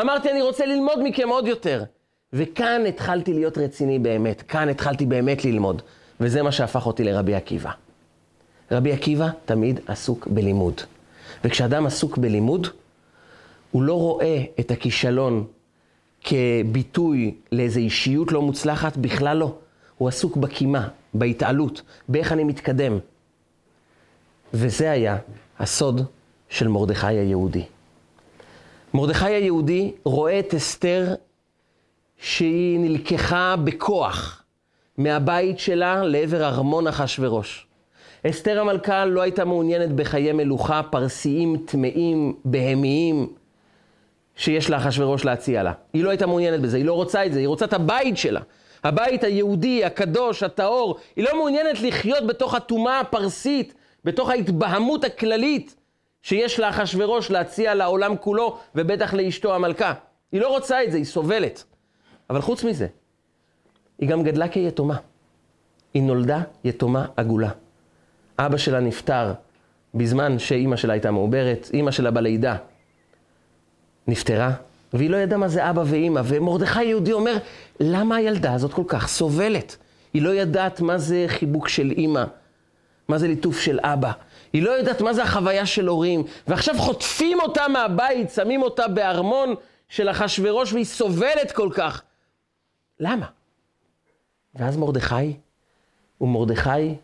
אמרתי, 0.00 0.30
אני 0.30 0.42
רוצה 0.42 0.66
ללמוד 0.66 0.98
מכם 1.02 1.28
עוד 1.28 1.46
יותר. 1.46 1.84
וכאן 2.32 2.86
התחלתי 2.86 3.32
להיות 3.32 3.58
רציני 3.58 3.98
באמת, 3.98 4.42
כאן 4.42 4.68
התחלתי 4.68 5.06
באמת 5.06 5.44
ללמוד. 5.44 5.82
וזה 6.20 6.42
מה 6.42 6.52
שהפך 6.52 6.86
אותי 6.86 7.04
לרבי 7.04 7.34
עקיבא. 7.34 7.70
רבי 8.70 8.92
עקיבא 8.92 9.28
תמיד 9.44 9.80
עסוק 9.86 10.26
בלימוד. 10.26 10.80
וכשאדם 11.44 11.86
עסוק 11.86 12.18
בלימוד, 12.18 12.68
הוא 13.72 13.82
לא 13.82 13.94
רואה 13.94 14.42
את 14.60 14.70
הכישלון 14.70 15.46
כביטוי 16.24 17.34
לאיזו 17.52 17.80
אישיות 17.80 18.32
לא 18.32 18.42
מוצלחת, 18.42 18.96
בכלל 18.96 19.36
לא. 19.36 19.54
הוא 19.98 20.08
עסוק 20.08 20.36
בקימה, 20.36 20.88
בהתעלות, 21.14 21.82
באיך 22.08 22.32
אני 22.32 22.44
מתקדם. 22.44 22.98
וזה 24.54 24.90
היה 24.90 25.16
הסוד 25.58 26.06
של 26.48 26.68
מרדכי 26.68 27.06
היהודי. 27.06 27.64
מרדכי 28.94 29.26
היהודי 29.26 29.92
רואה 30.04 30.38
את 30.38 30.54
אסתר 30.54 31.14
שהיא 32.18 32.78
נלקחה 32.80 33.54
בכוח 33.64 34.42
מהבית 34.98 35.58
שלה 35.58 36.02
לעבר 36.04 36.44
ארמון 36.44 36.86
אחשורוש. 36.86 37.66
אסתר 38.26 38.60
המלכה 38.60 39.04
לא 39.04 39.20
הייתה 39.20 39.44
מעוניינת 39.44 39.92
בחיי 39.92 40.32
מלוכה 40.32 40.82
פרסיים, 40.82 41.56
טמאים, 41.66 42.34
בהמיים, 42.44 43.28
שיש 44.42 44.70
לאחשורוש 44.70 45.24
להציע 45.24 45.62
לה. 45.62 45.72
היא 45.92 46.04
לא 46.04 46.10
הייתה 46.10 46.26
מעוניינת 46.26 46.60
בזה, 46.60 46.76
היא 46.76 46.84
לא 46.84 46.92
רוצה 46.92 47.26
את 47.26 47.32
זה, 47.32 47.38
היא 47.38 47.48
רוצה 47.48 47.64
את 47.64 47.72
הבית 47.72 48.16
שלה. 48.16 48.40
הבית 48.84 49.24
היהודי, 49.24 49.84
הקדוש, 49.84 50.42
הטהור. 50.42 50.98
היא 51.16 51.24
לא 51.24 51.36
מעוניינת 51.36 51.80
לחיות 51.80 52.26
בתוך 52.26 52.54
הטומאה 52.54 53.00
הפרסית, 53.00 53.74
בתוך 54.04 54.30
ההתבהמות 54.30 55.04
הכללית 55.04 55.76
שיש 56.22 56.60
לאחשורוש 56.60 57.30
להציע 57.30 57.74
לעולם 57.74 58.16
כולו, 58.16 58.58
ובטח 58.74 59.14
לאשתו 59.14 59.54
המלכה. 59.54 59.94
היא 60.32 60.40
לא 60.40 60.48
רוצה 60.48 60.84
את 60.84 60.92
זה, 60.92 60.98
היא 60.98 61.04
סובלת. 61.04 61.64
אבל 62.30 62.40
חוץ 62.40 62.64
מזה, 62.64 62.86
היא 63.98 64.08
גם 64.08 64.22
גדלה 64.22 64.48
כיתומה. 64.48 64.96
היא 65.94 66.02
נולדה 66.02 66.40
יתומה 66.64 67.06
עגולה. 67.16 67.50
אבא 68.38 68.56
שלה 68.56 68.80
נפטר 68.80 69.32
בזמן 69.94 70.38
שאימא 70.38 70.76
שלה 70.76 70.92
הייתה 70.92 71.10
מעוברת, 71.10 71.70
אימא 71.72 71.90
שלה 71.90 72.10
בלידה 72.10 72.56
נפטרה, 74.06 74.52
והיא 74.92 75.10
לא 75.10 75.16
ידעה 75.16 75.38
מה 75.38 75.48
זה 75.48 75.70
אבא 75.70 75.82
ואימא. 75.86 76.20
ומרדכי 76.24 76.84
יהודי 76.84 77.12
אומר, 77.12 77.36
למה 77.80 78.16
הילדה 78.16 78.54
הזאת 78.54 78.72
כל 78.72 78.84
כך 78.86 79.08
סובלת? 79.08 79.76
היא 80.14 80.22
לא 80.22 80.30
יודעת 80.30 80.80
מה 80.80 80.98
זה 80.98 81.24
חיבוק 81.28 81.68
של 81.68 81.90
אימא, 81.90 82.24
מה 83.08 83.18
זה 83.18 83.28
ליטוף 83.28 83.60
של 83.60 83.78
אבא. 83.82 84.12
היא 84.52 84.62
לא 84.62 84.70
יודעת 84.70 85.00
מה 85.00 85.12
זה 85.12 85.22
החוויה 85.22 85.66
של 85.66 85.86
הורים. 85.86 86.24
ועכשיו 86.48 86.74
חוטפים 86.78 87.40
אותה 87.40 87.68
מהבית, 87.68 88.30
שמים 88.30 88.62
אותה 88.62 88.88
בארמון 88.88 89.54
של 89.88 90.10
אחשורוש, 90.10 90.72
והיא 90.72 90.84
סובלת 90.84 91.52
כל 91.52 91.68
כך. 91.74 92.02
למה? 93.00 93.26
ואז 94.54 94.76
מרדכי, 94.76 95.36
ומרדכי, 96.20 96.94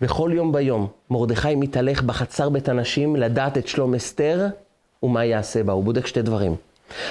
בכל 0.00 0.30
יום 0.34 0.52
ביום, 0.52 0.86
מרדכי 1.10 1.54
מתהלך 1.54 2.02
בחצר 2.02 2.48
בית 2.48 2.68
הנשים 2.68 3.16
לדעת 3.16 3.58
את 3.58 3.68
שלום 3.68 3.94
אסתר 3.94 4.46
ומה 5.02 5.24
יעשה 5.24 5.62
בה. 5.62 5.72
הוא 5.72 5.84
בודק 5.84 6.06
שתי 6.06 6.22
דברים. 6.22 6.56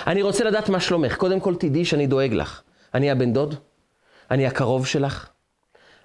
אני 0.08 0.22
רוצה 0.22 0.44
לדעת 0.44 0.70
מה 0.70 0.80
שלומך. 0.80 1.16
קודם 1.16 1.40
כל 1.40 1.56
תדעי 1.56 1.86
שאני 1.86 2.08
דואג 2.08 2.34
לך. 2.34 2.62
אני 2.94 3.12
הבן 3.12 3.34
דוד, 3.34 3.56
אני 4.32 4.48
הקרוב 4.48 4.86
שלך, 4.86 5.30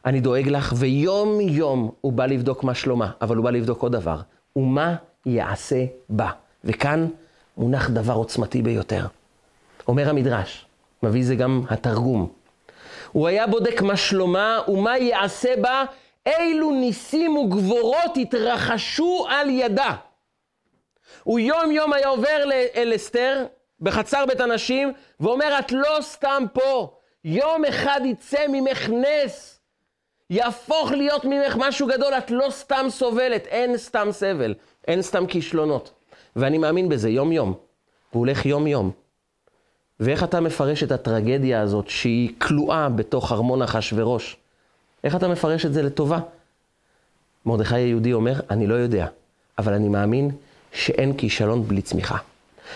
אני 0.05 0.21
דואג 0.21 0.49
לך, 0.49 0.73
ויום 0.77 1.41
יום 1.41 1.91
הוא 2.01 2.13
בא 2.13 2.27
לבדוק 2.27 2.65
מה 2.65 2.75
שלומה, 2.75 3.11
אבל 3.21 3.37
הוא 3.37 3.45
בא 3.45 3.51
לבדוק 3.51 3.83
עוד 3.83 3.93
דבר, 3.93 4.21
ומה 4.57 4.95
יעשה 5.27 5.85
בה. 6.09 6.31
וכאן 6.65 7.09
מונח 7.57 7.91
דבר 7.91 8.13
עוצמתי 8.13 8.63
ביותר. 8.63 9.07
אומר 9.89 10.09
המדרש, 10.09 10.67
מביא 11.03 11.25
זה 11.25 11.35
גם 11.35 11.63
התרגום. 11.71 12.29
הוא 13.13 13.29
היה 13.29 13.47
בודק 13.47 13.83
מה 13.83 13.97
שלומה 13.97 14.59
ומה 14.69 14.99
יעשה 14.99 15.55
בה, 15.61 15.85
אילו 16.27 16.71
ניסים 16.71 17.37
וגבורות 17.37 18.17
התרחשו 18.17 19.27
על 19.29 19.51
ידה. 19.51 19.95
הוא 21.25 21.39
יום 21.39 21.73
יום 21.73 21.93
היה 21.93 22.09
עובר 22.09 22.51
אל 22.75 22.93
אסתר, 22.97 23.45
בחצר 23.81 24.27
בית 24.27 24.41
הנשים, 24.41 24.93
ואומר, 25.21 25.59
את 25.59 25.73
לא 25.73 25.99
סתם 26.01 26.45
פה, 26.53 26.97
יום 27.25 27.65
אחד 27.65 28.01
יצא 28.05 28.45
ממך 28.49 28.91
נס, 28.91 29.61
יהפוך 30.31 30.91
להיות 30.91 31.25
ממך 31.25 31.57
משהו 31.57 31.87
גדול, 31.87 32.15
את 32.15 32.31
לא 32.31 32.47
סתם 32.51 32.87
סובלת, 32.89 33.47
אין 33.47 33.77
סתם 33.77 34.09
סבל, 34.11 34.55
אין 34.89 35.03
סתם 35.03 35.27
כישלונות. 35.27 35.91
ואני 36.37 36.59
מאמין 36.59 36.89
בזה 36.89 37.09
יום-יום, 37.11 37.55
והוא 38.13 38.21
הולך 38.21 38.47
יום-יום. 38.47 38.91
ואיך 40.01 40.25
אתה 40.25 40.41
מפרש 40.41 40.83
את 40.83 40.93
הטרגדיה 40.93 41.61
הזאת 41.61 41.89
שהיא 41.89 42.33
כלואה 42.39 42.89
בתוך 42.89 43.33
ארמון 43.33 43.63
אחשורוש? 43.63 44.37
איך 45.05 45.17
אתה 45.17 45.29
מפרש 45.29 45.67
את 45.67 45.73
זה 45.73 45.83
לטובה? 45.83 46.19
מרדכי 47.47 47.75
היהודי 47.75 48.13
אומר, 48.13 48.41
אני 48.51 48.67
לא 48.67 48.75
יודע, 48.75 49.07
אבל 49.59 49.73
אני 49.73 49.89
מאמין 49.89 50.31
שאין 50.75 51.13
כישלון 51.13 51.69
בלי 51.69 51.83
צמיחה. 51.83 52.17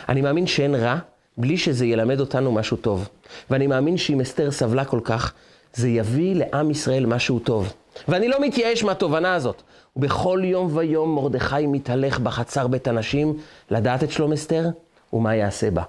אני 0.09 0.21
מאמין 0.21 0.47
שאין 0.47 0.75
רע 0.75 0.99
בלי 1.37 1.57
שזה 1.57 1.87
ילמד 1.87 2.21
אותנו 2.21 2.53
משהו 2.53 2.77
טוב. 2.77 3.09
ואני 3.51 3.67
מאמין 3.67 3.97
שאם 3.97 4.21
אסתר 4.21 4.51
סבלה 4.51 4.85
כל 4.85 5.01
כך, 5.05 5.33
זה 5.75 5.89
יביא 5.89 6.35
לעם 6.35 6.71
ישראל 6.71 7.07
משהו 7.07 7.39
טוב. 7.39 7.73
ואני 8.09 8.29
לא 8.29 8.41
מתייאש 8.41 8.85
מהתובנה 8.85 9.35
הזאת. 9.35 9.63
ובכל 9.97 10.41
יום 10.45 10.69
ויום 10.77 11.15
מרדכי 11.15 11.67
מתהלך 11.67 12.19
בחצר 12.19 12.67
בית 12.67 12.89
הנשים 12.89 13.37
לדעת 13.71 14.05
את 14.05 14.11
שלום 14.11 14.33
אסתר 14.33 14.65
ומה 15.13 15.35
יעשה 15.35 15.71
בה. 15.71 15.83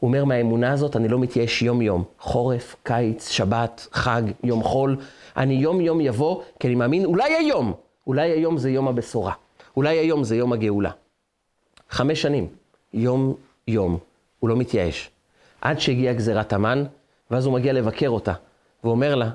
הוא 0.00 0.08
אומר, 0.08 0.24
מהאמונה 0.24 0.72
הזאת 0.72 0.96
אני 0.96 1.08
לא 1.08 1.18
מתייאש 1.18 1.62
יום-יום. 1.62 2.04
חורף, 2.20 2.76
קיץ, 2.82 3.30
שבת, 3.30 3.88
חג, 3.92 4.22
יום 4.44 4.62
חול. 4.62 4.96
אני 5.36 5.54
יום-יום 5.54 6.00
יבוא, 6.00 6.42
כי 6.60 6.66
אני 6.68 6.74
מאמין, 6.74 7.04
אולי 7.04 7.34
היום, 7.34 7.72
אולי 8.06 8.30
היום 8.30 8.58
זה 8.58 8.70
יום 8.70 8.88
הבשורה. 8.88 9.32
אולי 9.76 9.98
היום 9.98 10.24
זה 10.24 10.36
יום 10.36 10.52
הגאולה. 10.52 10.90
חמש 11.90 12.22
שנים, 12.22 12.48
יום-יום, 12.94 13.98
הוא 14.40 14.48
לא 14.50 14.56
מתייאש. 14.56 15.10
עד 15.60 15.80
שהגיעה 15.80 16.14
גזירת 16.14 16.52
המן, 16.52 16.84
ואז 17.30 17.46
הוא 17.46 17.54
מגיע 17.54 17.72
לבקר 17.72 18.08
אותה, 18.08 18.32
ואומר 18.84 19.14
לה, 19.14 19.30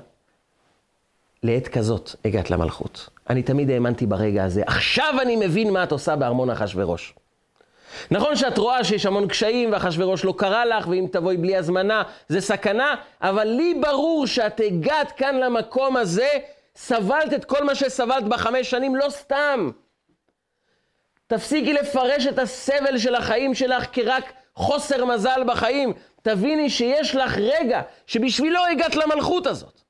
לעת 1.42 1.68
כזאת 1.68 2.10
הגעת 2.24 2.50
למלכות. 2.50 3.08
אני 3.30 3.42
תמיד 3.42 3.70
האמנתי 3.70 4.06
ברגע 4.06 4.44
הזה, 4.44 4.62
עכשיו 4.66 5.14
אני 5.22 5.36
מבין 5.36 5.72
מה 5.72 5.82
את 5.84 5.92
עושה 5.92 6.16
בארמון 6.16 6.50
אחשורוש. 6.50 7.14
נכון 8.10 8.36
שאת 8.36 8.58
רואה 8.58 8.84
שיש 8.84 9.06
המון 9.06 9.28
קשיים 9.28 9.72
ואחשורוש 9.72 10.24
לא 10.24 10.34
קרא 10.38 10.64
לך, 10.64 10.88
ואם 10.88 11.06
תבואי 11.12 11.36
בלי 11.36 11.56
הזמנה 11.56 12.02
זה 12.28 12.40
סכנה, 12.40 12.94
אבל 13.20 13.44
לי 13.44 13.74
ברור 13.80 14.26
שאת 14.26 14.60
הגעת 14.66 15.12
כאן 15.12 15.36
למקום 15.40 15.96
הזה, 15.96 16.28
סבלת 16.76 17.34
את 17.34 17.44
כל 17.44 17.64
מה 17.64 17.74
שסבלת 17.74 18.24
בחמש 18.24 18.70
שנים, 18.70 18.96
לא 18.96 19.10
סתם. 19.10 19.70
תפסיקי 21.32 21.72
לפרש 21.72 22.26
את 22.26 22.38
הסבל 22.38 22.98
של 22.98 23.14
החיים 23.14 23.54
שלך 23.54 23.86
כרק 23.92 24.32
חוסר 24.54 25.04
מזל 25.04 25.42
בחיים. 25.46 25.92
תביני 26.22 26.70
שיש 26.70 27.14
לך 27.14 27.38
רגע 27.38 27.82
שבשבילו 28.06 28.58
הגעת 28.72 28.96
למלכות 28.96 29.46
הזאת. 29.46 29.80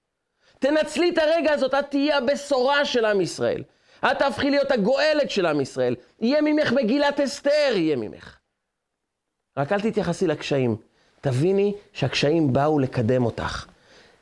תנצלי 0.59 1.11
את 1.11 1.19
הרגע 1.19 1.53
הזאת, 1.53 1.75
את 1.75 1.91
תהיי 1.91 2.13
הבשורה 2.13 2.85
של 2.85 3.05
עם 3.05 3.21
ישראל. 3.21 3.63
את 4.05 4.19
תהפכי 4.19 4.51
להיות 4.51 4.71
הגואלת 4.71 5.31
של 5.31 5.47
עם 5.47 5.61
ישראל. 5.61 5.95
יהיה 6.21 6.43
ממך 6.43 6.73
מגילת 6.73 7.21
אסתר, 7.21 7.73
יהיה 7.75 7.97
ממך. 7.97 8.39
רק 9.57 9.73
אל 9.73 9.81
תתייחסי 9.81 10.27
לקשיים. 10.27 10.77
תביני 11.21 11.75
שהקשיים 11.93 12.53
באו 12.53 12.79
לקדם 12.79 13.25
אותך. 13.25 13.67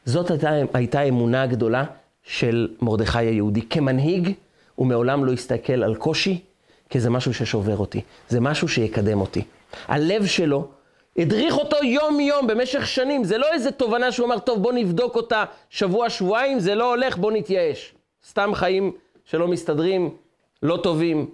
זאת 0.05 0.31
הייתה, 0.31 0.51
הייתה 0.75 1.03
אמונה 1.03 1.43
הגדולה 1.43 1.85
של 2.23 2.69
מרדכי 2.83 3.19
היהודי. 3.19 3.63
כמנהיג, 3.63 4.33
הוא 4.75 4.87
מעולם 4.87 5.25
לא 5.25 5.33
הסתכל 5.33 5.83
על 5.85 5.95
קושי, 5.95 6.50
כי 6.91 7.01
זה 7.01 7.11
משהו 7.11 7.35
ששובר 7.35 7.77
אותי. 7.77 8.01
זה 8.29 8.41
משהו 8.41 8.69
שיקדם 8.69 9.21
אותי. 9.21 9.45
הלב 9.89 10.27
שלו 10.27 10.69
הדריך 11.17 11.59
אותו 11.59 11.77
יום-יום 11.85 12.47
במשך 12.47 12.87
שנים. 12.87 13.25
זה 13.25 13.39
לא 13.39 13.53
איזה 13.53 13.71
תובנה 13.71 14.13
שהוא 14.13 14.27
אמר, 14.27 14.39
טוב, 14.39 14.63
בוא 14.63 14.73
נבדוק 14.73 15.17
אותה 15.17 15.45
שבוע-שבועיים, 15.71 16.61
זה 16.61 16.75
לא 16.75 16.91
הולך, 16.91 17.17
בוא 17.17 17.33
נתייאש. 17.33 17.95
סתם 18.29 18.51
חיים 18.55 18.93
שלא 19.25 19.49
מסתדרים, 19.49 20.17
לא 20.63 20.77
טובים, 20.77 21.31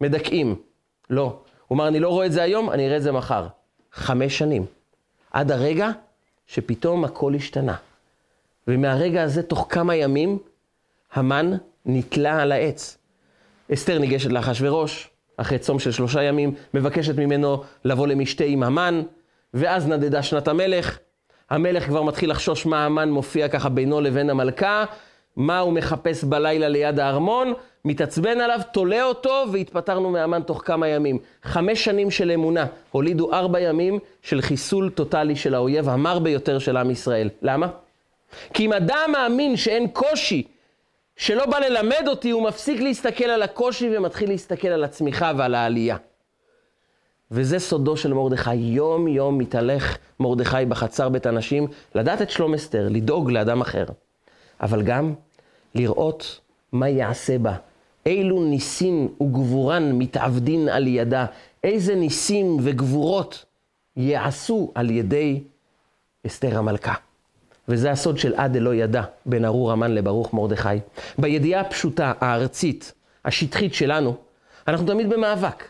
מדכאים. 0.00 0.56
לא. 1.10 1.38
הוא 1.68 1.76
אמר, 1.76 1.88
אני 1.88 2.00
לא 2.00 2.08
רואה 2.08 2.26
את 2.26 2.32
זה 2.32 2.42
היום, 2.42 2.70
אני 2.70 2.86
אראה 2.86 2.96
את 2.96 3.02
זה 3.02 3.12
מחר. 3.12 3.46
חמש 3.92 4.38
שנים. 4.38 4.66
עד 5.30 5.52
הרגע 5.52 5.90
שפתאום 6.46 7.04
הכל 7.04 7.34
השתנה. 7.34 7.76
ומהרגע 8.68 9.22
הזה, 9.22 9.42
תוך 9.42 9.66
כמה 9.68 9.94
ימים, 9.94 10.38
המן 11.12 11.56
נתלה 11.86 12.42
על 12.42 12.52
העץ. 12.52 12.98
אסתר 13.72 13.98
ניגשת 13.98 14.30
לאחשוורוש, 14.30 15.10
אחרי 15.36 15.58
צום 15.58 15.78
של 15.78 15.90
שלושה 15.90 16.22
ימים, 16.22 16.54
מבקשת 16.74 17.18
ממנו 17.18 17.62
לבוא 17.84 18.06
למשתה 18.06 18.44
עם 18.44 18.62
המן, 18.62 19.02
ואז 19.54 19.88
נדדה 19.88 20.22
שנת 20.22 20.48
המלך. 20.48 20.98
המלך 21.50 21.86
כבר 21.86 22.02
מתחיל 22.02 22.30
לחשוש 22.30 22.66
מה 22.66 22.84
המן 22.84 23.10
מופיע 23.10 23.48
ככה 23.48 23.68
בינו 23.68 24.00
לבין 24.00 24.30
המלכה, 24.30 24.84
מה 25.36 25.58
הוא 25.58 25.72
מחפש 25.72 26.24
בלילה 26.24 26.68
ליד 26.68 27.00
הארמון, 27.00 27.52
מתעצבן 27.84 28.40
עליו, 28.40 28.60
תולה 28.72 29.02
אותו, 29.02 29.44
והתפטרנו 29.52 30.10
מהמן 30.10 30.42
תוך 30.42 30.62
כמה 30.64 30.88
ימים. 30.88 31.18
חמש 31.42 31.84
שנים 31.84 32.10
של 32.10 32.30
אמונה 32.30 32.66
הולידו 32.90 33.32
ארבע 33.32 33.60
ימים 33.60 33.98
של 34.22 34.40
חיסול 34.40 34.90
טוטאלי 34.90 35.36
של 35.36 35.54
האויב 35.54 35.88
המר 35.88 36.18
ביותר 36.18 36.58
של 36.58 36.76
עם 36.76 36.90
ישראל. 36.90 37.28
למה? 37.42 37.66
כי 38.54 38.66
אם 38.66 38.72
אדם 38.72 39.10
מאמין 39.12 39.56
שאין 39.56 39.86
קושי 39.88 40.42
שלא 41.16 41.46
בא 41.46 41.58
ללמד 41.58 42.04
אותי, 42.08 42.30
הוא 42.30 42.42
מפסיק 42.42 42.80
להסתכל 42.80 43.24
על 43.24 43.42
הקושי 43.42 43.96
ומתחיל 43.96 44.28
להסתכל 44.28 44.68
על 44.68 44.84
הצמיחה 44.84 45.32
ועל 45.36 45.54
העלייה. 45.54 45.96
וזה 47.30 47.58
סודו 47.58 47.96
של 47.96 48.12
מרדכי. 48.12 48.54
יום 48.54 49.08
יום 49.08 49.38
מתהלך 49.38 49.98
מרדכי 50.20 50.64
בחצר 50.68 51.08
בית 51.08 51.26
הנשים, 51.26 51.66
לדעת 51.94 52.22
את 52.22 52.30
שלום 52.30 52.54
אסתר, 52.54 52.88
לדאוג 52.90 53.30
לאדם 53.30 53.60
אחר. 53.60 53.84
אבל 54.60 54.82
גם 54.82 55.14
לראות 55.74 56.40
מה 56.72 56.88
יעשה 56.88 57.38
בה. 57.38 57.56
אילו 58.06 58.44
ניסים 58.44 59.08
וגבורן 59.22 59.92
מתעבדין 59.92 60.68
על 60.68 60.86
ידה. 60.86 61.26
איזה 61.64 61.94
ניסים 61.94 62.56
וגבורות 62.62 63.44
יעשו 63.96 64.72
על 64.74 64.90
ידי 64.90 65.42
אסתר 66.26 66.58
המלכה. 66.58 66.94
וזה 67.68 67.90
הסוד 67.90 68.18
של 68.18 68.34
עד 68.34 68.52
דלא 68.52 68.74
ידע 68.74 69.02
בין 69.26 69.44
ארור 69.44 69.72
המן 69.72 69.94
לברוך 69.94 70.34
מרדכי. 70.34 70.68
בידיעה 71.18 71.60
הפשוטה, 71.60 72.12
הארצית, 72.20 72.92
השטחית 73.24 73.74
שלנו, 73.74 74.16
אנחנו 74.68 74.86
תמיד 74.86 75.10
במאבק. 75.10 75.64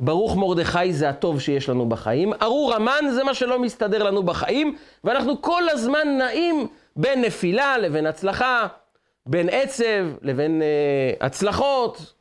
ברוך 0.00 0.36
מרדכי 0.36 0.92
זה 0.92 1.08
הטוב 1.08 1.40
שיש 1.40 1.68
לנו 1.68 1.88
בחיים, 1.88 2.32
ארור 2.42 2.74
המן 2.74 3.04
זה 3.14 3.24
מה 3.24 3.34
שלא 3.34 3.58
מסתדר 3.58 4.02
לנו 4.02 4.22
בחיים, 4.22 4.76
ואנחנו 5.04 5.42
כל 5.42 5.68
הזמן 5.68 6.08
נעים 6.18 6.66
בין 6.96 7.20
נפילה 7.20 7.78
לבין 7.78 8.06
הצלחה, 8.06 8.66
בין 9.26 9.48
עצב 9.48 10.06
לבין 10.22 10.62
uh, 10.62 11.24
הצלחות, 11.24 12.14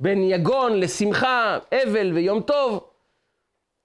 בין 0.00 0.22
יגון 0.22 0.80
לשמחה, 0.80 1.58
אבל 1.72 2.12
ויום 2.14 2.40
טוב. 2.40 2.80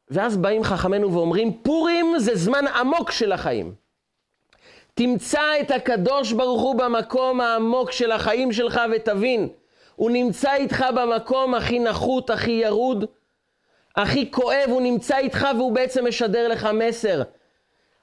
ואז 0.10 0.38
באים 0.38 0.64
חכמינו 0.64 1.14
ואומרים, 1.14 1.54
פורים 1.64 2.14
זה 2.18 2.36
זמן 2.36 2.68
עמוק 2.68 3.12
של 3.12 3.32
החיים. 3.32 3.83
תמצא 4.94 5.60
את 5.62 5.72
הקדוש 5.72 6.32
ברוך 6.32 6.62
הוא 6.62 6.76
במקום 6.76 7.42
העמוק 7.42 7.92
של 7.92 8.12
החיים 8.12 8.52
שלך 8.52 8.82
ותבין, 8.96 9.50
הוא 9.96 10.12
נמצא 10.12 10.54
איתך 10.54 10.86
במקום 10.96 11.56
הכי 11.56 11.80
נחות, 11.80 12.30
הכי 12.30 12.52
ירוד, 12.52 13.06
הכי 13.96 14.32
כואב, 14.32 14.66
הוא 14.68 14.82
נמצא 14.82 15.18
איתך 15.18 15.48
והוא 15.58 15.72
בעצם 15.72 16.08
משדר 16.08 16.48
לך 16.48 16.68
מסר. 16.74 17.22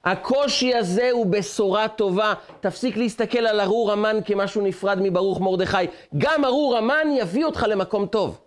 הקושי 0.04 0.74
הזה 0.74 1.10
הוא 1.10 1.26
בשורה 1.26 1.88
טובה. 1.88 2.34
תפסיק 2.60 2.96
להסתכל 2.96 3.38
על 3.38 3.60
ארור 3.60 3.92
המן 3.92 4.18
כמשהו 4.24 4.60
נפרד 4.62 4.98
מברוך 5.02 5.40
מרדכי. 5.40 5.76
גם 6.18 6.44
ארור 6.44 6.76
המן 6.76 7.06
יביא 7.16 7.44
אותך 7.44 7.66
למקום 7.68 8.06
טוב. 8.06 8.40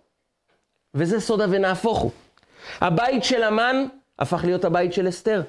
וזה 0.94 1.20
סודה 1.20 1.46
ונהפוך 1.50 1.98
הוא. 1.98 2.10
הבית 2.80 3.24
של 3.24 3.42
המן 3.42 3.86
הפך 4.18 4.44
להיות 4.44 4.64
הבית 4.64 4.92
של 4.92 5.08
אסתר. 5.08 5.42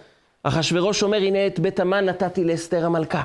אחשורוש 0.48 1.04
אומר, 1.04 1.18
הנה 1.18 1.48
את 1.48 1.60
בית 1.60 1.80
המן 1.80 2.06
נתתי 2.06 2.44
לאסתר 2.44 2.86
המלכה. 2.86 3.24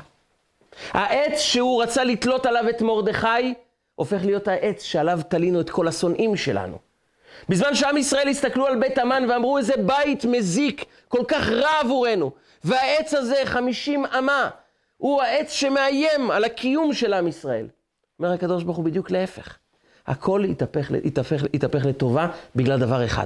העץ 0.91 1.39
שהוא 1.39 1.83
רצה 1.83 2.03
לתלות 2.03 2.45
עליו 2.45 2.69
את 2.69 2.81
מרדכי, 2.81 3.53
הופך 3.95 4.25
להיות 4.25 4.47
העץ 4.47 4.83
שעליו 4.83 5.19
תלינו 5.27 5.61
את 5.61 5.69
כל 5.69 5.87
השונאים 5.87 6.35
שלנו. 6.35 6.77
בזמן 7.49 7.75
שעם 7.75 7.97
ישראל 7.97 8.27
הסתכלו 8.27 8.65
על 8.65 8.79
בית 8.79 8.97
המן 8.97 9.23
ואמרו 9.29 9.57
איזה 9.57 9.73
בית 9.77 10.25
מזיק, 10.25 10.85
כל 11.07 11.23
כך 11.27 11.49
רע 11.49 11.79
עבורנו, 11.79 12.31
והעץ 12.63 13.13
הזה, 13.13 13.35
חמישים 13.45 14.05
אמה, 14.05 14.49
הוא 14.97 15.21
העץ 15.21 15.51
שמאיים 15.51 16.31
על 16.31 16.43
הקיום 16.43 16.93
של 16.93 17.13
עם 17.13 17.27
ישראל. 17.27 17.67
אומר 18.19 18.31
הקדוש 18.31 18.63
ברוך 18.63 18.77
הוא 18.77 18.85
בדיוק 18.85 19.11
להפך. 19.11 19.57
הכל 20.07 20.43
התהפך, 20.43 20.91
התהפך, 21.05 21.43
התהפך 21.53 21.85
לטובה 21.85 22.27
בגלל 22.55 22.79
דבר 22.79 23.05
אחד. 23.05 23.25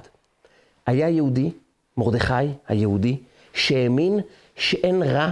היה 0.85 1.09
יהודי, 1.09 1.51
מרדכי 1.97 2.33
היהודי, 2.67 3.17
שהאמין 3.55 4.19
שאין 4.55 5.03
רע 5.03 5.31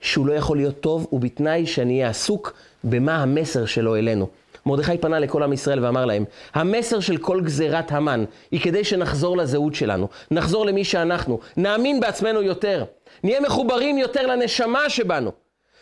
שהוא 0.00 0.26
לא 0.26 0.32
יכול 0.32 0.56
להיות 0.56 0.80
טוב, 0.80 1.06
ובתנאי 1.12 1.66
שאני 1.66 1.94
אהיה 1.94 2.08
עסוק 2.08 2.52
במה 2.84 3.22
המסר 3.22 3.66
שלו 3.66 3.96
אלינו. 3.96 4.28
מרדכי 4.66 4.98
פנה 4.98 5.18
לכל 5.18 5.42
עם 5.42 5.52
ישראל 5.52 5.84
ואמר 5.84 6.04
להם, 6.04 6.24
המסר 6.54 7.00
של 7.00 7.16
כל 7.16 7.40
גזירת 7.40 7.92
המן 7.92 8.24
היא 8.50 8.60
כדי 8.60 8.84
שנחזור 8.84 9.36
לזהות 9.36 9.74
שלנו, 9.74 10.08
נחזור 10.30 10.66
למי 10.66 10.84
שאנחנו, 10.84 11.40
נאמין 11.56 12.00
בעצמנו 12.00 12.42
יותר, 12.42 12.84
נהיה 13.22 13.40
מחוברים 13.40 13.98
יותר 13.98 14.26
לנשמה 14.26 14.90
שבנו. 14.90 15.32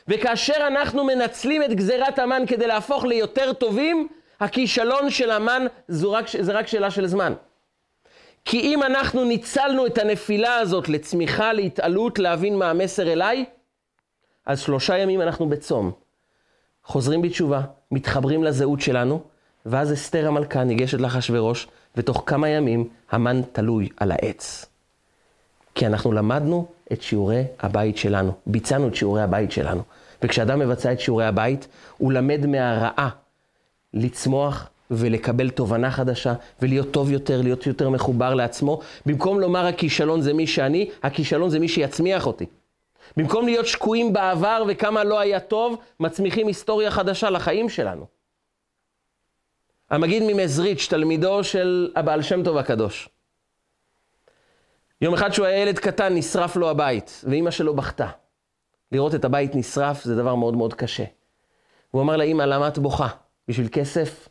וכאשר 0.09 0.67
אנחנו 0.67 1.05
מנצלים 1.05 1.63
את 1.63 1.75
גזירת 1.75 2.19
המן 2.19 2.43
כדי 2.47 2.67
להפוך 2.67 3.05
ליותר 3.05 3.53
טובים, 3.53 4.09
הכישלון 4.41 5.11
של 5.11 5.31
המן 5.31 5.67
זו 5.89 6.13
רק, 6.13 6.25
זה 6.41 6.53
רק 6.53 6.67
שאלה 6.67 6.91
של 6.91 7.07
זמן. 7.07 7.33
כי 8.45 8.61
אם 8.61 8.83
אנחנו 8.83 9.25
ניצלנו 9.25 9.87
את 9.87 9.99
הנפילה 9.99 10.55
הזאת 10.55 10.89
לצמיחה, 10.89 11.53
להתעלות, 11.53 12.19
להבין 12.19 12.59
מה 12.59 12.71
המסר 12.71 13.13
אליי, 13.13 13.45
אז 14.47 14.61
שלושה 14.61 14.99
ימים 14.99 15.23
אנחנו 15.23 15.49
בצום. 15.49 15.93
חוזרים 16.85 17.23
בתשובה, 17.23 17.61
מתחברים 17.91 18.45
לזהות 18.45 18.81
שלנו, 18.81 19.23
ואז 19.67 19.93
אסתר 19.93 20.29
המלכה 20.29 20.65
ניגשת 20.65 21.01
לאחשוורוש, 21.01 21.69
ותוך 21.97 22.23
כמה 22.27 22.49
ימים 22.49 22.89
המן 23.11 23.41
תלוי 23.53 23.89
על 23.97 24.13
העץ. 24.13 24.67
כי 25.75 25.87
אנחנו 25.87 26.13
למדנו 26.13 26.67
את 26.93 27.03
שיעורי 27.03 27.45
הבית 27.61 27.97
שלנו, 27.97 28.33
ביצענו 28.47 28.89
את 28.89 28.95
שיעורי 28.95 29.23
הבית 29.23 29.53
שלנו. 29.53 29.83
וכשאדם 30.23 30.59
מבצע 30.59 30.93
את 30.93 31.01
שיעורי 31.01 31.27
הבית, 31.27 31.69
הוא 31.99 32.13
למד 32.13 32.47
מהרעה 32.47 33.09
לצמוח 33.95 34.71
ולקבל 34.93 35.51
תובנה 35.51 35.91
חדשה, 35.91 36.35
ולהיות 36.63 36.91
טוב 36.91 37.11
יותר, 37.11 37.43
להיות 37.43 37.67
יותר 37.67 37.91
מחובר 37.91 38.35
לעצמו. 38.35 38.81
במקום 39.07 39.41
לומר 39.41 39.67
הכישלון 39.67 40.21
זה 40.21 40.33
מי 40.33 40.47
שאני, 40.47 40.91
הכישלון 41.03 41.51
זה 41.51 41.59
מי 41.59 41.69
שיצמיח 41.69 42.27
אותי. 42.27 42.47
במקום 43.17 43.47
להיות 43.47 43.67
שקועים 43.67 44.13
בעבר 44.13 44.65
וכמה 44.69 45.05
לא 45.05 45.21
היה 45.21 45.41
טוב, 45.41 45.77
מצמיחים 46.01 46.47
היסטוריה 46.47 46.91
חדשה 46.91 47.31
לחיים 47.31 47.69
שלנו. 47.69 48.07
המגיד 49.91 50.23
ממזריץ', 50.27 50.87
תלמידו 50.91 51.45
של 51.45 51.93
הבעל 51.97 52.23
שם 52.23 52.45
טוב 52.45 52.57
הקדוש. 52.57 53.09
יום 55.01 55.15
אחד 55.15 55.33
שהוא 55.33 55.47
היה 55.47 55.63
ילד 55.63 55.79
קטן, 55.79 56.15
נשרף 56.15 56.57
לו 56.57 56.71
הבית, 56.71 57.25
ואימא 57.25 57.51
שלו 57.51 57.75
בכתה. 57.75 58.09
לראות 58.93 59.15
את 59.15 59.25
הבית 59.25 59.55
נשרף 59.55 60.05
זה 60.05 60.17
דבר 60.17 60.35
מאוד 60.35 60.57
מאוד 60.57 60.75
קשה. 60.75 61.05
הוא 61.91 62.03
אמר 62.03 62.17
לאימא, 62.17 62.43
למה 62.43 62.69
את 62.69 62.79
בוכה? 62.79 63.09
בשביל 63.49 63.69
כסף? 63.73 64.29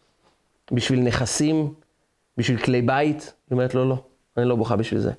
בשביל 0.71 0.99
נכסים? 0.99 1.73
בשביל 2.37 2.57
כלי 2.57 2.81
בית? 2.81 3.21
היא 3.21 3.51
אומרת 3.51 3.75
לו, 3.75 3.89
לא, 3.89 4.03
אני 4.37 4.45
לא 4.45 4.55
בוכה 4.55 4.75
בשביל 4.75 4.99
זה. 4.99 5.11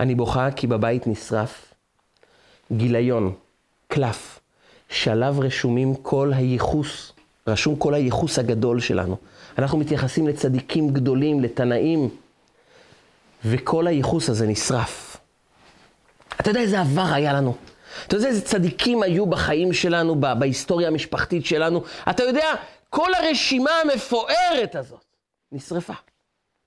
אני 0.00 0.14
בוכה 0.14 0.50
כי 0.50 0.66
בבית 0.66 1.06
נשרף 1.06 1.74
גיליון, 2.72 3.34
קלף, 3.88 4.40
שעליו 4.88 5.36
רשומים 5.38 5.94
כל 5.94 6.32
הייחוס, 6.34 7.12
רשום 7.46 7.76
כל 7.76 7.94
הייחוס 7.94 8.38
הגדול 8.38 8.80
שלנו. 8.80 9.16
אנחנו 9.58 9.78
מתייחסים 9.78 10.28
לצדיקים 10.28 10.90
גדולים, 10.90 11.40
לתנאים, 11.40 12.08
וכל 13.44 13.86
הייחוס 13.86 14.30
הזה 14.30 14.46
נשרף. 14.46 15.16
אתה 16.40 16.50
יודע 16.50 16.60
איזה 16.60 16.80
עבר 16.80 17.06
היה 17.12 17.32
לנו? 17.32 17.54
אתה 18.06 18.16
יודע 18.16 18.28
איזה 18.28 18.40
צדיקים 18.40 19.02
היו 19.02 19.26
בחיים 19.26 19.72
שלנו, 19.72 20.20
בהיסטוריה 20.20 20.88
המשפחתית 20.88 21.46
שלנו? 21.46 21.82
אתה 22.10 22.22
יודע, 22.22 22.46
כל 22.90 23.14
הרשימה 23.14 23.70
המפוארת 23.70 24.74
הזאת 24.74 25.04
נשרפה. 25.52 25.92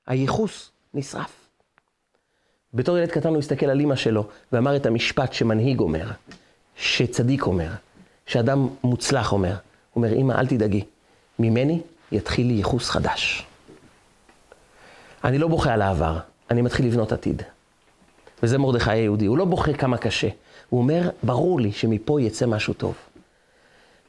הייחוס 0.07 0.71
נשרף. 0.93 1.49
בתור 2.73 2.97
ילד 2.97 3.11
קטן 3.11 3.29
הוא 3.29 3.37
הסתכל 3.37 3.65
על 3.65 3.79
אימא 3.79 3.95
שלו 3.95 4.27
ואמר 4.51 4.75
את 4.75 4.85
המשפט 4.85 5.33
שמנהיג 5.33 5.79
אומר, 5.79 6.05
שצדיק 6.75 7.41
אומר, 7.41 7.69
שאדם 8.25 8.67
מוצלח 8.83 9.31
אומר. 9.31 9.49
הוא 9.49 9.55
אומר, 9.95 10.13
אימא, 10.13 10.33
אל 10.33 10.47
תדאגי, 10.47 10.83
ממני 11.39 11.81
יתחיל 12.11 12.47
לי 12.47 12.53
ייחוס 12.53 12.89
חדש. 12.89 13.45
אני 15.23 15.37
לא 15.37 15.47
בוכה 15.47 15.73
על 15.73 15.81
העבר, 15.81 16.19
אני 16.51 16.61
מתחיל 16.61 16.85
לבנות 16.85 17.11
עתיד. 17.11 17.41
וזה 18.43 18.57
מרדכי 18.57 18.91
היהודי, 18.91 19.25
הוא 19.25 19.37
לא 19.37 19.45
בוכה 19.45 19.73
כמה 19.73 19.97
קשה. 19.97 20.27
הוא 20.69 20.81
אומר, 20.81 21.09
ברור 21.23 21.59
לי 21.59 21.71
שמפה 21.71 22.21
יצא 22.21 22.45
משהו 22.45 22.73
טוב. 22.73 22.95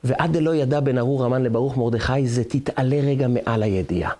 ועד 0.04 0.32
דלא 0.32 0.54
ידע 0.54 0.80
בין 0.80 0.98
ארור 0.98 1.24
המן 1.24 1.42
לברוך 1.42 1.76
מרדכי, 1.76 2.26
זה 2.26 2.44
תתעלה 2.44 2.96
רגע 2.96 3.28
מעל 3.28 3.62
הידיעה. 3.62 4.10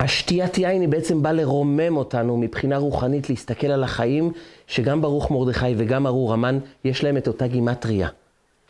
השתיית 0.00 0.58
יין 0.58 0.80
היא 0.80 0.88
בעצם 0.88 1.22
באה 1.22 1.32
לרומם 1.32 1.96
אותנו 1.96 2.36
מבחינה 2.36 2.76
רוחנית, 2.76 3.30
להסתכל 3.30 3.66
על 3.66 3.84
החיים, 3.84 4.32
שגם 4.66 5.02
ברוך 5.02 5.30
מרדכי 5.30 5.74
וגם 5.76 6.06
ארור 6.06 6.32
המן, 6.32 6.58
יש 6.84 7.04
להם 7.04 7.16
את 7.16 7.28
אותה 7.28 7.46
גימטריה. 7.46 8.08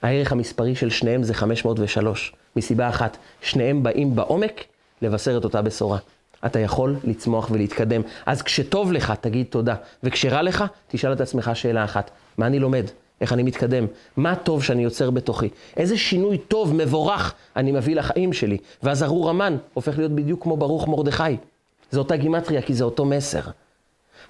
הערך 0.02 0.32
המספרי 0.32 0.74
של 0.74 0.90
שניהם 0.90 1.22
זה 1.22 1.34
503, 1.34 2.32
מסיבה 2.56 2.88
אחת, 2.88 3.16
שניהם 3.40 3.82
באים 3.82 4.16
בעומק 4.16 4.64
לבשר 5.02 5.38
את 5.38 5.44
אותה 5.44 5.62
בשורה. 5.62 5.98
אתה 6.46 6.60
יכול 6.60 6.96
לצמוח 7.04 7.50
ולהתקדם. 7.50 8.02
אז 8.26 8.42
כשטוב 8.42 8.92
לך, 8.92 9.12
תגיד 9.20 9.46
תודה, 9.50 9.74
וכשרע 10.02 10.42
לך, 10.42 10.64
תשאל 10.88 11.12
את 11.12 11.20
עצמך 11.20 11.50
שאלה 11.54 11.84
אחת, 11.84 12.10
מה 12.38 12.46
אני 12.46 12.58
לומד? 12.58 12.84
איך 13.20 13.32
אני 13.32 13.42
מתקדם, 13.42 13.86
מה 14.16 14.32
הטוב 14.32 14.62
שאני 14.62 14.82
יוצר 14.82 15.10
בתוכי, 15.10 15.48
איזה 15.76 15.96
שינוי 15.96 16.38
טוב, 16.38 16.74
מבורך, 16.74 17.34
אני 17.56 17.72
מביא 17.72 17.96
לחיים 17.96 18.32
שלי. 18.32 18.58
ואז 18.82 19.02
ארור 19.02 19.30
המן 19.30 19.56
הופך 19.74 19.98
להיות 19.98 20.12
בדיוק 20.12 20.42
כמו 20.42 20.56
ברוך 20.56 20.88
מרדכי. 20.88 21.36
זו 21.90 22.00
אותה 22.00 22.16
גימטריה, 22.16 22.62
כי 22.62 22.74
זה 22.74 22.84
אותו 22.84 23.04
מסר. 23.04 23.40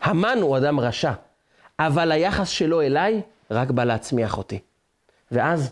המן 0.03 0.39
הוא 0.43 0.57
אדם 0.57 0.81
רשע, 0.81 1.13
אבל 1.79 2.13
היחס 2.13 2.49
שלו 2.49 2.83
אליי 2.83 3.21
רק 3.51 3.71
בא 3.71 3.85
להצמיח 3.85 4.39
אותי. 4.39 4.59
ואז, 5.33 5.71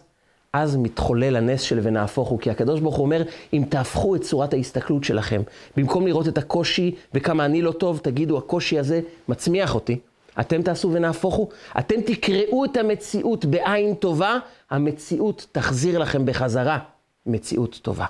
אז 0.52 0.76
מתחולל 0.76 1.36
הנס 1.36 1.60
של 1.60 1.80
ונהפוך 1.82 2.28
הוא, 2.28 2.38
כי 2.38 2.50
הקדוש 2.50 2.80
ברוך 2.80 2.96
הוא 2.96 3.04
אומר, 3.04 3.22
אם 3.52 3.64
תהפכו 3.68 4.16
את 4.16 4.22
צורת 4.22 4.54
ההסתכלות 4.54 5.04
שלכם, 5.04 5.42
במקום 5.76 6.06
לראות 6.06 6.28
את 6.28 6.38
הקושי 6.38 6.94
וכמה 7.14 7.44
אני 7.44 7.62
לא 7.62 7.72
טוב, 7.72 7.98
תגידו, 8.02 8.38
הקושי 8.38 8.78
הזה 8.78 9.00
מצמיח 9.28 9.74
אותי. 9.74 9.98
אתם 10.40 10.62
תעשו 10.62 10.92
ונהפוך 10.92 11.34
הוא, 11.34 11.48
אתם 11.78 12.00
תקראו 12.00 12.64
את 12.64 12.76
המציאות 12.76 13.44
בעין 13.44 13.94
טובה, 13.94 14.38
המציאות 14.70 15.46
תחזיר 15.52 15.98
לכם 15.98 16.26
בחזרה 16.26 16.78
מציאות 17.26 17.78
טובה. 17.82 18.06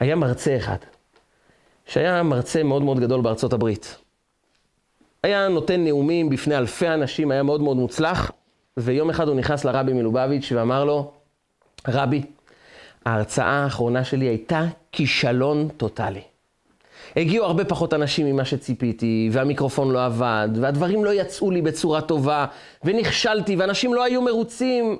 היה 0.00 0.16
מרצה 0.16 0.56
אחד, 0.56 0.76
שהיה 1.86 2.22
מרצה 2.22 2.62
מאוד 2.62 2.82
מאוד 2.82 3.00
גדול 3.00 3.20
בארצות 3.20 3.52
הברית. 3.52 3.96
היה 5.22 5.48
נותן 5.48 5.84
נאומים 5.84 6.30
בפני 6.30 6.56
אלפי 6.58 6.88
אנשים, 6.88 7.30
היה 7.30 7.42
מאוד 7.42 7.60
מאוד 7.60 7.76
מוצלח, 7.76 8.30
ויום 8.76 9.10
אחד 9.10 9.28
הוא 9.28 9.36
נכנס 9.36 9.64
לרבי 9.64 9.92
מלובביץ' 9.92 10.52
ואמר 10.52 10.84
לו, 10.84 11.12
רבי, 11.88 12.22
ההרצאה 13.04 13.64
האחרונה 13.64 14.04
שלי 14.04 14.26
הייתה 14.26 14.64
כישלון 14.92 15.68
טוטאלי. 15.76 16.29
הגיעו 17.16 17.44
הרבה 17.44 17.64
פחות 17.64 17.94
אנשים 17.94 18.26
ממה 18.26 18.44
שציפיתי, 18.44 19.28
והמיקרופון 19.32 19.90
לא 19.90 20.04
עבד, 20.04 20.48
והדברים 20.60 21.04
לא 21.04 21.14
יצאו 21.14 21.50
לי 21.50 21.62
בצורה 21.62 22.00
טובה, 22.00 22.46
ונכשלתי, 22.84 23.56
ואנשים 23.56 23.94
לא 23.94 24.04
היו 24.04 24.22
מרוצים. 24.22 24.98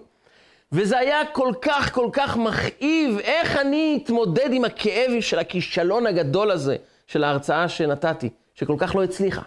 וזה 0.73 0.99
היה 0.99 1.21
כל 1.33 1.53
כך 1.63 1.95
כל 1.95 2.09
כך 2.13 2.37
מכאיב, 2.37 3.19
איך 3.19 3.57
אני 3.57 4.01
אתמודד 4.05 4.49
עם 4.53 4.65
הכאב 4.65 5.21
של 5.21 5.39
הכישלון 5.39 6.07
הגדול 6.07 6.51
הזה, 6.51 6.77
של 7.07 7.25
ההרצאה 7.25 7.69
שנתתי, 7.69 8.29
שכל 8.55 8.75
כך 8.79 8.95
לא 8.95 9.05
הצליחה. 9.05 9.43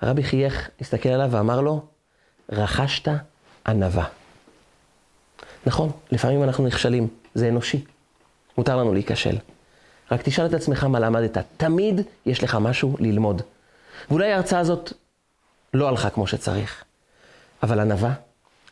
הרבי 0.00 0.22
חייך, 0.22 0.70
הסתכל 0.80 1.08
עליו 1.08 1.28
ואמר 1.30 1.60
לו, 1.60 1.80
רכשת 2.52 3.08
ענווה. 3.66 4.04
נכון, 5.66 5.90
לפעמים 6.12 6.42
אנחנו 6.42 6.66
נכשלים, 6.66 7.08
זה 7.34 7.48
אנושי. 7.48 7.84
מותר 8.58 8.76
לנו 8.76 8.94
להיכשל. 8.94 9.36
רק 10.10 10.22
תשאל 10.22 10.46
את 10.46 10.54
עצמך 10.54 10.84
מה 10.84 11.00
למדת. 11.00 11.38
תמיד 11.56 12.00
יש 12.26 12.44
לך 12.44 12.54
משהו 12.54 12.96
ללמוד. 12.98 13.42
ואולי 14.10 14.32
ההרצאה 14.32 14.58
הזאת 14.58 14.92
לא 15.74 15.88
הלכה 15.88 16.10
כמו 16.10 16.26
שצריך, 16.26 16.84
אבל 17.62 17.80
ענווה, 17.80 18.12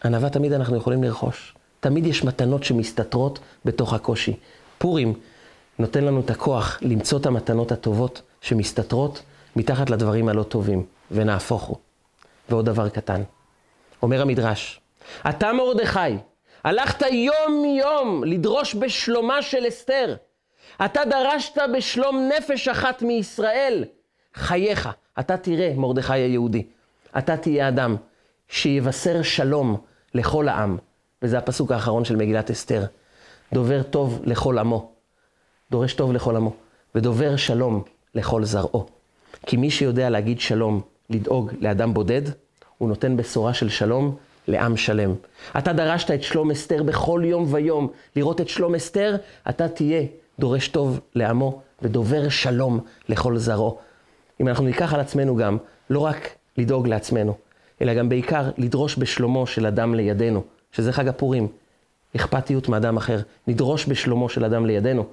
ענווה 0.04 0.30
תמיד 0.30 0.52
אנחנו 0.52 0.76
יכולים 0.76 1.02
לרכוש. 1.02 1.54
תמיד 1.80 2.06
יש 2.06 2.24
מתנות 2.24 2.64
שמסתתרות 2.64 3.38
בתוך 3.64 3.92
הקושי. 3.92 4.36
פורים 4.78 5.14
נותן 5.78 6.04
לנו 6.04 6.20
את 6.20 6.30
הכוח 6.30 6.78
למצוא 6.82 7.18
את 7.18 7.26
המתנות 7.26 7.72
הטובות 7.72 8.22
שמסתתרות 8.40 9.22
מתחת 9.56 9.90
לדברים 9.90 10.28
הלא 10.28 10.42
טובים, 10.42 10.86
ונהפוך 11.10 11.62
הוא. 11.62 11.76
ועוד 12.48 12.64
דבר 12.66 12.88
קטן, 12.88 13.22
אומר 14.02 14.22
המדרש, 14.22 14.80
אתה 15.28 15.52
מרדכי, 15.52 15.98
הלכת 16.64 17.02
יום-יום 17.02 18.24
לדרוש 18.24 18.74
בשלומה 18.74 19.42
של 19.42 19.68
אסתר. 19.68 20.16
אתה 20.84 21.00
דרשת 21.10 21.58
בשלום 21.74 22.28
נפש 22.36 22.68
אחת 22.68 23.02
מישראל. 23.02 23.84
חייך, 24.34 24.88
אתה 25.20 25.36
תראה, 25.36 25.72
מרדכי 25.76 26.12
היהודי, 26.12 26.66
אתה 27.18 27.36
תהיה 27.36 27.68
אדם 27.68 27.96
שיבשר 28.48 29.22
שלום 29.22 29.76
לכל 30.14 30.48
העם, 30.48 30.76
וזה 31.22 31.38
הפסוק 31.38 31.72
האחרון 31.72 32.04
של 32.04 32.16
מגילת 32.16 32.50
אסתר. 32.50 32.84
דובר 33.52 33.82
טוב 33.82 34.20
לכל 34.24 34.58
עמו, 34.58 34.90
דורש 35.70 35.94
טוב 35.94 36.12
לכל 36.12 36.36
עמו, 36.36 36.52
ודובר 36.94 37.36
שלום 37.36 37.82
לכל 38.14 38.44
זרעו. 38.44 38.86
כי 39.46 39.56
מי 39.56 39.70
שיודע 39.70 40.10
להגיד 40.10 40.40
שלום, 40.40 40.80
לדאוג 41.10 41.50
לאדם 41.60 41.94
בודד, 41.94 42.22
הוא 42.78 42.88
נותן 42.88 43.16
בשורה 43.16 43.54
של 43.54 43.68
שלום 43.68 44.16
לעם 44.48 44.76
שלם. 44.76 45.14
אתה 45.58 45.72
דרשת 45.72 46.10
את 46.10 46.22
שלום 46.22 46.50
אסתר 46.50 46.82
בכל 46.82 47.22
יום 47.24 47.46
ויום, 47.54 47.88
לראות 48.16 48.40
את 48.40 48.48
שלום 48.48 48.74
אסתר, 48.74 49.16
אתה 49.48 49.68
תהיה 49.68 50.02
דורש 50.38 50.68
טוב 50.68 51.00
לעמו 51.14 51.60
ודובר 51.82 52.28
שלום 52.28 52.80
לכל 53.08 53.38
זרעו. 53.38 53.78
אם 54.40 54.48
אנחנו 54.48 54.64
ניקח 54.64 54.94
על 54.94 55.00
עצמנו 55.00 55.36
גם, 55.36 55.56
לא 55.90 56.00
רק 56.00 56.28
לדאוג 56.58 56.88
לעצמנו, 56.88 57.34
אלא 57.82 57.94
גם 57.94 58.08
בעיקר 58.08 58.50
לדרוש 58.58 58.98
בשלומו 58.98 59.46
של 59.46 59.66
אדם 59.66 59.94
לידינו, 59.94 60.42
שזה 60.72 60.92
חג 60.92 61.08
הפורים, 61.08 61.48
אכפתיות 62.16 62.68
מאדם 62.68 62.96
אחר. 62.96 63.20
נדרוש 63.46 63.86
בשלומו 63.86 64.28
של 64.28 64.44
אדם 64.44 64.66
לידינו, 64.66 65.06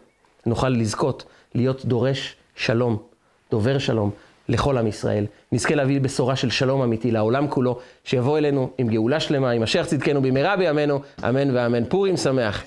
נוכל 0.46 0.70
לזכות 0.70 1.26
להיות 1.56 1.86
דורש 1.86 2.36
שלום, 2.56 2.98
דובר 3.52 3.78
שלום 3.78 4.12
לכל 4.50 4.78
עם 4.78 4.88
ישראל. 4.88 5.26
נזכה 5.52 5.76
להביא 5.76 6.02
בשורה 6.02 6.36
של 6.36 6.50
שלום 6.50 6.82
אמיתי 6.82 7.12
לעולם 7.12 7.48
כולו, 7.48 7.80
שיבוא 8.04 8.38
אלינו 8.38 8.70
עם 8.78 8.88
גאולה 8.88 9.20
שלמה, 9.20 9.52
עם 9.52 9.64
אשר 9.64 9.84
צדקנו 9.84 10.22
במהרה 10.22 10.58
בימינו, 10.58 11.02
אמן 11.30 11.56
ואמן. 11.56 11.86
פורים 11.86 12.18
שמח. 12.18 12.64